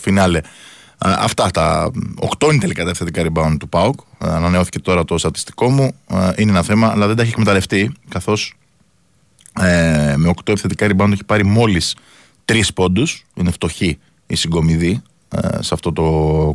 [0.00, 0.38] φινάλε.
[0.38, 1.90] Ε, αυτά τα
[2.38, 3.98] 8 είναι τελικά τα ευθετικά rebound του ΠΑΟΚ.
[4.18, 5.94] Ε, ανανεώθηκε τώρα το στατιστικό μου.
[6.10, 8.54] Ε, είναι ένα θέμα, αλλά δεν τα έχει εκμεταλλευτεί, καθώς
[9.60, 11.96] ε, με 8 ευθετικά rebound έχει πάρει μόλις
[12.44, 13.24] 3 πόντους.
[13.34, 15.02] Είναι φτωχή η συγκομιδή
[15.60, 16.02] σε αυτό το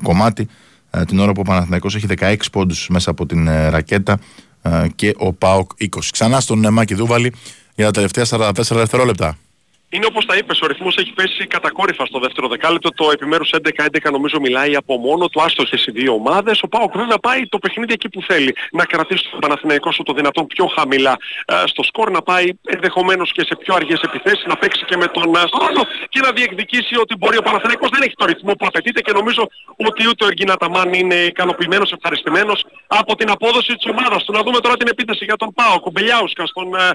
[0.04, 0.48] κομμάτι.
[1.08, 4.20] την ώρα που ο Παναθηναϊκός έχει 16 πόντους μέσα από την ρακέτα
[4.96, 5.88] και ο ΠΑΟΚ 20.
[6.12, 7.34] Ξανά στον Μάκη Δούβαλη
[7.82, 9.38] για τα τελευταία 44 δευτερόλεπτα.
[9.92, 12.90] Είναι όπως τα είπες, ο ρυθμός έχει πέσει κατακόρυφα στο δεύτερο δεκάλεπτο.
[12.90, 15.42] Το επιμέρους 11-11 νομίζω μιλάει από μόνο του.
[15.42, 16.62] Άστοχες οι δύο ομάδες.
[16.62, 18.56] Ο Πάοκ βέβαια πάει το παιχνίδι εκεί που θέλει.
[18.72, 22.12] Να κρατήσει τον Παναθηναϊκό σου το δυνατόν πιο χαμηλά ε, στο σκορ.
[22.12, 24.46] Να πάει ενδεχομένως και σε πιο αργές επιθέσεις.
[24.46, 27.90] Να παίξει και με τον ε, χρόνο και να διεκδικήσει ότι μπορεί ο Παναθηναϊκός.
[27.90, 31.92] Δεν έχει το ρυθμό που απαιτείται και νομίζω ότι ούτε ο Εργίνα Ταμάν είναι ικανοποιημένος,
[31.92, 34.32] ευχαριστημένος από την απόδοση της ομάδας του.
[34.32, 35.86] Να δούμε τώρα την επίθεση για τον Πάοκ.
[35.86, 36.90] Ο Μπελιάουσκα τον ε,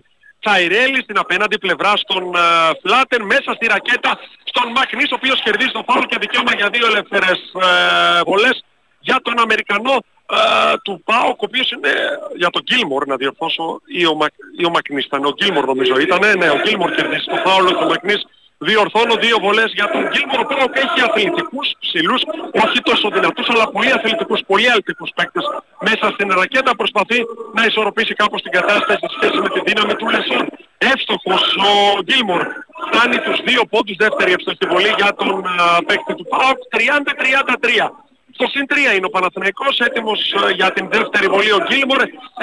[0.44, 5.70] Τσαϊρέλη στην απέναντι πλευρά στον uh, Φλάτεν μέσα στη ρακέτα στον Μακνής ο οποίος κερδίζει
[5.70, 8.64] το φάουλ και δικαίωμα για δύο ελεύθερες uh, βολές
[9.00, 11.92] για τον Αμερικανό uh, του ΠΑΟΚ ο οποίος είναι
[12.36, 15.04] για τον Γκίλμορ να διορθώσω ή ο, Μακ, ή ο Μακνής.
[15.04, 18.22] Ήταν, ο Γκίλμορ νομίζω ήταν, ναι ο Γκίλμορ κερδίζει το φάουλ και ο Μακνής
[18.58, 22.22] διορθώνω δύο βολές για τον Γκίλμορ ο οποίος έχει αθλητικούς ψηλούς,
[22.64, 25.44] όχι τόσο δυνατούς αλλά πολύ αθλητικούς, πολύ αλτικούς παίκτες
[25.88, 27.18] μέσα στην ρακέτα προσπαθεί
[27.56, 30.44] να ισορροπήσει κάπως την κατάσταση σε σχέση με τη δύναμη του Λεσόρ.
[30.78, 32.42] Εύστοχος ο Γκίλμορ
[32.86, 37.90] φτάνει τους δύο πόντους δεύτερη εύστοχη βολή για τον uh, παίκτη του ΠΑΟΚ 30-33.
[38.36, 42.00] Στο συν 3 είναι ο Παναθηναϊκός έτοιμος uh, για την δεύτερη βολή ο Γκίλμορ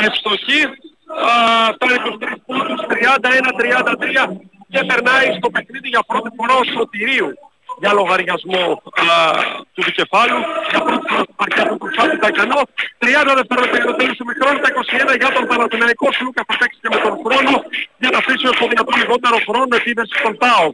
[0.07, 0.61] ευστοχή
[1.75, 2.81] φτάνει τους 3 πόντους
[4.29, 7.31] 31-33 και περνάει στο παιχνίδι για πρώτη φορά ο Σωτηρίου
[7.81, 8.63] για λογαριασμό
[9.05, 9.09] α,
[9.73, 10.39] του δικεφάλου.
[10.71, 12.61] Για πρώτη φορά στο παρκιά του Κουρσάτη Τακανό.
[12.99, 14.69] 30 δευτερόλεπτα για το τέλος του μικρόνου, τα
[15.13, 17.53] 21 για τον Παναθηναϊκός Σλούκα θα παίξει και με τον χρόνο
[18.01, 20.67] για να αφήσει ως το δυνατόν λιγότερο χρόνο επίδεση στον ΠΑΟ.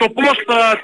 [0.00, 0.36] Το πώς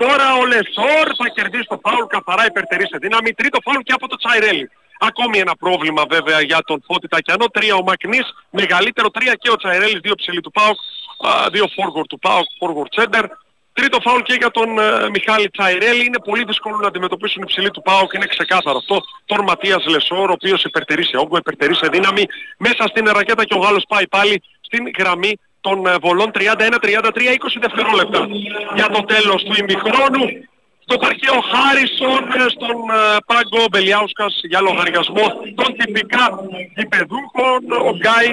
[0.02, 3.30] τώρα ο Λεσόρ θα κερδίσει το φάουλ καθαρά υπερτερεί σε δύναμη.
[3.40, 4.66] Τρίτο φάουλ και από το Τσαϊρέλι.
[5.08, 7.46] Ακόμη ένα πρόβλημα βέβαια για τον Φώτη Τακιανό.
[7.56, 10.78] Τρία ο Μακνής, μεγαλύτερο τρία και ο Τσαϊρέλης, δύο ψηλοί του ΠΑΟΚ,
[11.50, 13.24] δύο φόργουορντ του ΠΑΟΚ, φόργουορντ σέντερ.
[13.72, 16.04] Τρίτο φάουλ και για τον ε, Μιχάλη Τσαϊρέλη.
[16.04, 18.12] Είναι πολύ δύσκολο να αντιμετωπίσουν οι ψηλοί του ΠΑΟΚ.
[18.12, 19.00] Είναι ξεκάθαρο αυτό.
[19.24, 22.24] Τον Ματίας Λεσόρ, ο οποίος υπερτερεί σε όγκο, υπερτερεί σε δύναμη.
[22.58, 26.46] Μέσα στην ρακέτα και ο Γάλλος πάει πάλι στην γραμμή των ε, βολών 31-33, 20
[27.60, 28.28] δευτερόλεπτα.
[28.74, 30.24] Για το τέλος του ημιχρόνου
[30.84, 36.24] στο παρκέ ο Χάρισον ε, στον ε, Πάγκο Μπελιάουσκας για λογαριασμό των τυπικά
[36.76, 37.60] γηπεδούχων.
[37.88, 38.28] Ο Γκάι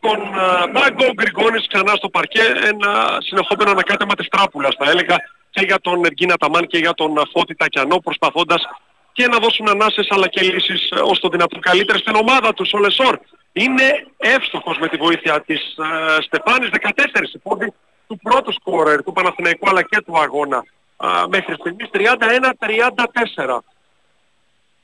[0.00, 2.44] στον ε, Πάγκο, ο Γκριγκόνης ξανά στο παρκέ.
[2.72, 5.16] Ένα συνεχόμενο ανακάτεμα της τράπουλας θα έλεγα
[5.50, 8.62] και για τον Εργκίν Αταμάν και για τον Φώτη Τακιανό προσπαθώντας
[9.12, 12.72] και να δώσουν ανάσες αλλά και λύσεις όσο το δυνατόν καλύτερες στην ομάδα τους.
[12.72, 13.18] Ο Λεσόρ
[13.52, 16.92] είναι εύστοχος με τη βοήθεια της uh, στεφάνης 14
[17.42, 17.72] πόντι
[18.06, 20.64] του πρώτου σκόρερ του Παναθηναϊκού αλλά και του αγώνα
[20.96, 23.58] α, μέχρι στιγμής 31-34.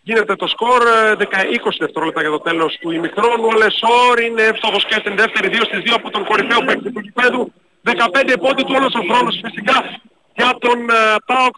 [0.09, 3.47] Γίνεται το σκορ 20 ε, δευτερόλεπτα για το τέλος του ημιχρόνου.
[3.53, 7.01] Ο Λεσόρ είναι εύστοχος και στην δεύτερη 2 στις 2 από τον κορυφαίο παίκτη του
[7.01, 7.53] γηπέδου.
[7.85, 9.77] 15 πόντι του όλος ο χρόνος φυσικά
[10.35, 11.55] για τον uh, ΠΑΟΚ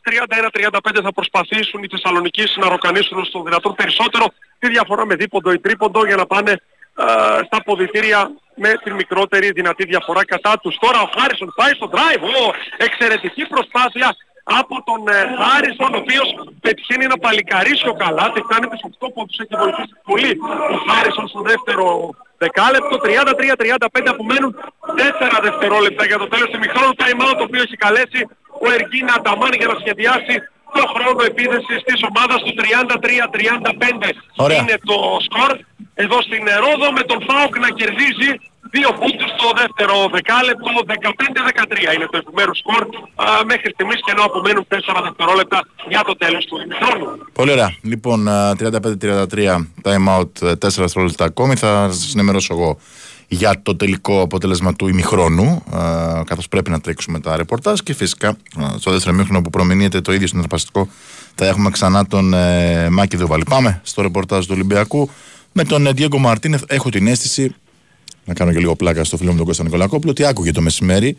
[0.71, 4.27] 31-35 θα προσπαθήσουν οι Θεσσαλονικοί να ροκανίσουν στο δυνατόν περισσότερο
[4.59, 6.53] τη διαφορά με δίποντο ή τρίποντο για να πάνε
[6.97, 10.77] uh, στα ποδητήρια με την μικρότερη δυνατή διαφορά κατά τους.
[10.81, 12.23] Τώρα ο Χάρισον πάει στο drive.
[12.23, 14.17] Oh, εξαιρετική προσπάθεια
[14.61, 16.29] από τον ε, Χάριστον, ο οποίος
[16.65, 20.33] πετυχαίνει ένα παλικαρίσιο καλάθι, φτάνει τους 8 πόντους, έχει βοηθήσει πολύ.
[20.75, 21.85] Ο Χάριστον στο δεύτερο
[22.43, 26.95] δεκάλεπτο, 33-35 απομένουν 4 δευτερόλεπτα για το τέλος του μηχρόνου.
[27.03, 28.21] Time out, το οποίο έχει καλέσει
[28.65, 30.35] ο Εργίνα Ανταμάνη για να σχεδιάσει
[30.79, 34.11] το χρόνο επίδεσης της ομάδας του 33-35
[34.59, 35.51] είναι το σκορ
[36.05, 38.31] εδώ στην Ρόδο με τον Φάουκ να κερδίζει
[38.75, 40.71] Δύο πόντους στο δεύτερο δεκάλεπτο,
[41.91, 42.83] 15-13 είναι το επιμέρους σκορ
[43.15, 45.59] α, μέχρι στιγμής και ενώ απομένουν 4 δευτερόλεπτα
[45.89, 47.07] για το τέλος του ημιχρόνου.
[47.33, 47.71] Πολύ ωραία.
[47.83, 49.57] Λοιπόν, 35-33
[49.89, 51.55] time out, 4 δευτερόλεπτα ακόμη.
[51.57, 52.79] Θα σας ενημερώσω εγώ
[53.29, 58.29] για το τελικό αποτέλεσμα του ημιχρόνου, ε, καθώς πρέπει να τρέξουμε τα ρεπορτάζ και φυσικά
[58.29, 60.89] ε, στο δεύτερο ημίχρονο που προμηνύεται το ίδιο συνεργαστικό
[61.35, 63.45] θα έχουμε ξανά τον ε, Μάκη Δοβαλή.
[63.49, 65.11] Πάμε στο ρεπορτάζ του Ολυμπιακού
[65.53, 66.63] με τον ε, Διέγκο Μαρτίνεθ.
[66.67, 67.55] Έχω την αίσθηση,
[68.29, 71.17] να κάνω και λίγο πλάκα στο φίλο μου τον Κώστα Νικολακόπουλο, ότι άκουγε το μεσημέρι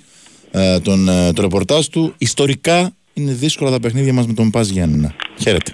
[0.51, 2.13] ε, τον, ε, το ρεπορτάζ του.
[2.17, 5.13] Ιστορικά είναι δύσκολα τα παιχνίδια μας με τον Πας Γιάννηνα.
[5.39, 5.71] Χαίρετε.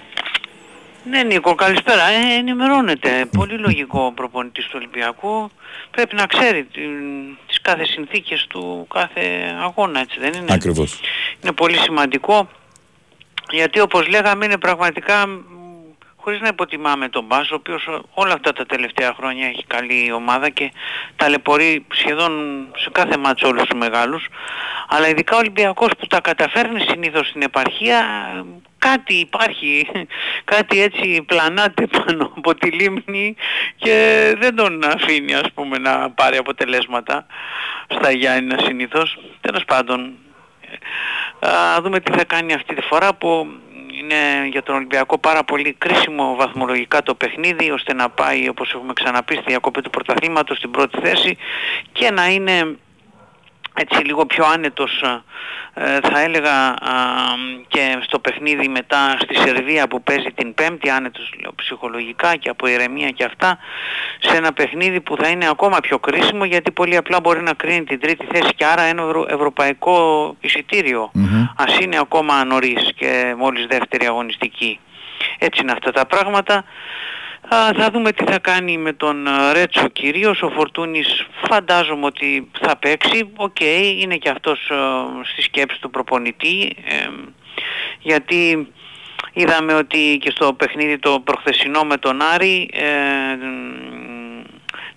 [1.10, 2.02] Ναι, Νίκο, καλησπέρα.
[2.02, 3.08] Ε, ενημερώνεται.
[3.32, 5.50] Πολύ λογικό ο προπονητής του Ολυμπιακού.
[5.90, 6.92] Πρέπει να ξέρει την,
[7.46, 9.20] τις κάθε συνθήκες του κάθε
[9.62, 11.00] αγώνα, έτσι δεν είναι; Ακριβώς.
[11.42, 12.48] Είναι πολύ σημαντικό
[13.50, 15.38] γιατί όπως λέγαμε είναι πραγματικά μ,
[16.26, 20.48] χωρίς να υποτιμάμε τον Μπάς, ο οποίος όλα αυτά τα τελευταία χρόνια έχει καλή ομάδα
[20.48, 20.72] και
[21.16, 22.32] ταλαιπωρεί σχεδόν
[22.76, 24.26] σε κάθε μάτσο όλους τους μεγάλους.
[24.88, 27.98] Αλλά ειδικά ο Ολυμπιακός που τα καταφέρνει συνήθως στην επαρχία,
[28.78, 29.88] κάτι υπάρχει,
[30.44, 33.36] κάτι έτσι πλανάται πάνω από τη λίμνη
[33.76, 33.94] και
[34.38, 37.26] δεν τον αφήνει ας πούμε να πάρει αποτελέσματα
[37.88, 39.18] στα Γιάννηνα συνήθως.
[39.40, 40.12] Τέλος πάντων,
[41.40, 43.46] Α δούμε τι θα κάνει αυτή τη φορά που
[43.98, 48.92] είναι για τον Ολυμπιακό πάρα πολύ κρίσιμο βαθμολογικά το παιχνίδι ώστε να πάει όπως έχουμε
[48.92, 51.36] ξαναπεί στη διακοπή του πρωταθλήματος στην πρώτη θέση
[51.92, 52.76] και να είναι
[53.78, 55.02] έτσι λίγο πιο άνετος
[55.74, 56.74] ε, θα έλεγα α,
[57.68, 62.66] και στο παιχνίδι μετά στη Σερβία που παίζει την πέμπτη άνετος λέω, ψυχολογικά και από
[62.66, 63.58] ηρεμία και αυτά
[64.20, 67.84] σε ένα παιχνίδι που θα είναι ακόμα πιο κρίσιμο γιατί πολύ απλά μπορεί να κρίνει
[67.84, 71.10] την τρίτη θέση και άρα ένα ευρω- ευρωπαϊκό εισιτήριο
[71.56, 74.80] ας είναι ακόμα νωρίς και μόλις δεύτερη αγωνιστική.
[75.38, 76.64] Έτσι είναι αυτά τα πράγματα.
[77.48, 80.42] Α, θα δούμε τι θα κάνει με τον ε, Ρέτσο κυρίως.
[80.42, 83.30] Ο Φορτούνης φαντάζομαι ότι θα παίξει.
[83.36, 83.60] Οκ,
[84.00, 84.74] είναι και αυτός ε,
[85.32, 86.76] στη σκέψη του προπονητή.
[86.84, 87.08] ε,
[88.00, 88.68] γιατί
[89.32, 92.86] είδαμε ότι και στο παιχνίδι το προχθεσινό με τον Άρη ε,
[93.34, 94.42] μ,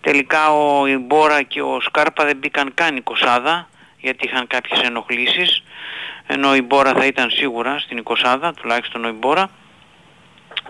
[0.01, 3.69] τελικά ο Ιμπόρα και ο Σκάρπα δεν μπήκαν καν η κοσάδα
[3.99, 5.63] γιατί είχαν κάποιες ενοχλήσεις
[6.27, 9.49] ενώ η Μπόρα θα ήταν σίγουρα στην 20 τουλάχιστον ο Ιμπόρα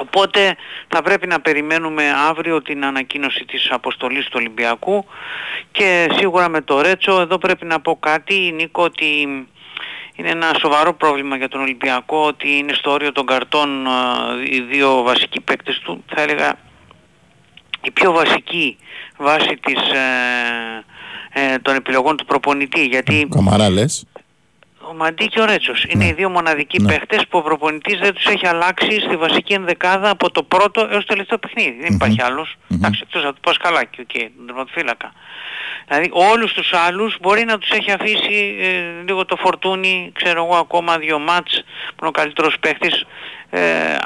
[0.01, 0.55] Οπότε
[0.88, 5.05] θα πρέπει να περιμένουμε αύριο την ανακοίνωση της αποστολής του Ολυμπιακού
[5.71, 9.05] και σίγουρα με το Ρέτσο εδώ πρέπει να πω κάτι Νίκο ότι
[10.15, 13.89] είναι ένα σοβαρό πρόβλημα για τον Ολυμπιακό ότι είναι στο όριο των καρτών ε,
[14.55, 16.53] οι δύο βασικοί παίκτες του θα έλεγα
[17.81, 18.77] η πιο βασική
[19.17, 19.80] βάση της,
[21.34, 24.05] ε, ε, των επιλογών του προπονητή γιατί Καμαρά λες.
[24.90, 28.26] Ο Μαντί και ο Ρέτσος είναι οι δύο μοναδικοί παίχτες που ο προπονητής δεν τους
[28.26, 31.78] έχει αλλάξει στη βασική ενδεκάδα από το πρώτο έως το τελευταίο παιχνίδι.
[31.82, 32.56] Δεν υπάρχει άλλος.
[32.72, 35.11] Εντάξει, εκτός από τον Πασκαλάκη, οκ, τον τερματοφύλακα.
[35.88, 40.56] Δηλαδή όλους τους άλλους μπορεί να τους έχει αφήσει ε, λίγο το φορτούνι, ξέρω εγώ
[40.56, 43.06] ακόμα δύο μάτς που είναι ο καλύτερος παίχτης.
[43.49, 43.60] Ε,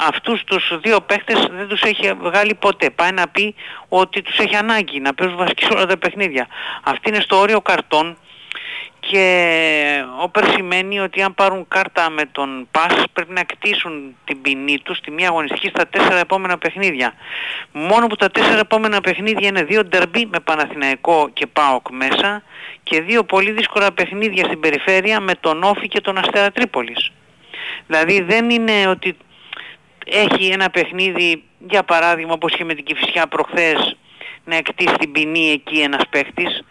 [0.07, 2.89] αυτούς τους δύο παίχτες δεν τους έχει βγάλει ποτέ.
[2.89, 3.55] Πάει να πει
[3.89, 6.47] ότι τους έχει ανάγκη να παίζουν βασική σε όλα τα παιχνίδια.
[6.83, 8.17] Αυτή είναι στο όριο καρτών
[9.09, 14.79] και όπερ σημαίνει ότι αν πάρουν κάρτα με τον ΠΑΣ πρέπει να κτίσουν την ποινή
[14.79, 17.13] τους στη μία αγωνιστική στα τέσσερα επόμενα παιχνίδια.
[17.71, 22.43] Μόνο που τα τέσσερα επόμενα παιχνίδια είναι δύο ντερμπι με Παναθηναϊκό και ΠΑΟΚ μέσα
[22.83, 27.11] και δύο πολύ δύσκολα παιχνίδια στην περιφέρεια με τον Όφη και τον Αστέρα Τρίπολης.
[27.87, 29.17] Δηλαδή δεν είναι ότι
[30.05, 33.97] έχει ένα παιχνίδι, για παράδειγμα όπως και με την Κηφισιά προχθές,
[34.45, 36.63] να εκτίσει την ποινή εκεί ένας παίχτης.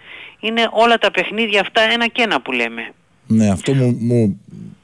[0.44, 2.92] Είναι όλα τα παιχνίδια αυτά ένα και ένα που λέμε.
[3.26, 4.40] Ναι, αυτό μου, μου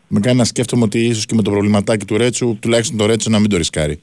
[0.08, 3.30] με κάνει να σκέφτομαι ότι ίσως και με το προβληματάκι του Ρέτσου, τουλάχιστον το Ρέτσο
[3.30, 4.02] να μην το ρισκάρει.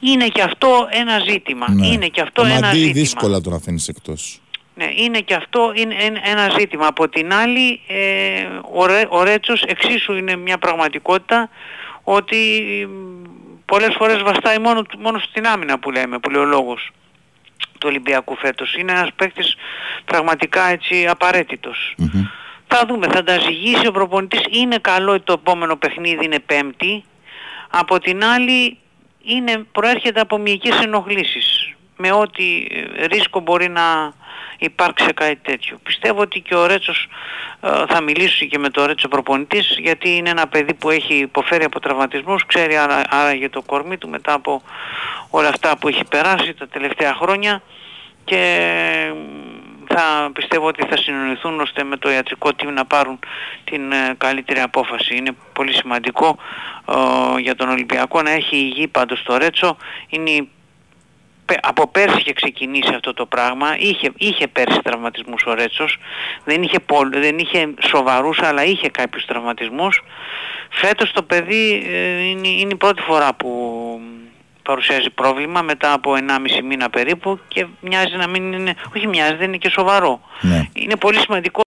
[0.00, 1.70] Είναι και αυτό ένα ζήτημα.
[1.70, 1.86] Ναι.
[1.86, 2.92] Είναι και αυτό Το ένα Μαντί ζήτημα.
[2.92, 4.40] δύσκολα τον αφήνει εκτός.
[4.74, 6.86] Ναι, είναι και αυτό είναι ένα- ένα ζήτημα.
[6.86, 11.48] Από την άλλη, ε, ο, Ρέ, ο Ρέτσος εξίσου είναι μια πραγματικότητα
[12.02, 12.36] ότι
[12.88, 13.24] μ,
[13.64, 16.90] πολλές φορές βαστάει μόνο, του- μόνο στην άμυνα που λέμε, που λέει ο λόγος
[17.80, 18.74] του Ολυμπιακού φέτος.
[18.74, 19.56] Είναι ένας παίκτης
[20.04, 21.94] πραγματικά έτσι απαραίτητος.
[22.66, 24.40] Θα δούμε, θα τα ζυγίσει ο προπονητής.
[24.50, 27.04] Είναι καλό ότι το επόμενο παιχνίδι είναι πέμπτη.
[27.70, 28.78] Από την άλλη
[29.22, 31.74] είναι, προέρχεται από μυϊκές ενοχλήσεις.
[32.02, 32.66] Με ό,τι
[32.96, 34.12] ε, ρίσκο μπορεί να
[34.58, 35.78] υπάρξει σε κάτι τέτοιο.
[35.82, 37.08] Πιστεύω ότι και ο Ρέτσος
[37.60, 41.64] ε, θα μιλήσει και με το Ρέτσο προπονητής γιατί είναι ένα παιδί που έχει υποφέρει
[41.64, 44.62] από τραυματισμούς, ξέρει άρα, άρα για το κορμί του μετά από
[45.30, 47.62] όλα αυτά που έχει περάσει τα τελευταία χρόνια
[48.24, 48.42] και
[49.94, 53.18] θα πιστεύω ότι θα συνονιθούν ώστε με το ιατρικό team να πάρουν
[53.64, 55.16] την ε, καλύτερη απόφαση.
[55.16, 56.38] Είναι πολύ σημαντικό
[56.88, 59.76] ε, για τον Ολυμπιακό να έχει υγιή πάντως το Ρέτσο.
[60.08, 60.59] Είναι η πε-
[61.62, 65.98] από πέρσι είχε ξεκινήσει αυτό το πράγμα, είχε, είχε πέρσι τραυματισμούς ο Ρέτσος,
[66.44, 70.02] δεν είχε, πολλ- δεν είχε σοβαρούς αλλά είχε κάποιους τραυματισμούς.
[70.70, 73.50] Φέτος το παιδί ε, είναι, είναι η πρώτη φορά που,
[74.62, 79.48] παρουσιάζει πρόβλημα μετά από 1,5 μήνα περίπου και μοιάζει να μην είναι, όχι μοιάζει, δεν
[79.48, 80.20] είναι και σοβαρό.
[80.40, 80.62] Ναι.
[80.72, 81.60] Είναι πολύ σημαντικό.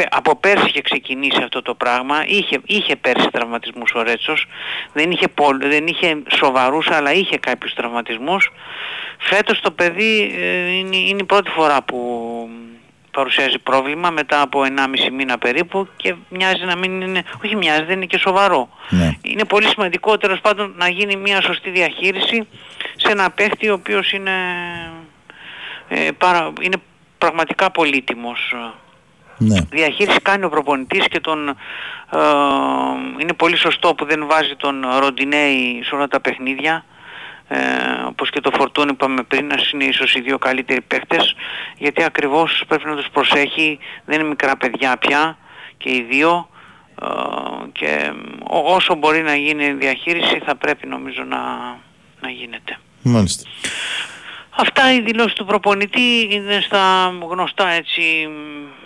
[0.00, 4.46] Πε- Από πέρσι είχε ξεκινήσει αυτό το πράγμα, είχε, είχε πέρσι τραυματισμούς ο Ρέτσος,
[4.92, 8.50] δεν είχε, πολλ- δεν είχε σοβαρούς αλλά είχε κάποιους τραυματισμούς.
[9.18, 11.98] Φέτος το παιδί ε, είναι, είναι η πρώτη φορά που
[13.10, 17.96] παρουσιάζει πρόβλημα μετά από 1,5 μήνα περίπου και μοιάζει να μην είναι, όχι μοιάζει, δεν
[17.96, 18.68] είναι και σοβαρό.
[18.88, 19.10] Ναι.
[19.22, 22.48] Είναι πολύ σημαντικό τέλος πάντων να γίνει μια σωστή διαχείριση
[22.96, 24.32] σε ένα παίχτη ο οποίος είναι,
[25.88, 26.76] ε, πάρα, είναι
[27.18, 28.54] πραγματικά πολύτιμος.
[29.42, 29.60] Ναι.
[29.70, 31.54] Διαχείριση κάνει ο προπονητής και τον, ε,
[33.18, 36.84] είναι πολύ σωστό που δεν βάζει τον Ροντινέη σε όλα τα παιχνίδια.
[37.48, 37.58] Ε,
[38.06, 41.34] όπως και το Φορτούν είπαμε πριν, να είναι ίσως οι δύο καλύτεροι παίχτες,
[41.78, 45.38] γιατί ακριβώς πρέπει να τους προσέχει, δεν είναι μικρά παιδιά πια
[45.76, 46.48] και οι δύο
[47.02, 47.06] ε,
[47.72, 48.12] και
[48.48, 51.38] ό- όσο μπορεί να γίνει διαχείριση θα πρέπει νομίζω να,
[52.20, 52.78] να γίνεται.
[53.02, 53.48] Μάλιστα.
[54.56, 58.79] Αυτά οι δηλώσεις του προπονητή είναι στα γνωστά έτσι, μ,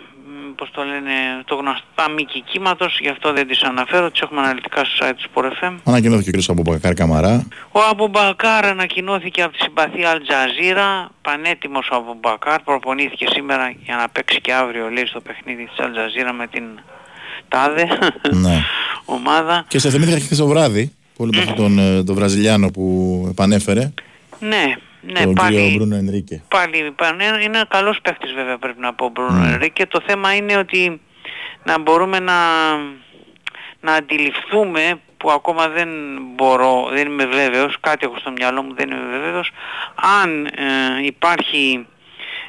[0.57, 1.11] πώς το λένε,
[1.45, 5.31] το γνωστά μήκη κύματος, γι' αυτό δεν τις αναφέρω, τις έχουμε αναλυτικά στο site του
[5.35, 5.73] Sport FM.
[5.85, 6.51] Ανακοινώθηκε ο κ.
[6.51, 7.47] Αμπουμπακάρ Καμαρά.
[7.73, 14.41] Ο Αμπουμπακάρ ανακοινώθηκε από τη συμπαθή Αλτζαζίρα, πανέτοιμος ο Αμπουμπακάρ, προπονήθηκε σήμερα για να παίξει
[14.41, 16.65] και αύριο λέει στο παιχνίδι της Αλτζαζίρα με την
[17.49, 17.87] ΤΑΔΕ
[18.31, 18.61] Ναι.
[19.17, 19.65] ομάδα.
[19.69, 23.27] Και σε θυμήθηκα και χθες το βράδυ, πολύ με αυτόν τον, ε, τον Βραζιλιάνο που
[23.31, 23.93] επανέφερε,
[24.39, 24.75] Ναι,
[25.13, 25.57] ναι, τον πάλι...
[25.57, 26.43] κύριο Μπρούνο Ενρίκε.
[26.49, 29.53] Πάλι πάλι είναι, είναι ένα καλός παίχτης βέβαια πρέπει να πω Μπρούνο Ναι.
[29.53, 29.87] Ενρίκε.
[29.87, 31.01] Το θέμα είναι ότι
[31.65, 32.35] να μπορούμε να,
[33.81, 35.89] να αντιληφθούμε που ακόμα δεν
[36.35, 39.51] μπορώ, δεν είμαι βέβαιος, κάτι έχω στο μυαλό μου, δεν είμαι βέβαιος,
[40.21, 41.87] αν ε, υπάρχει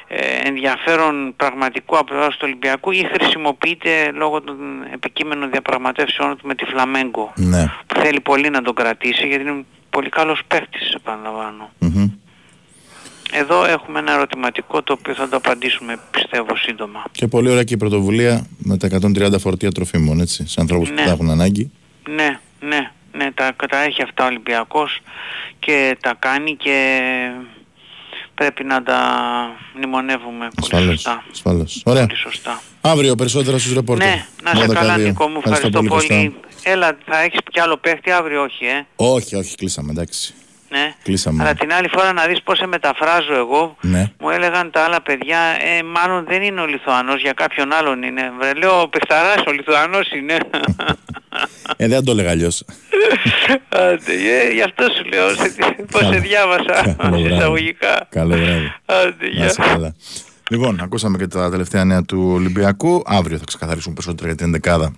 [0.08, 4.56] ε, ενδιαφέρον πραγματικό από πλευράς του Ολυμπιακού ή χρησιμοποιείται λόγω των
[4.92, 7.64] επικείμενων διαπραγματεύσεων του με τη Φλαμέγκο Ναι.
[7.86, 11.70] που θέλει πολύ να τον κρατήσει γιατί είναι πολύ καλός παίχτης επαναλαμβάνω.
[11.78, 12.06] Μμμ.
[13.32, 17.04] Εδώ έχουμε ένα ερωτηματικό το οποίο θα το απαντήσουμε πιστεύω σύντομα.
[17.12, 20.94] Και πολύ ωραία και η πρωτοβουλία με τα 130 φορτία τροφίμων, έτσι, σε ανθρώπους Ναι.
[20.96, 21.70] που τα έχουν ανάγκη.
[22.08, 25.00] Ναι, ναι, ναι, τα, τα έχει αυτά ο Ολυμπιακός
[25.58, 26.98] και τα κάνει και
[28.34, 28.98] πρέπει να τα
[29.76, 30.92] μνημονεύουμε πολύ Ασφαλώς.
[30.94, 31.24] σωστά.
[31.32, 31.82] Ασφαλώς.
[31.84, 32.06] Ωραία.
[32.06, 32.62] Πολύ σωστά.
[32.80, 34.08] Αύριο περισσότερα στους ρεπόρτερ.
[34.08, 35.06] Ναι, να σε 12 καλά δύο.
[35.06, 35.88] Νίκο μου, ευχαριστώ πολύ.
[35.88, 36.32] Κωστά.
[36.62, 38.86] Έλα, θα έχεις κι άλλο παίχτη αύριο, όχι, ε.
[38.96, 40.34] Όχι, όχι, κλείσαμε, εντάξει.
[40.76, 40.94] Ναι.
[41.02, 41.42] Κλείσαμε.
[41.42, 44.12] Αλλά την άλλη φορά να δεις πώς σε μεταφράζω εγώ, Ναι.
[44.20, 48.22] μου έλεγαν τα άλλα παιδιά, ε, μάλλον δεν είναι ο Λιθουανός, για κάποιον άλλον είναι.
[48.40, 50.36] Βρε, λέω, ο Πεχταράς, ο Λιθουανός είναι.
[51.76, 52.64] Ε, δεν το έλεγα αλλιώς.
[53.68, 55.54] Άντε, ε, γι' αυτό σου λέω, σε,
[55.90, 56.20] πώς σε Καλό.
[56.20, 57.34] διάβασα, Καλό βράδυ.
[57.34, 58.06] εισαγωγικά.
[58.10, 58.72] Καλό βράδυ.
[58.86, 59.44] Άντε, Να γεια.
[59.46, 59.94] είσαι καλά.
[60.50, 63.02] Λοιπόν, ακούσαμε και τα τελευταία νέα του Ολυμπιακού.
[63.06, 64.92] Αύριο θα ξεκαθαρίσουμε περισσότερα για την δεκάδα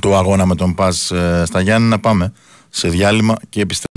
[0.00, 1.88] του αγώνα με τον Πας ε, στα Γιάννη.
[1.88, 2.32] Να πάμε
[2.70, 3.93] σε διάλειμμα και επιστρέφουμε.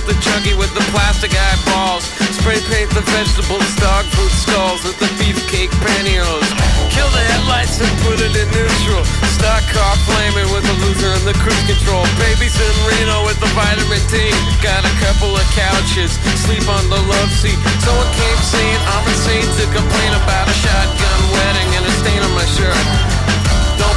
[0.00, 2.04] Kept the chunky with the plastic eyeballs.
[2.32, 6.48] Spray paint the vegetables, dog food skulls with the beefcake pantyhose.
[6.88, 9.04] Kill the headlights and put it in neutral.
[9.36, 12.04] Stock car flaming with the loser and the cruise control.
[12.16, 14.32] Babies in Reno with the vitamin D.
[14.64, 16.16] Got a couple of couches,
[16.48, 17.58] sleep on the love seat.
[17.84, 22.32] Someone came saying I'm insane to complain about a shotgun wedding and a stain on
[22.32, 23.29] my shirt.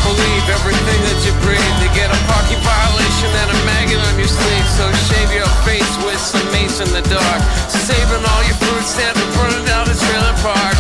[0.04, 1.76] Don't believe everything that you breathe.
[1.84, 4.68] You get a parking violation and a maggot on your sleeve.
[4.78, 7.42] So shave your face with some mace in the dark.
[7.88, 10.76] Saving all your food stamps and burning down the trailer park.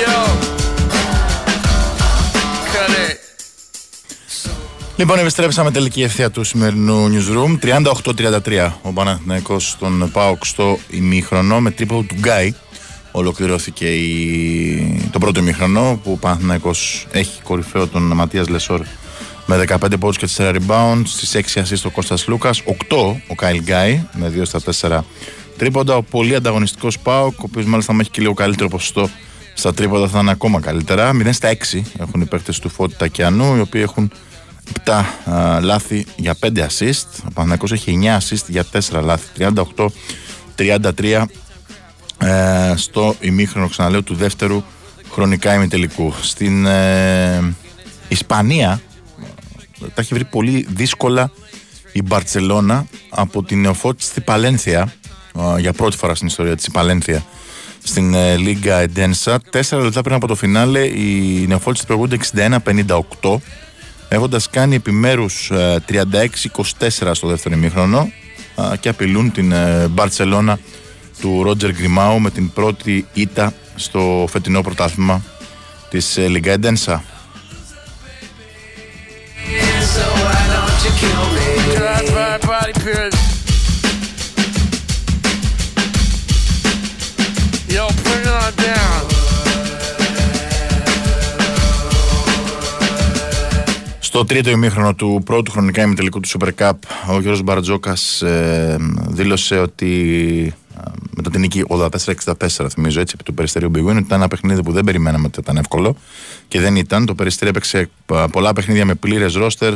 [0.00, 0.14] Yo.
[2.72, 3.18] Cut it.
[4.96, 7.58] Λοιπόν, επιστρέψαμε τελική ευθεία του σημερινού newsroom.
[7.62, 12.54] 38-33 ο Παναθηναϊκός στον ΠΑΟΚ στο ημίχρονο με τρίποδο του Γκάι.
[13.16, 15.08] Ολοκληρώθηκε η...
[15.10, 18.80] το πρώτο ημίχρονο που ο Παναθηναϊκός έχει κορυφαίο τον Ματίας Λεσόρ
[19.46, 21.02] με 15 πόντους και 4 rebound.
[21.04, 22.62] Στις 6 assist ο Κώστας Λούκας.
[22.66, 22.72] 8
[23.28, 25.04] ο Κάιλ Γκάι με 2 στα 4
[25.56, 25.96] τρίποντα.
[25.96, 29.10] Ο πολύ ανταγωνιστικός ΠΑΟΚ, ο οποίος μάλιστα με έχει και λίγο καλύτερο ποσοστό
[29.54, 31.10] στα τρίποντα θα είναι ακόμα καλύτερα.
[31.12, 34.12] 0 στα 6 έχουν οι παίκτες του Φώτη Τακιανού, οι οποίοι έχουν
[34.84, 37.06] 7 α, λάθη για 5 assist.
[37.24, 39.26] Ο Παναθηναϊκός έχει 9 assist για 4 λάθη.
[40.56, 41.24] 38-33
[42.24, 44.62] ε, στο ημίχρονο ξαναλέω του δεύτερου
[45.10, 46.14] χρονικά ημιτελικού.
[46.20, 47.54] Στην ε,
[48.08, 48.80] Ισπανία
[49.82, 51.30] ε, τα έχει βρει πολύ δύσκολα
[51.92, 54.92] η Μπαρτσελώνα από την νεοφώτιστη στη Παλένθια
[55.56, 57.24] ε, για πρώτη φορά στην ιστορία της η Παλένθια
[57.82, 59.40] στην ε, Λίγκα Εντένσα.
[59.50, 62.18] Τέσσερα λεπτά πριν από το φινάλε οι νεοφώτιστες προηγούνται
[63.20, 63.36] 61-58
[64.08, 68.10] έχοντας κάνει επιμέρους ε, 36-24 στο δεύτερο ημίχρονο
[68.54, 70.58] α, και απειλούν την ε, Μπαρτσελώνα
[71.24, 75.22] του Ρότζερ Γκριμάου με την πρώτη ήττα στο φετινό πρωτάθλημα
[75.88, 77.04] της ε, Λίγκα Εντένσα.
[82.84, 83.23] Yo,
[94.14, 96.72] Στο τρίτο ημίχρονο του πρώτου χρονικά ημιτελικού του Super Cup,
[97.08, 98.76] ο Γιώργος Μπαρτζόκας ε,
[99.08, 99.92] δήλωσε ότι
[100.76, 101.88] ε, μετά την νίκη 84-64,
[102.70, 105.40] θυμίζω έτσι, επί του Περιστερίου Big Win, ότι ήταν ένα παιχνίδι που δεν περιμέναμε ότι
[105.40, 105.96] ήταν εύκολο
[106.48, 107.06] και δεν ήταν.
[107.06, 107.78] Το Περιστέρι έπαιξε
[108.12, 109.72] ε, πολλά παιχνίδια με πλήρες ρόστερ.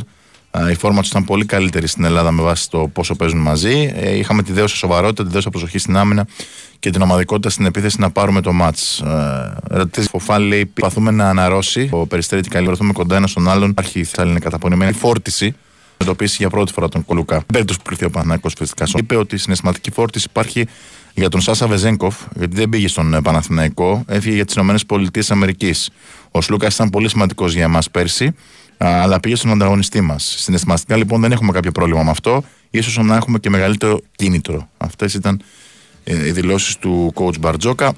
[0.51, 3.93] Ε, Η φόρμα του ήταν πολύ καλύτερη στην Ελλάδα με βάση το πόσο παίζουν μαζί.
[3.95, 6.27] Ε, Είχαμε τη δέουσα σοβαρότητα, τη δέουσα προσοχή στην άμυνα
[6.79, 9.03] και την ομαδικότητα στην επίθεση να πάρουμε το μάτς.
[9.63, 11.89] Ρωτήσει Φοφάν λέει: Προσπαθούμε να αναρρώσει.
[11.93, 13.71] Ο Περιστέρι και καλή κοντά ένα στον άλλον.
[13.71, 15.55] Υπάρχει θα είναι καταπονημένη φόρτιση.
[15.95, 17.35] Αντιμετωπίσει για πρώτη φορά τον Κολουκά.
[17.35, 18.85] Στην περίπτωση που κρυφτεί ο Παναθηναϊκός φυσικά.
[18.95, 20.67] Είπε ότι η συναισθηματική φόρτιση υπάρχει
[21.15, 25.75] για τον Σάσα Βεζέγκοφ, γιατί δεν πήγε στον ε, Παναθηναϊκό, έφυγε για τις ΗΠΑ.
[26.31, 28.33] Ο Σλούκας ήταν πολύ σημαντικός για εμάς πέρσι, α,
[28.79, 30.35] αλλά πήγε στον ανταγωνιστή μας.
[30.39, 34.69] Συναισθηματικά λοιπόν δεν έχουμε κάποιο πρόβλημα με αυτό, ίσως να έχουμε και μεγαλύτερο κίνητρο.
[34.79, 35.43] Αυτές ήταν
[36.05, 37.93] ε, οι δηλώσεις του coach Μπαρτζόκα.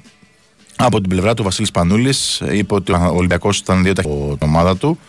[0.75, 4.77] Από την πλευρά του Βασίλης Πανούλης, είπε ότι ο Ολυμπιακός ήταν δύο ταχύτητα την ομάδα
[4.77, 4.99] του.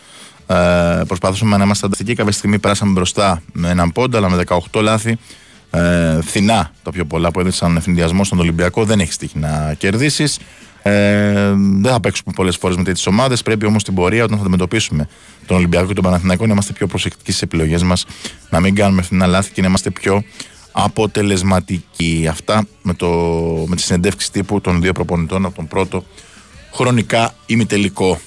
[0.47, 2.13] Ε, προσπαθούσαμε να είμαστε ανταστοιχοί.
[2.15, 5.17] Κάποια στιγμή περάσαμε μπροστά με έναν πόντα, αλλά με 18 λάθη.
[5.69, 8.85] Ε, φθηνά τα πιο πολλά που έδωσαν ευνηδιασμό στον Ολυμπιακό.
[8.85, 10.39] Δεν έχει τύχει να κερδίσεις.
[10.85, 13.41] Ε, δεν θα παίξουμε πολλές φορές με τέτοιες ομάδες.
[13.41, 15.07] Πρέπει όμως στην πορεία, όταν θα αντιμετωπίσουμε
[15.45, 18.05] τον Ολυμπιακό και τον Παναθηναϊκό, να είμαστε πιο προσεκτικοί στις επιλογές μας,
[18.49, 20.23] να μην κάνουμε φθηνά λάθη και να είμαστε πιο
[20.71, 22.27] αποτελεσματικοί.
[22.29, 23.07] Αυτά με, το,
[23.67, 26.05] με τη συνεντεύξη τύπου των δύο προπονητών από τον πρώτο
[26.73, 28.19] χρονικά ημιτελικό.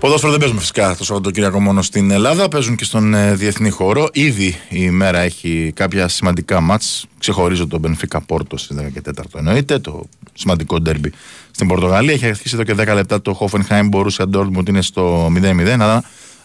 [0.00, 4.08] Ποδόσφαιρο δεν παίζουμε φυσικά το Σαββατοκύριακο μόνο στην Ελλάδα, παίζουν και στον ε, διεθνή χώρο.
[4.12, 7.06] Ήδη η μέρα έχει κάποια σημαντικά μάτς.
[7.18, 10.04] Ξεχωρίζω τον Μπενφίκα Πόρτο στις 14 εννοείται, το
[10.34, 11.12] σημαντικό ντέρμπι
[11.50, 12.12] στην Πορτογαλία.
[12.12, 16.04] Έχει αρχίσει εδώ και 10 λεπτά το Hoffenheim, μπορούσε Ντόρτμουντ είναι στο 0-0, αλλά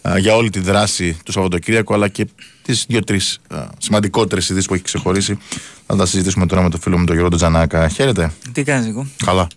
[0.10, 2.28] α, για όλη τη δράση του Σαββατοκύριακου αλλά και
[2.62, 3.40] τις δύο-τρεις
[3.78, 5.38] σημαντικότερες ειδήσεις που έχει ξεχωρίσει.
[5.88, 7.88] Θα τα συζητήσουμε τώρα με τον φίλο μου τον Γιώργο Τζανάκα.
[7.88, 8.32] Χαίρετε.
[8.52, 9.08] Τι κάνεις εγώ.
[9.26, 9.48] Καλά.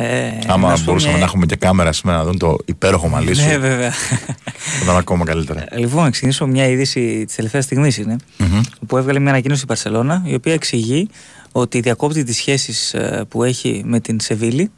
[0.00, 2.56] Ε, Άμα να σου πω μπορούσαμε μια- να έχουμε και κάμερα σήμερα να δουν το
[2.64, 3.46] υπέροχο μαλλί σου.
[3.46, 3.90] Ναι, βέβαια.
[3.90, 5.64] Θα ήταν ακόμα καλύτερα.
[5.68, 8.16] Ε, Λοιπόν, να ξεκινήσω μια είδηση της τελευταίας στιγμής είναι.
[8.36, 8.60] Μμμ.
[8.86, 11.08] Που έβγαλε μια ανακοίνωση η Παρσελώνα, η οποία εξηγεί
[11.52, 12.94] ότι διακόπτει τις σχέσεις
[13.28, 14.70] που έχει με την Σεβίλη.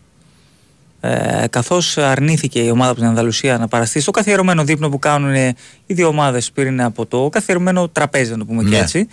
[1.01, 5.35] Ε, Καθώς αρνήθηκε η ομάδα από την Ανδαλουσία να παραστεί στο καθιερωμένο δείπνο που κάνουν
[5.87, 8.79] οι δύο ομάδες πριν από το καθιερωμένο τραπέζι, να το πούμε και Ναι.
[8.79, 9.09] έτσι.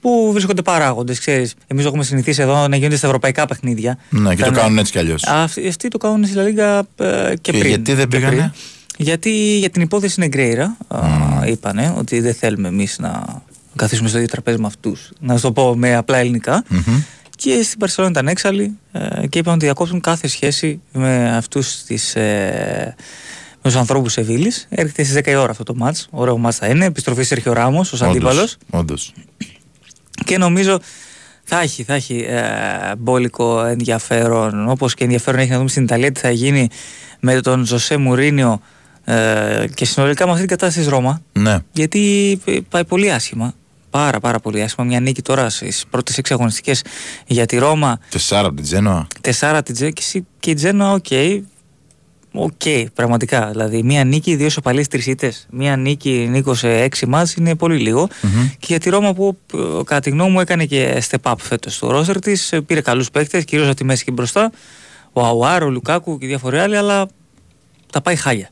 [0.00, 1.54] Που βρίσκονται παράγοντες, ξέρεις.
[1.66, 3.98] Εμείς έχουμε συνηθίσει εδώ να γίνονται στα ευρωπαϊκά παιχνίδια.
[4.10, 5.22] Ναι, και το Ήταν- κάνουν έτσι κι αλλιώς.
[5.26, 7.66] Αυτοί, αυτοί το κάνουν στη Λα Λίγκα ε, και, Και πριν.
[7.68, 8.50] γιατί δεν και πήγανε; πριν.
[8.98, 10.98] Γιατί για την υπόθεση Νεγκρέιρα α,
[11.46, 13.42] είπανε ότι δεν θέλουμε εμείς να
[13.76, 15.10] καθίσουμε στο ίδιο τραπέζι με αυτούς.
[15.20, 16.64] Να σου το πω με απλά ελληνικά.
[17.36, 21.80] Και στην Παρσελόνα ήταν έξαλλοι ε, και είπαν ότι διακόπτουν κάθε σχέση με αυτούς
[22.14, 22.94] ε,
[23.62, 24.66] με τους ανθρώπους Σεβίλης.
[24.70, 26.06] Έρχεται στις 10 η ώρα αυτό το μάτς.
[26.10, 26.84] Ωραίο μάτς θα είναι.
[26.84, 28.56] Επιστροφή Σέρχιο Ράμος ω αντίπαλος.
[28.70, 29.12] Όντως.
[30.24, 30.78] Και νομίζω
[31.44, 32.42] θα έχει, θα έχει ε,
[32.98, 34.68] μπόλικο ενδιαφέρον.
[34.68, 36.68] Όπως και ενδιαφέρον έχει να δούμε στην Ιταλία τι θα γίνει
[37.20, 38.60] με τον Ζωσέ Μουρίνιο
[39.04, 41.22] ε, και συνολικά με αυτή την κατάσταση της Ρώμα.
[41.32, 41.58] Ναι.
[41.72, 43.54] Γιατί ε, πάει πολύ άσχημα.
[43.90, 44.86] Πάρα πάρα πολύ άσχημα.
[44.86, 46.82] Μια νίκη τώρα στις πρώτες έξι αγωνιστικές
[47.26, 47.98] για τη Ρώμα.
[48.10, 49.06] Τεσσάρα από την Τζένοα.
[49.20, 50.98] Τεσσάρα την Τζέ- και εσύ- και η Τζένοα,
[52.36, 52.52] OK.
[52.66, 53.48] OK, πραγματικά.
[53.50, 55.46] Δηλαδή, μία νίκη, δύο ισοπαλίες, τρεις ήττες.
[55.50, 58.08] Μία νίκη, νίκος σε έξι ματς είναι πολύ λίγο.
[58.58, 61.74] Και για τη Ρώμα που, ε, κατά τη γνώμη μου, έκανε και step up φέτος
[61.74, 62.52] στο ρόστερ της.
[62.66, 64.50] Πήρε καλούς παίκτες, κυρίως από τη μέση και μπροστά.
[65.12, 67.08] Ο Αουάρ, ο Λουκάκου και διάφοροι άλλοι, αλλά
[67.92, 68.50] τα πάει χάλια.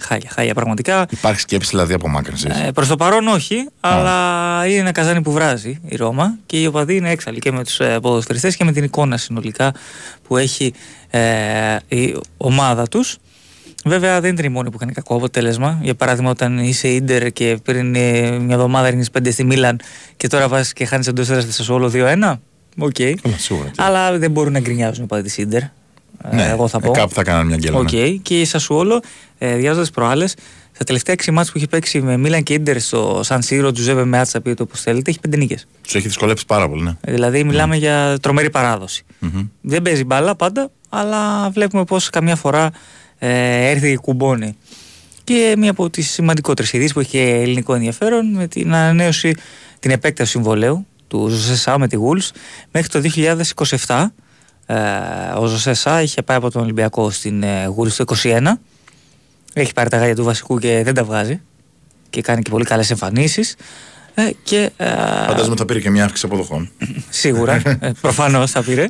[0.00, 1.06] Χάλια, χάλια πραγματικά.
[1.10, 2.44] Υπάρχει σκέψη δηλαδή απομάκρυνσης.
[2.66, 6.66] Ε, Προς το παρόν όχι, αλλά είναι ένα καζάνι που βράζει η Ρώμα και οι
[6.66, 9.72] οπαδοί είναι έξαλλοι και με τους ε, ποδοσφαιριστές και με την εικόνα συνολικά
[10.28, 10.72] που έχει
[11.10, 13.16] ε, η ομάδα τους.
[13.84, 15.78] Βέβαια δεν ήταν οι μόνοι που είχαν κακό αποτέλεσμα.
[15.82, 19.80] Για παράδειγμα, όταν είσαι ίντερ και πριν ε, μια εβδομάδα ρίχνεις 5 στη Μίλαν
[20.16, 22.34] και τώρα βάζεις και χάνεις εντός έδρας στη Σασουόλο 2-1.
[22.78, 22.96] Οκ.
[23.36, 23.70] σίγουρα.
[23.76, 25.62] Αλλά δεν μπορούν να γκρινιάζουν οι οπαδοί της Ίντερ.
[26.32, 26.92] Ναι, εγώ θα ε, πω.
[26.92, 27.92] κάπου θα κάνανε μια γκέλα, Οκ.
[27.92, 28.08] ναι.
[28.08, 29.00] Και η Σασουόλο,
[29.38, 30.34] ε, διάβαζα τις προάλλες,
[30.72, 34.04] στα τελευταία 6 ματς που έχει παίξει με Μίλαν και Ίντερ στο Σαν Σύρο, Τζουζέπε
[34.04, 35.66] Μεάτσα, πείτε το όπως θέλετε, έχει 5 νίκες.
[35.82, 36.92] Τους έχει δυσκολέψει πάρα πολύ, ναι.
[37.00, 39.04] Δηλαδή, μιλάμε για τρομερή παράδοση.
[39.18, 39.48] Μμμ.
[39.60, 42.70] Δεν παίζει μπάλα πάντα, αλλά βλέπουμε πώς καμιά φορά
[43.18, 44.56] ε, έρθει και κουμπώνει.
[45.24, 49.34] Και μία από τις σημαντικότερες ειδήσεις που έχει και ελληνικό ενδιαφέρον με την ανανέωση,
[49.78, 52.30] την επέκταση του συμβολέου του Ζωσέ Σάου με τη Wolves
[52.72, 53.00] μέχρι το
[53.86, 54.06] 2027.
[54.66, 54.76] Ε,
[55.38, 58.40] ο Ζωσέσα είχε πάει από τον Ολυμπιακό στην ε, Γούρη στο 21.
[59.52, 61.40] Έχει πάρει τα γάλια του βασικού και δεν τα βγάζει.
[62.10, 63.54] Και κάνει και πολύ καλές εμφανίσεις.
[64.14, 64.86] Ε, και, ε,
[65.26, 66.70] Φαντάζομαι θα πήρε και μια αύξηση αποδοχών.
[67.10, 68.86] Σίγουρα, ε, προφανώς θα πήρε.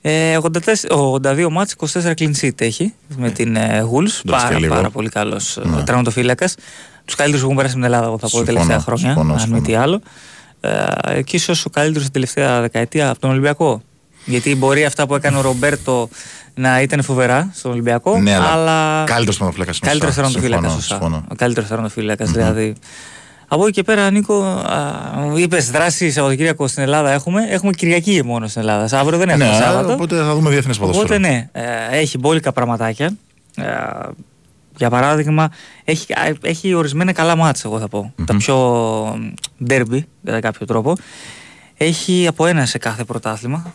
[0.00, 0.74] ε, 84,
[1.22, 4.20] 82 μάτς, 24 clean sheet έχει με την ε, Wolves.
[4.24, 4.74] Εντάξει και Πάρα, λίγο.
[4.74, 5.76] πάρα πολύ καλός Ναι.
[5.76, 5.82] ναι.
[5.84, 6.54] τραυματοφύλακας.
[7.04, 9.04] Τους καλύτερους που έχουν περάσει στην Ελλάδα, εγώ θα πω, Συμφωνώ, τελευταία χρόνια.
[9.06, 9.60] συμφωνώ, αν συμφωνώ.
[9.60, 10.00] μη τι άλλο.
[10.60, 13.82] Ε, και ίσως ο καλύτερος την τελευταία δεκαετία από τον Ολυμπιακό.
[14.24, 16.08] Γιατί μπορεί αυτά που έκανε ο Ρομπέρτο
[16.54, 18.18] να ήταν φοβερά στον Ολυμπιακό.
[18.18, 20.20] Ναι, αλλά αλλά καλύτερος τερματοφύλακας είναι ο Καλύτερος Σά.
[20.22, 20.60] τερματοφύλακα.
[20.62, 20.94] Συμφωνώ, Σωστά.
[20.94, 21.24] συμφωνώ.
[21.30, 22.24] Ο καλύτερος τερματοφύλακα.
[22.24, 22.74] Δηλαδή.
[23.48, 24.62] Από εκεί και πέρα, Νίκο,
[25.36, 27.46] είπες δράση Σαββατοκύριακο στην Ελλάδα έχουμε.
[27.50, 28.98] Έχουμε Κυριακή μόνο στην Ελλάδα.
[28.98, 29.92] Αύριο δεν έχουμε Ναι, Σάββατο.
[29.92, 31.06] οπότε θα δούμε διεθνές ποδόσφαιρο.
[31.06, 33.10] Οπότε ναι, ε, έχει μπόλικα πραγματάκια.
[33.56, 33.64] Ε,
[34.76, 35.48] για παράδειγμα,
[35.84, 38.12] έχει, α, έχει ορισμένα καλά μάτσα, εγώ θα πω.
[38.24, 38.56] Τα πιο
[39.64, 40.96] ντέρμπι, κατά κάποιο τρόπο.
[41.84, 43.72] Έχει από ένα σε κάθε πρωτάθλημα.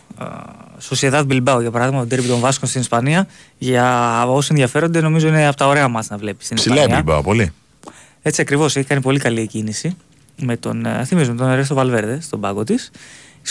[0.77, 3.27] Σοσιαδάδ Μπιλμπάου, για παράδειγμα, το ντέρμπι των Βάσκων στην Ισπανία.
[3.57, 6.97] Για όσοι ενδιαφέρονται, νομίζω είναι από τα ωραία μάτσα να βλέπεις στην Ψηλά Ισπανία.
[6.97, 7.51] έμπλημπα, πολύ.
[8.21, 9.97] Έτσι ακριβώς έχει κάνει πολύ καλή κίνηση
[10.41, 12.91] με τον, ε, θυμίζω, με τον Ερέστο Βαλβέρδε στον πάγκο της.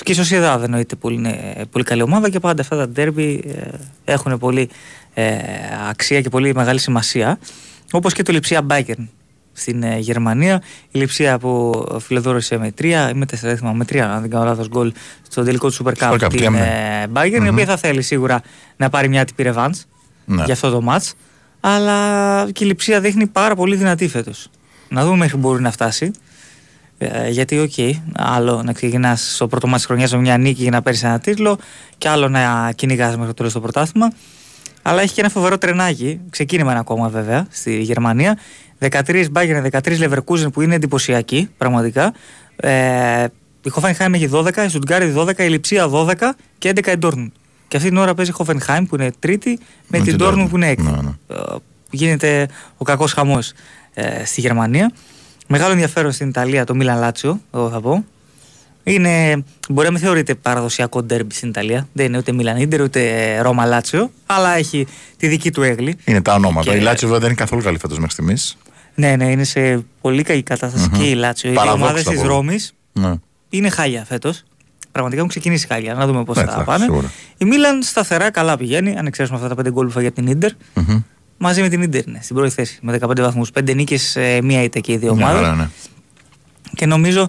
[0.02, 3.44] Και η Σοσιαδάδ εννοείται πολύ, είναι πολύ καλή ομάδα και πάντα αυτά τα ντέρμπι
[4.05, 4.68] ε, έχουν πολύ
[5.14, 5.36] ε,
[5.89, 7.39] αξία και πολύ μεγάλη σημασία.
[7.93, 9.10] Όπως και το Λιψία Μπάγερν
[9.59, 10.62] στην ε, Γερμανία.
[10.90, 14.30] Η Λιψία που φιλοδώρησε με τρία ή με τέσσερα, δεν θυμάμαι, με τρία, αν δεν
[14.30, 14.93] κάνω λάθος, γκολ
[15.28, 18.02] στο τελικό του Super Cup, Super Cup, την τρία ε, Bayern, η οποία θα θέλει
[18.02, 18.43] σίγουρα
[18.76, 19.85] να πάρει μια τύποις ρεβάνς
[20.24, 20.43] Ναι.
[20.44, 21.14] για αυτό το ματς.
[21.60, 24.48] Αλλά και η Λιψία δείχνει πάρα πολύ δυνατή φέτος.
[24.89, 26.10] Να δούμε μέχρι που μπορεί να φτάσει.
[26.98, 27.72] Ε, γιατί, οκ,
[28.16, 31.18] άλλο να ξεκινάς στο πρώτο ματς της χρονιάς με μια νίκη για να παίρνεις ένα
[31.18, 31.59] τίτλο,
[31.98, 34.12] και άλλο να κυνηγάς μέχρι το τέλος το πρωτάθλημα.
[34.89, 36.20] Αλλά έχει και ένα φοβερό τρενάκι.
[36.31, 38.39] Ξεκίνημα είναι ακόμα βέβαια στη Γερμανία.
[38.81, 42.15] 13 Bayern, 13 Leverkusen που είναι εντυπωσιακή πραγματικά.
[42.56, 43.24] Ε,
[43.62, 46.12] η Hoffenheim έχει 12, η Stuttgart 12, η Λιψία 12
[46.59, 47.31] και 11 η Dortmund.
[47.69, 49.59] Και αυτή την ώρα παίζει η Hoffenheim που είναι τρίτη
[49.89, 50.47] με, Με την την Dortmund Dortmund.
[50.51, 50.82] που είναι έκτη.
[50.82, 51.36] Ναι, ναι.
[51.36, 51.36] Ε,
[51.90, 53.52] γίνεται ο κακός χαμός
[53.94, 54.93] ε, στη Γερμανία.
[55.47, 58.05] Μεγάλο ενδιαφέρον στην Ιταλία το Μίλαν Λάτσιο, εγώ θα πω.
[58.93, 61.89] Είναι, μπορεί να μην θεωρείται παραδοσιακό ντέρμπι στην Ιταλία.
[61.93, 64.86] Δεν είναι ούτε Μίλαν Ίντερ ούτε Ρώμα Λάτσιο, αλλά έχει
[65.16, 65.97] τη δική του αίγλη.
[66.05, 66.70] Είναι τα ονόματα.
[66.70, 68.56] Και- Η Λάτσιο βέβαια δεν είναι καθόλου καλή φέτος μέχρι στιγμής.
[68.94, 70.98] Ναι, ναι, είναι σε πολύ καλή κατάσταση Μμμ.
[70.98, 71.48] και η Λάτσιο.
[71.48, 72.27] Οι δύο Παραδόξα ομάδες θα της πω.
[72.28, 73.15] Ρώμης Ναι.
[73.48, 74.43] είναι χάλια φέτος.
[74.93, 75.94] Πραγματικά έχουν ξεκινήσει χάλια.
[75.94, 76.85] Να δούμε πώς Ναι, θα εντάξει, πάνε.
[76.85, 77.10] σίγουρα.
[77.39, 80.27] Η Μίλαν σταθερά καλά πηγαίνει, αν εξαιρέσουμε αυτά τα πέντε γκολ που φάει από την
[80.27, 80.51] Ίντερ.
[80.74, 81.01] Μμμ.
[81.39, 83.51] Μαζί με την Ίντερ είναι στην πρώτη θέση με 15 βαθμούς.
[83.51, 85.44] Πέντε νίκες, μία ήττα και οι δύο Μια ομάδες.
[85.48, 85.69] χαρά, ναι.
[86.74, 87.28] Και νομίζω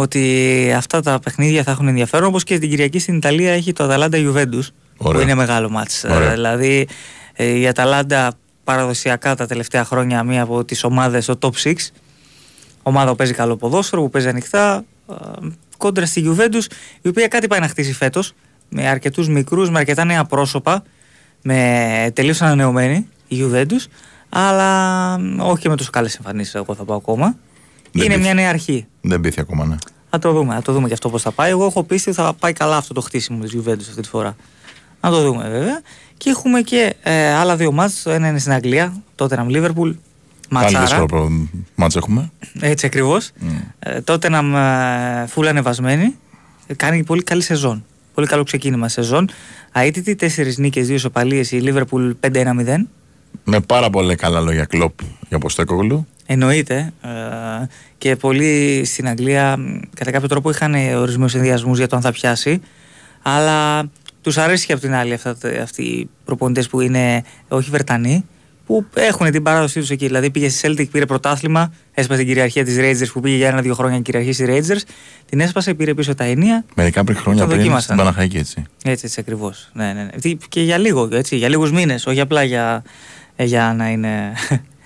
[0.00, 2.28] ότι αυτά τα παιχνίδια θα έχουν ενδιαφέρον.
[2.28, 4.66] Όπως και την Κυριακή στην Ιταλία έχει το Αταλάντα Juventus,
[4.96, 5.22] που Ωραία.
[5.22, 6.04] είναι μεγάλο μάτς.
[6.04, 6.28] Ωραία.
[6.30, 6.88] Ε, Δηλαδή
[7.32, 8.32] ε, η Αταλάντα
[8.64, 11.72] παραδοσιακά τα τελευταία χρόνια μία από τις ομάδες στο top 6.
[12.82, 14.84] Ομάδα που παίζει καλό ποδόσφαιρο, που παίζει ανοιχτά.
[15.10, 15.14] ε,
[15.76, 16.64] Κόντρα στη Juventus,
[17.02, 18.32] η οποία κάτι πάει να χτίσει φέτος.
[18.68, 20.82] Με αρκετούς μικρούς, με αρκετά νέα πρόσωπα.
[21.42, 23.84] Με τελείως ανανεωμένη η Juventus.
[24.28, 27.36] Αλλά μ, όχι και με τόσο καλές εμφανίσεις, εγώ θα πω ακόμα.
[27.92, 28.20] Δεν είναι πείθει.
[28.24, 28.86] μια νέα αρχή.
[29.00, 29.76] Δεν πήθη ακόμα, ναι.
[30.10, 31.50] Θα το δούμε, θα το δούμε και αυτό πώς θα πάει.
[31.50, 34.36] Εγώ έχω πίστη ότι θα πάει καλά αυτό το χτίσιμο της Juventus αυτή τη φορά.
[35.00, 35.80] Να το δούμε βέβαια.
[36.16, 38.02] Και έχουμε και ε, άλλα δύο μάτς.
[38.02, 39.94] Το ένα είναι στην Αγγλία, τότε να Liverpool.
[40.48, 40.80] Πάλι Ματσάρα.
[40.84, 41.30] δύσκολο προ-
[41.74, 42.30] μάτς έχουμε.
[42.60, 43.30] Έτσι ακριβώς.
[43.78, 46.16] Ε, τότε να φούλα ανεβασμένη.
[46.66, 47.84] Ε, Κάνει πολύ καλή σεζόν.
[48.14, 49.28] Πολύ καλό ξεκίνημα σεζόν.
[49.72, 51.50] Αίτητη, τέσσερις νίκες, δύο ισοπαλίες.
[51.52, 52.86] Η Liverpool 5-1-0.
[53.44, 54.92] Με πάρα πολλά καλά λόγια κλοπ
[55.28, 56.06] για Ποστέκογλου.
[56.32, 56.92] Εννοείται.
[57.02, 57.08] Ε,
[57.98, 62.12] και πολλοί στην Αγγλία μ, κατά κάποιο τρόπο είχαν ορισμένου ενδιασμούς για το αν θα
[62.12, 62.60] πιάσει.
[63.22, 63.84] Αλλά
[64.22, 68.24] τους αρέσει και από την άλλη αυτά, τα- αυτοί οι προπονητές που είναι όχι Βερτανοί,
[68.66, 70.06] που έχουν την παράδοσή τους εκεί.
[70.06, 73.74] Δηλαδή πήγε στη Celtic, πήρε πρωτάθλημα, έσπασε την κυριαρχία της Rangers που πήγε για ένα-δύο
[73.74, 74.80] χρόνια να κυριαρχήσει η Rangers.
[75.28, 76.64] Την έσπασε, πήρε πίσω τα ενία.
[76.74, 77.82] Μερικά πριν χρόνια Το πριν δοκίμασαν.
[77.84, 78.62] στην Παναχαϊκή έτσι.
[78.84, 79.70] Έτσι, έτσι ακριβώς.
[79.72, 80.10] Ναι, ναι, ναι.
[80.20, 82.82] Τι- Και για λίγο, έτσι, για λίγους μήνες, όχι απλά για,
[83.36, 84.32] ε, για να είναι.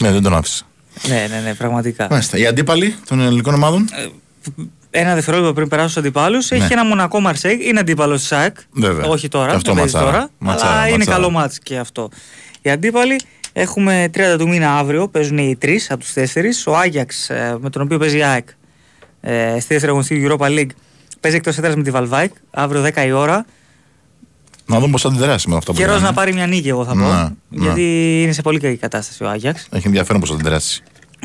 [0.03, 0.65] Ναι, δεν τον άφησα.
[1.09, 2.07] Ναι, ναι, ναι, πραγματικά.
[2.11, 2.39] Μάλιστα.
[2.39, 3.89] Οι αντίπαλοι των ελληνικών ομάδων;
[4.91, 6.67] Ένα δευτερόλεπτο πριν περάσω στους αντιπάλους, έχει Ναι.
[6.69, 7.65] και ένα μονακό Μαρσέικ.
[7.65, 8.57] Είναι αντίπαλος της ΣΑΕΚ.
[8.73, 9.07] Βέβαια.
[9.07, 10.13] Όχι τώρα, Και αυτό δεν παίζει ματσάρα.
[10.17, 10.31] τώρα.
[10.39, 11.17] Ματσάρα, αλλά είναι ματσάρα.
[11.17, 12.09] καλό μάτς και αυτό.
[12.63, 13.21] Οι αντίπαλοι
[13.53, 15.09] έχουμε 30 του μήνα αύριο.
[15.09, 16.67] Παίζουν οι τρεις από τους τέσσερις.
[16.67, 18.49] Ο Άγιαξ, ε, με τον οποίο παίζει η ΑΕΚ
[19.21, 20.71] ε, στη δεύτερη αγωνιστική Europa League,
[21.21, 22.33] παίζει εκτός έδρας με τη Βαλβάικ.
[22.51, 23.45] Αύριο 10 η ώρα.
[24.67, 26.07] Να δούμε πώς θα αντιδράσει με αυτό που Καιρός λέμε.
[26.07, 26.99] να πάρει μια νίκη, εγώ θα πω.
[26.99, 27.83] Ναι, γιατί
[28.23, 29.67] είναι σε πολύ καλή κατάσταση ο Άγιαξ.
[29.71, 30.83] Έχει ενδιαφέρον πώς θα αντιδράσει.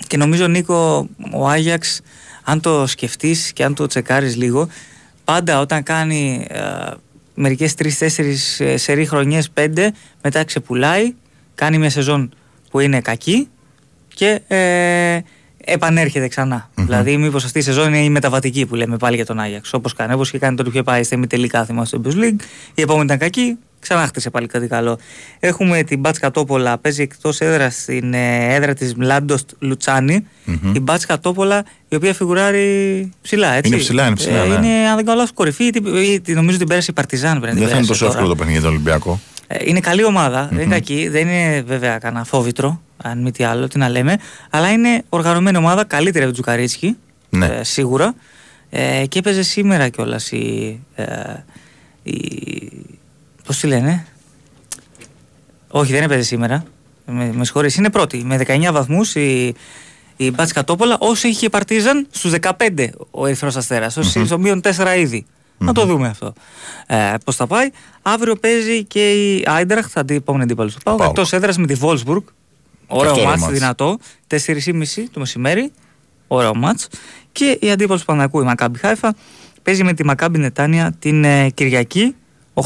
[0.07, 2.01] Και νομίζω, Νίκο, ο Άγιαξ,
[2.43, 4.67] αν το σκεφτείς και αν το τσεκάρεις λίγο,
[5.23, 6.59] πάντα όταν κάνει ε,
[7.33, 8.35] μερικές τρει-τέσσερι
[8.77, 11.13] σερή χρονιές, πέντε, μετά ξεπουλάει,
[11.55, 12.33] κάνει μια σεζόν
[12.71, 13.47] που είναι κακή
[14.13, 15.19] και ε,
[15.71, 16.69] επανέρχεται ξανά.
[16.75, 19.73] Δηλαδή, μήπως αυτή η σεζόν είναι η μεταβατική που λέμε πάλι για τον Άγιαξ.
[19.73, 22.39] Όπως κάνει, όπως και κάνει τότε που είχε πάει στα ημιτελικά θυμάστε στο Champions League.
[22.73, 24.97] Η επόμενη ήταν κακή, Ξανά χτίσε πάλι κάτι καλό.
[25.39, 30.25] Έχουμε την Μπάτσκα Τόπολα, παίζει εκτός έδρας στην ε, έδρα της Μλάντοστ Λουτσάνη.
[30.45, 30.75] Μμμ.
[30.75, 33.71] Η Μπάτσκα Τόπολα, η οποία φιγουράρει ψηλά, έτσι.
[33.71, 34.53] Είναι ψηλά, είναι ψηλά, Ε, ναι.
[34.53, 35.63] είναι, αν δεν κάνω λάθος, κορυφή.
[35.65, 37.39] ή την- ή την- νομίζω την πέρασε η Παρτιζάν.
[37.39, 38.11] πρέπει να την Δεν θα είναι πέρασε τόσο τώρα.
[38.13, 39.19] εύκολο το παιχνίδι για τον Ολυμπιακό.
[39.47, 40.59] Ε, Είναι καλή ομάδα, δεν Μμμ.
[40.61, 44.17] είναι κακή, δεν είναι βέβαια κανένα φόβητρο, αν μη τι άλλο, τι να λέμε,
[44.49, 46.97] αλλά είναι οργανωμένη ομάδα, καλύτερη από τον Τζουκαρίτσκι,
[47.29, 47.45] Ναι.
[47.45, 48.15] ε, σίγουρα.
[48.69, 51.05] Ε, και έπαιζε σήμερα κιόλας η, ε,
[52.03, 52.13] η.
[53.45, 54.05] Πώς τη λένε,
[55.71, 56.63] Όχι, δεν έπαιζε σήμερα.
[57.05, 58.23] Με, με συγχωρείς, είναι πρώτη.
[58.25, 59.53] Με 19 βαθμούς η,
[60.17, 64.25] η Μπάτσκα Τόπολα, όσο είχε η Παρτίζαν στους 15 ο Ερυθρός Αστέρας, όσο Μμμ.
[64.25, 65.25] στο μείον 4 ήδη.
[65.57, 66.33] Να το δούμε αυτό.
[66.87, 67.69] Ε, Πώς θα πάει.
[68.01, 70.97] Αύριο παίζει και η Άιντραχτ, θα την επόμενη αντίπαλος του Πάου.
[70.97, 71.09] Πάουκ.
[71.09, 72.21] Εκτός έδρας με τη Βόλσμπουργκ.
[72.89, 73.53] Ωραίο αυτό ωραίο μάτς, μάτς.
[73.53, 73.97] δυνατό.
[74.27, 75.71] 4.30 το μεσημέρι.
[76.27, 76.87] Ωραίο μάτς.
[77.31, 79.15] Και η αντίπαλος του Πανακού, η Μακάμπι Χάιφα,
[79.63, 82.15] παίζει με τη Μακάμπι Νετάνια την ε, Κυριακή.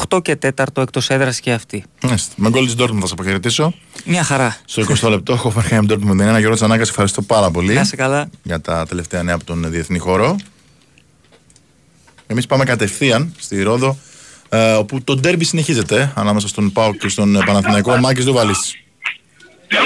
[0.08, 1.84] 8 και 4 εκτός έδρας και αυτή.
[2.02, 2.32] Μάλιστα.
[2.36, 3.74] Με γκολ της Ντόρκμουντ θα σα αποχαιρετήσω.
[4.04, 4.56] Μια χαρά.
[4.64, 6.24] Στο 20 λεπτό έχω Φαρχάιμ Ντόρκμουντ 1.
[6.24, 8.28] Γιώργος Τσανάκα, ευχαριστώ πάρα πολύ Να είσαι καλά.
[8.42, 10.36] για τα τελευταία νέα από τον διεθνή χώρο.
[12.26, 13.98] Εμείς πάμε κατευθείαν στη Ρόδο,
[14.48, 17.96] ε, όπου το ντέρμπι συνεχίζεται ανάμεσα στον Πάο και στον ε, Παναθηναϊκό.
[17.96, 18.54] Μάκης Δουβαλή.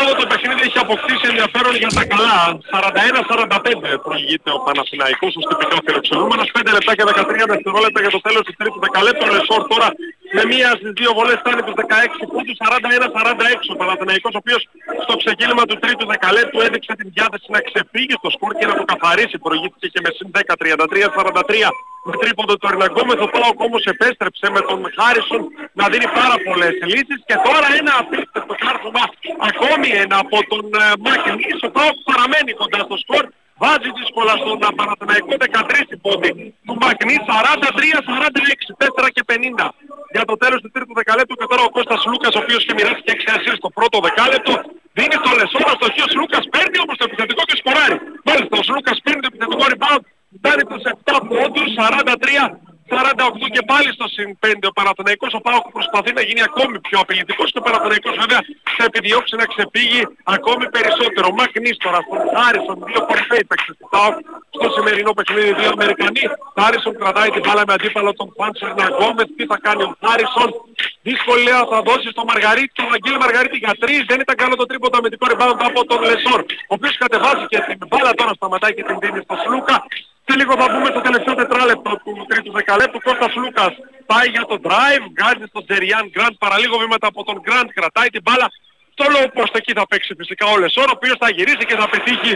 [0.01, 2.39] Όλο το παιχνίδι έχει αποκτήσει ενδιαφέρον για τα καλά.
[2.73, 6.47] 41-45 προηγείται ο Παναθηναϊκός ως τυπικά φιλοξενούμενος.
[6.57, 9.25] 5 λεπτά και 13 δευτερόλεπτα για το τέλος του τρίτου δεκαλέπτου.
[9.29, 9.89] Ο Λεσόρ τώρα
[10.37, 12.57] με μία στις δύο βολές φτάνει τους 16 πόντους.
[12.63, 14.63] 41-46 ο Παναθηναϊκός ο οποίος
[15.05, 18.85] στο ξεκίνημα του τρίτου δεκαλέπτου έδειξε την διάθεση να ξεφύγει στο σκορ και να το
[18.93, 19.37] καθαρίσει.
[19.47, 21.69] Προηγήθηκε και με συν 10 33-43
[22.09, 23.21] με τρίποντο του Ερναγκόμεθ.
[23.27, 25.43] Ο Πάοκ όμως επέστρεψε με τον Χάρισον
[25.79, 29.05] να δίνει πάρα πολλές λύσεις και τώρα ένα απίστευτο κάρφωμα
[29.51, 31.59] ακόμη ένα από τον ε, Μακελής.
[31.69, 33.25] Ο Πάοκ παραμένει κοντά στο σκορ.
[33.62, 36.30] Βάζει δύσκολα στον ε, Παναθηναϊκό 13 πόντι
[36.66, 39.68] του Μακνή 43-46, 4 και 50
[40.14, 43.12] για το τέλος του τρίτου δεκαλέπτου και τώρα ο Κώστας Λούκας ο οποίος και μοιράστηκε
[43.18, 44.52] 6 ασύρ στο πρώτο δεκάλεπτο
[44.97, 47.97] δίνει το Λεσόρα στο χείο Λούκας παίρνει όμως το επιθετικό και σκοράρει.
[48.28, 50.02] Μάλιστα ο Σλούκας παίρνει το επιθετικό rebound
[50.36, 55.66] φτάνει τους 7 πόντους 43 48 και πάλι στο συν 5 ο Παναθηναϊκός ο Πάοκ
[55.77, 58.40] προσπαθεί να γίνει ακόμη πιο απειλητικός και ο Παναθηναϊκός βέβαια
[58.77, 60.01] θα επιδιώξει να ξεφύγει
[60.36, 61.27] ακόμη περισσότερο.
[61.39, 64.15] Μακνής τώρα στον Χάρισον, δύο κορυφαίοι παίκτες του Πάοκ
[64.56, 66.24] στο σημερινό παιχνίδι, δύο Αμερικανοί.
[66.59, 69.31] Χάρισον κρατάει την μπάλα με αντίπαλο τον Χουάντσο Ερνανγκόμεθ.
[69.36, 70.51] Τι θα κάνει ο Χάρισον;
[71.09, 74.01] Δύσκολα θα δώσει στο Μαργαρίτη, τον Αγγέλη Μαργαρίτη για τρεις.
[74.10, 76.40] Δεν ήταν καλό το τρίποντο αμυντικό rebound από τον Λεσόρ.
[76.70, 79.77] Ο οποίος κατεβάζει και την μπάλα τώρα σταματάει και την δίνει στο Σλούκα.
[80.29, 83.01] Και λίγο θα μπούμε στο τελευταίο τετράλεπτο του τρίτου δεκαλέπτου.
[83.07, 83.73] Κώστας Σλούκας
[84.11, 88.23] πάει για το drive, βγάζει στον Τζεριάν Γκραντ, παραλίγο βήματα από τον Γκραντ, κρατάει την
[88.25, 88.49] μπάλα.
[88.95, 91.87] Στο low post εκεί θα παίξει φυσικά ο Λεσόρ, ο οποίος θα γυρίσει και θα
[91.93, 92.33] πετύχει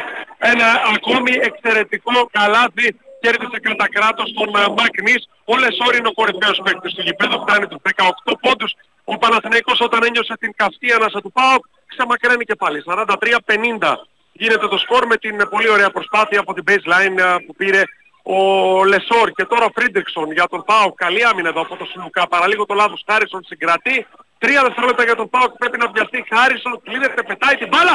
[0.52, 2.86] ένα ακόμη εξαιρετικό καλάθι.
[3.23, 5.23] Κέρδισε κατά κράτος τον ε, Μακνής.
[5.52, 7.81] Ο Λεσόρ είναι ο κορυφαίος παίκτης του γηπέδου, φτάνει τους
[8.28, 8.73] 18 πόντους.
[9.12, 12.78] Ο Παναθηναϊκός όταν ένιωσε την καυτή ανάσα του ΠΑΟΚ, ξεμακραίνει και πάλι.
[12.86, 13.94] 43-50
[14.43, 17.82] γίνεται το σκορ με την πολύ ωραία προσπάθεια από την baseline ε, που πήρε
[18.23, 18.39] ο
[18.85, 20.94] Λεσόρ και τώρα ο Φρίντριξον για τον Πάοκ.
[21.05, 22.28] Καλή άμυνα εδώ από το Σλουκά.
[22.28, 24.06] Παραλίγο το λάθος Χάρισον συγκρατεί.
[24.39, 26.19] Τρία δευτερόλεπτα για τον Πάοκ πρέπει να βιαστεί.
[26.32, 27.94] Χάρισον κλείνεται, πετάει την μπάλα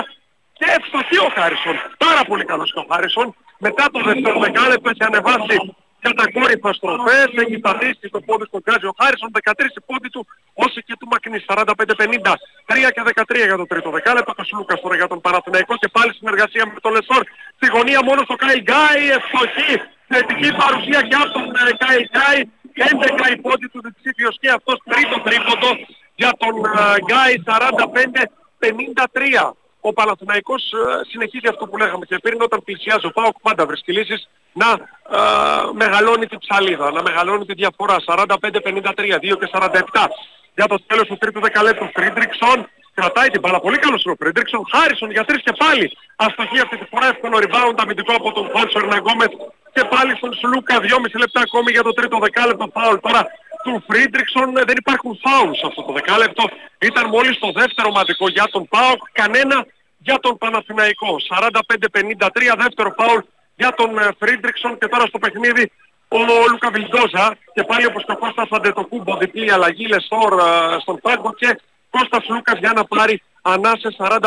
[0.57, 1.75] και ευστοχεί ο Χάρισον.
[1.97, 3.35] Πάρα πολύ καλός και ο Χάρισον.
[3.57, 5.57] Μετά το δεύτερο δεκάλεπτο έχει ανεβάσει
[6.05, 10.21] κατακόρυφα στροφές, έχει πατήσει το πόδι στο γκάζι ο Χάρισον, 13 πόντοι του,
[10.63, 12.33] όσοι και του Μακνής, 45-50,
[12.65, 16.11] 3 και 13 για το τρίτο δεκάλεπτο, ο Σλούκας τώρα για τον Παναθηναϊκό και πάλι
[16.13, 17.21] συνεργασία με τον Λεσόρ,
[17.57, 19.73] στη γωνία μόνος ο Κάι Γκάι, ευστοχεί,
[20.11, 22.39] θετική παρουσία και από τον ε, Κάι Γκάι,
[22.77, 25.69] 11 οι πόντοι του διψήφιος και αυτός τρίτο τρίποντο
[26.21, 27.33] για τον ε, Γκάι,
[28.61, 29.66] 45-53.
[29.89, 30.77] Ο Παναθηναϊκός ε,
[31.09, 34.29] συνεχίζει αυτό που λέγαμε και πριν όταν πλησιάζει ο ΠΑΟΚ πάντα βρίσκει λύσεις
[34.61, 34.69] να
[35.17, 35.21] ε,
[35.73, 37.95] μεγαλώνει την ψαλίδα, να μεγαλώνει τη διαφορά.
[38.05, 39.81] 45-53, 2 και 47
[40.55, 42.57] για το τέλος του τρίτου δεκαλέπτου Φρίντριξον
[42.93, 43.59] κρατάει την μπάλα.
[43.59, 44.61] Πολύ καλός είναι ο Φρίντριξον.
[44.73, 45.85] Χάρισον για τρεις και πάλι.
[46.15, 49.33] Αστοχεί αυτή τη φορά εύκολο rebound αμυντικό από τον Χουάντσο Ερνανγκόμεθ
[49.75, 52.65] και πάλι στον Σλούκα 2,5 λεπτά ακόμη για το τρίτο δεκάλεπτο.
[52.75, 53.21] Φάουλ τώρα
[53.63, 54.47] του Φρίντριξον.
[54.69, 56.43] Δεν υπάρχουν φάουλς σε αυτό το δεκάλεπτο.
[56.89, 59.57] Ήταν μόλις το δεύτερο ομαδικό για τον ΠΑΟΚ κανένα
[59.97, 63.19] για τον Παναθηναϊκό 45-53 δεύτερο φάουλ
[63.55, 65.71] για τον ε, Φρίντριξον και τώρα στο παιχνίδι
[66.07, 66.17] ο
[66.51, 71.33] Λούκα Βιλντόζα και πάλι όπως και ο Κώστας Αντετοκούμπο διπλή αλλαγή Λεσόρ ε, στον πάγκο
[71.33, 71.59] και
[71.89, 74.19] Κώστας Σλούκας για να πάρει ανάσες 45-53,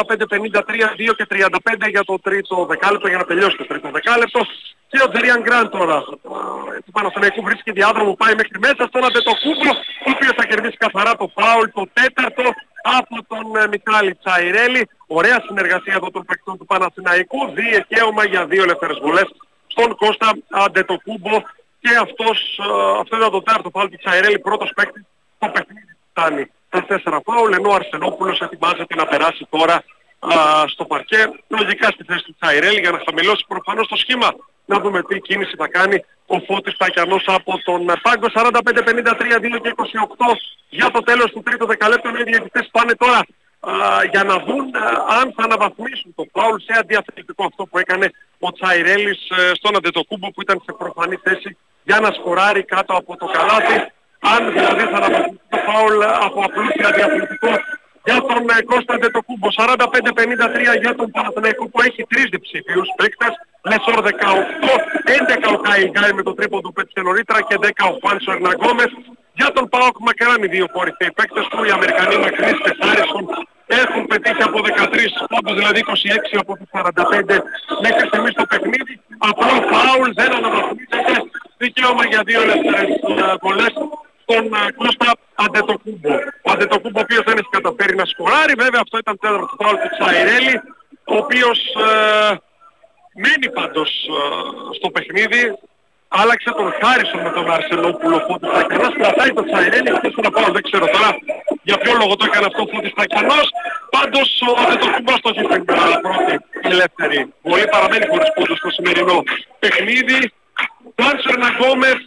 [0.96, 4.40] 2 και 35 για το τρίτο δεκάλεπτο για να τελειώσει το τρίτο δεκάλεπτο.
[4.90, 9.70] Και ο Τζεριάν Γκραντ τώρα ε, του Παναθηναϊκού βρίσκει διάδρομο πάει μέχρι μέσα στον Αντετοκούμπο
[10.06, 12.44] ο οποίος θα κερδίσει καθαρά το φάουλ το τέταρτο
[12.82, 14.88] από τον ε, Μιχάλη Τσαϊρέλη.
[15.06, 17.50] Ωραία συνεργασία εδώ των παικτών του Παναθηναϊκού.
[17.54, 19.28] Δικαίωμα για δύο ελεύθερες βολές
[19.66, 21.42] στον Κώστα Αντετοκούμπο.
[21.80, 24.38] Και αυτός, ε, αυτό ήταν το τέταρτο φάουλ του Τσαϊρέλη.
[24.38, 25.02] Πρώτος παίκτης
[25.38, 29.84] το παιχνίδι φτάνει τα τέσσερα φάουλ, ενώ ο Αρσενόπουλος ετοιμάζεται να περάσει τώρα
[30.18, 30.34] α,
[30.68, 34.28] στο παρκέ, λογικά στη θέση του Τσαϊρέλ για να χαμηλώσει προφανώς το σχήμα.
[34.70, 38.50] Να δούμε τι κίνηση θα κάνει ο Φώτης Τακιανός από τον Πάγκο 45-53,
[39.56, 39.82] 2 και 28
[40.68, 42.08] για το τέλος του τρίτου δεκαλέπτου.
[42.08, 43.20] Οι διαιτητές πάνε τώρα
[43.60, 43.72] α,
[44.10, 44.82] για να δουν α,
[45.20, 50.30] αν θα αναβαθμίσουν το φάουλ σε αντιαθλητικό αυτό που έκανε ο Τσαϊρέλης ε, στον Αντετοκούμπο
[50.30, 53.78] που ήταν σε προφανή θέση για να σκοράρει κάτω από το καλάθι.
[54.34, 57.50] Αν δηλαδή θα αναβαθμίσει το φάουλ από απλό σε αντιαθλητικό
[58.04, 59.48] για τον ε, Κώστα Αντετοκούμπο.
[59.56, 63.34] 45-53 για τον Παναθηναϊκό που έχει τρεις διψήφιους παίκτες.
[63.68, 64.10] Λεσόρ 18,
[65.44, 68.90] 11 ο Κάι Γκάι με το τρίποντο που πέτυχε νωρίτερα και 10 ο Χουάντσο Ερνανγκόμεθ.
[69.38, 73.24] Για τον Πάοκ μακράν οι δύο κορυφαίοι παίκτες του, οι Αμερικανοί Μακνής και Χάρισον
[73.82, 77.42] έχουν πετύχει από 13 πόντους, δηλαδή 26 από τους 45
[77.84, 78.94] μέχρι στιγμής το παιχνίδι.
[79.28, 81.14] Απλό φάουλ δεν αναβαθμίζεται
[81.62, 82.88] δικαίωμα για δύο ελεύθερες
[83.22, 83.74] ε, βολές
[84.30, 86.14] στον ε, Κώστα Αντετοκούμπο.
[86.46, 89.90] Ο Αντετοκούμπο ο οποίος δεν έχει καταφέρει να σκοράρει, βέβαια αυτό ήταν τέταρτο φάουλ του
[89.96, 90.54] Τσαϊρέλη,
[91.12, 92.32] ο οποίος ε,
[93.22, 95.42] μένει πάντως ε, στο παιχνίδι,
[96.20, 100.64] άλλαξε τον Χάρισον με τον Αρσενόπουλο Φώτης Τακιανός, κρατάει τον Τσαϊρέλη, χθες ένα πάω, δεν
[100.68, 101.10] ξέρω τώρα
[101.68, 103.46] για ποιο λόγο το έκανε αυτό ο Φώτης Τακιανός,
[103.94, 106.34] πάντως ο Αντετοκούμπος το έχει στην ε, πρώτη
[106.72, 107.18] ελεύθερη.
[107.46, 109.16] Βολή, παραμένει χωρίς πόντους στο σημερινό
[109.62, 110.18] παιχνίδι.
[110.98, 112.00] Φάνσο Γκόμες,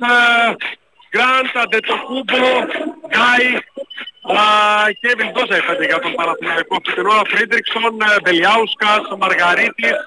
[1.14, 2.44] Γκραντ, Αντετοκούμπο,
[3.12, 3.50] Γκάι
[5.00, 7.24] και Βιλντόζα είπατε για τον Παναθηναϊκό αυτή την ώρα.
[7.32, 9.98] Φρίντριξον, Μπελιάουσκας, Μαργαρίτης,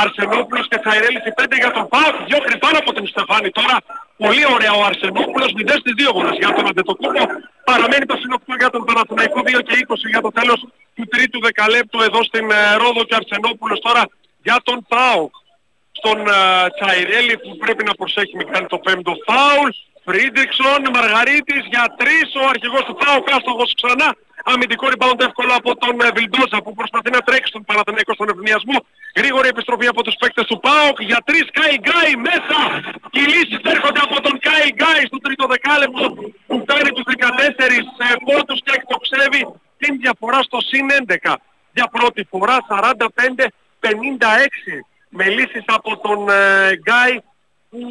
[0.00, 2.14] Αρσενόπουλος και Τσαϊρέλης οι πέντε για τον ΠΑΟΚ.
[2.28, 3.76] Διώχνει πάνω από την Στεφάνη τώρα.
[4.22, 7.22] Πολύ ωραία ο Αρσενόπουλος, 0 στις δύο γονές για τον Αντετοκούμπο.
[7.70, 10.58] Παραμένει το συνοπτικό για τον Παναθηναϊκό 2 και 20 για το τέλος
[10.94, 14.02] του τρίτου δεκαλέπτου εδώ στην ε, Ρόδο και Αρσενόπουλος τώρα
[14.46, 15.32] για τον ΠΑΟΚ.
[15.98, 19.70] Στον uh, Τσαϊρέλη που πρέπει να προσέχει μην κάνει το πέμπτο φάουλ.
[20.06, 24.08] Φρίντριξον, Μαργαρίτης για τρεις, ο αρχηγός του ΠΑΟΚ άστοχος ξανά.
[24.50, 28.76] Αμυντικό rebound εύκολο από τον ε, Βιλντόζα που προσπαθεί να τρέξει τον Παναθηναϊκό στον ευνηδιασμό.
[29.20, 32.58] Γρήγορη επιστροφή από τους παίκτες του ΠΑΟΚ για τρεις Κάι Γκάι μέσα.
[33.16, 36.04] Οι λύσεις έρχονται από τον Κάι Γκάι στο τρίτο δεκάλεπτο
[36.48, 37.16] που φτάνει τους 14
[38.06, 39.42] ε, πόντους και εκτοξεύει
[39.80, 40.86] την διαφορά στο συν
[41.26, 41.34] 11.
[41.76, 43.06] Για πρώτη φορά 45-56
[45.08, 46.34] με λύσεις από τον ε,
[46.82, 47.14] Γκάι
[47.72, 47.82] που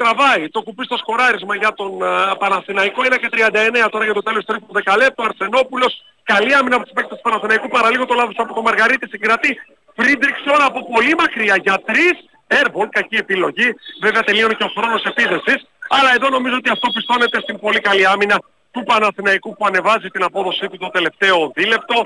[0.00, 3.04] τραβάει το κουπί στο σκοράρισμα για τον uh, Παναθηναϊκό.
[3.04, 5.22] Είναι και 39 τώρα για το τέλος του τρίτου δεκαλέπτου.
[5.28, 5.92] Αρσενόπουλος,
[6.32, 7.68] καλή άμυνα από τους παίκτες του Παναθηναϊκού.
[7.68, 9.50] Παραλίγο το λάθος από τον Μαργαρίτη συγκρατεί.
[9.96, 12.16] Φρίντριξον από πολύ μακριά για τρεις.
[12.56, 13.68] Airball, κακή επιλογή.
[14.04, 15.60] Βέβαια τελείωνε και ο χρόνος επίθεσης.
[15.88, 18.36] Αλλά εδώ νομίζω ότι αυτό πιστώνεται στην πολύ καλή άμυνα
[18.70, 21.98] του Παναθηναϊκού που ανεβάζει την απόδοσή του το τελευταίο δίλεπτο.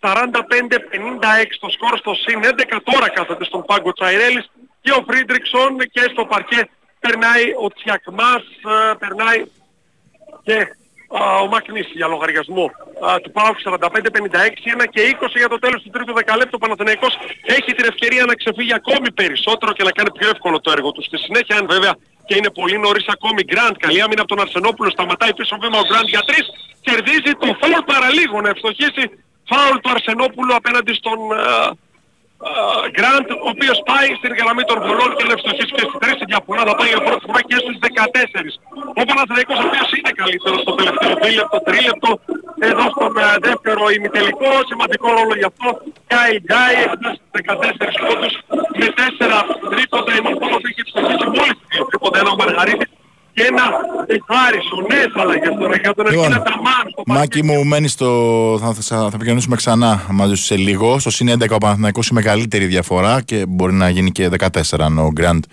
[0.00, 0.10] 45-56
[1.60, 4.50] το σκορ στο συν 11 τώρα κάθεται στον πάγκο Τσαϊρέλης
[4.82, 6.68] και ο Φρίντριξον και στο παρκέ
[7.00, 9.44] περνάει ο Τσιακμάς, ε, περνάει
[10.42, 10.56] και
[11.42, 12.70] ο Μακνής για λογαριασμό
[13.22, 16.56] του ΠΑΟΚ 45-56, 1 και 20 για το τέλος του τρίτου δεκαλέπτου.
[16.60, 17.12] Ο Παναθηναϊκός
[17.56, 21.02] έχει την ευκαιρία να ξεφύγει ακόμη περισσότερο και να κάνει πιο εύκολο το έργο του.
[21.02, 21.94] Στη συνέχεια, αν βέβαια
[22.26, 25.84] και είναι πολύ νωρίς ακόμη Γκραντ, καλή άμυνα από τον Αρσενόπουλο, σταματάει πίσω βήμα ο
[25.88, 26.32] Γκραντ για 3,
[26.86, 29.02] κερδίζει το φάουλ παραλίγο να ευστοχίσει
[29.50, 31.18] φάουλ του Αρσενόπουλου απέναντι στον
[32.94, 36.62] Γκραντ, ο οποίος πάει στην γραμμή των βολών και να ευστοχίσει και στη τρίτη διαφορά
[36.68, 38.52] θα πάει για πρώτη φορά και στους 14.
[39.00, 42.10] Ο Παναθηναϊκός ο οποίος είναι καλύτερος στο τελευταίο δίλεπτο, τρίλεπτο,
[42.70, 45.68] εδώ στον ε, δεύτερο ημιτελικό, σημαντικό ρόλο γι' αυτό.
[46.08, 46.76] Γκάι Γκάι,
[47.08, 48.34] έχει 14 πόντους
[48.78, 49.38] με 4
[49.72, 52.90] τρίποτα, ενώ ο Πόνος έχει ευστοχίσει μόλις 2 τρίποτα, ένα ο Μαργαρίτης
[53.34, 53.62] και ένα
[54.06, 56.84] εχάριστο, νέες αλλαγές τώρα για τον Λοιπόν, Ερκίνα Ταμάν.
[57.06, 58.08] Μάκη μου, μένει στο.
[58.60, 60.98] Θα, θα, θα επικοινωνήσουμε ξανά μαζί σου σε λίγο.
[60.98, 64.98] Στο συν 11 ο Παναθηναϊκός η μεγαλύτερη διαφορά και μπορεί να γίνει και 14 αν
[64.98, 65.44] ο Γκραντ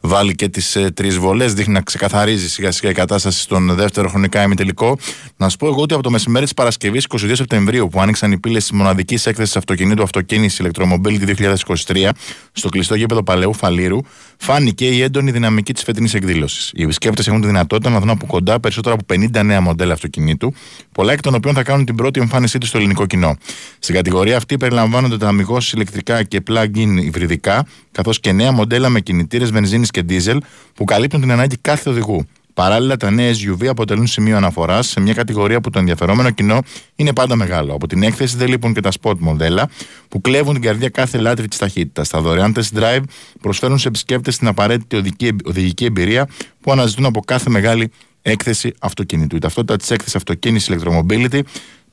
[0.00, 1.54] βάλει και τις ε, τρεις βολές.
[1.54, 4.98] Δείχνει να ξεκαθαρίζει σιγά σιγά η κατάσταση στον δεύτερο χρονικά ημιτελικό.
[5.36, 8.38] Να σου πω εγώ ότι από το μεσημέρι της Παρασκευής 22 Σεπτεμβρίου που άνοιξαν οι
[8.38, 11.54] πύλες της μοναδικής έκθεσης αυτοκινήτου αυτοκίνηση Electromobility
[11.86, 12.08] 2023
[12.52, 13.98] στο κλειστό γήπεδο Παλαιού Φαλήρου,
[14.38, 16.70] φάνηκε η έντονη δυναμική της φετινής εκδήλωσης.
[16.74, 20.54] Οι επισκέπτες έχουν τη δυνατότητα να δουν από κοντά περισσότερα από 50 νέα μοντέλα αυτοκινήτου,
[20.92, 23.36] πολλά εκ των οποίων θα κάνουν την πρώτη εμφάνισή τους στο ελληνικό κοινό.
[23.78, 29.00] Στην κατηγορία αυτή περιλαμβάνονται τα αμυγός ηλεκτρικά και plug-in υβριδικά, καθώς και νέα μοντέλα με
[29.00, 30.40] κινητήρες βενζίνης και δίζελ
[30.74, 32.26] που καλύπτουν την ανάγκη κάθε οδηγού.
[32.58, 36.62] Παράλληλα, τα νέα SUV αποτελούν σημείο αναφοράς σε μια κατηγορία που το ενδιαφερόμενο κοινό
[36.96, 37.74] είναι πάντα μεγάλο.
[37.74, 39.68] Από την έκθεση δεν λείπουν και τα spot μοντέλα
[40.08, 42.08] που κλέβουν την καρδιά κάθε λάτρη της ταχύτητας.
[42.08, 43.02] Τα δωρεάν test drive
[43.40, 46.28] προσφέρουν σε επισκέπτες την απαραίτητη οδική, οδηγική εμπειρία
[46.60, 47.90] που αναζητούν από κάθε μεγάλη
[48.22, 49.36] έκθεση αυτοκίνητου.
[49.36, 51.40] Η ταυτότητα της έκθεσης αυτοκίνησης Electromobility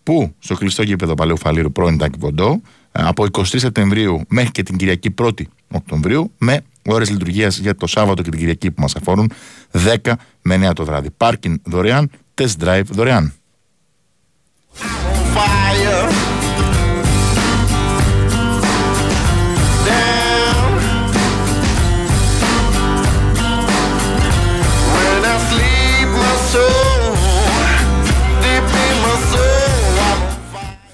[0.03, 2.61] που στο κλειστό γήπεδο Παλαιού Φαλήρου πρώην Τάκη Βοντό
[2.95, 5.41] από 23 Σεπτεμβρίου μέχρι και την Κυριακή 1η
[5.71, 9.31] Οκτωβρίου με ώρες λειτουργίας για το Σάββατο και την Κυριακή που μας αφορούν
[9.71, 10.11] 10
[10.41, 11.09] με 9 το βράδυ.
[11.17, 13.33] Πάρκιν δωρεάν, test drive δωρεάν.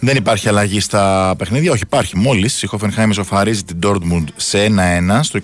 [0.04, 1.72] Δεν υπάρχει αλλαγή στα παιχνίδια.
[1.72, 2.18] Όχι, υπάρχει.
[2.18, 5.40] Μόλις η Hoffenheim ισοφαρίζει την Dortmund σε 1-1 στο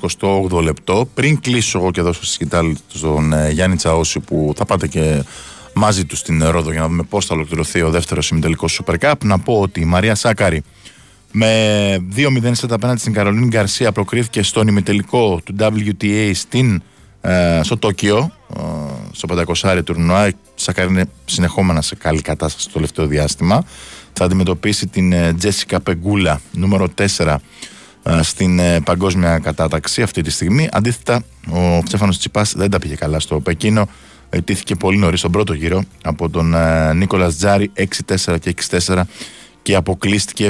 [0.52, 1.10] 28ο λεπτό.
[1.14, 5.24] Πριν κλείσω εγώ και δώσω στη σκητάλη στον ε, Γιάννη Τσαόση που θα πάτε και
[5.74, 9.14] μαζί του στην Ρόδο για να δούμε πώς θα ολοκληρωθεί ο δεύτερος ημιτελικός Super Cup.
[9.24, 10.64] Να πω ότι η Μαρία Σάκαρη
[11.32, 16.82] με 2-0 σε απέναντι στην Καρολίνη Γκαρσία προκρίθηκε στον ημιτελικό του WTA στην,
[17.22, 18.62] ε, στο Τόκιο, ε,
[19.12, 20.28] στο 500 τουρνουά.
[20.28, 23.64] Η Σάκαρη είναι συνεχόμενα σε καλή κατάσταση το τελευταίο διάστημα.
[24.20, 26.88] Θα αντιμετωπίσει την ε, Τζέσικα Πεγκούλα, νούμερο
[27.18, 27.36] 4
[28.04, 30.70] ε, στην ε, παγκόσμια κατάταξη αυτή τη στιγμή.
[30.72, 33.88] Αντίθετα, ο Στέφανος Τσιπάς δεν τα πήγε καλά στο Πεκίνο.
[34.30, 37.72] Ετήθηκε πολύ νωρίς στον πρώτο γύρο από τον ε, Νίκολας Τζάρι
[38.16, 39.02] 6-4 και 6-4
[39.62, 40.46] και αποκλείστηκε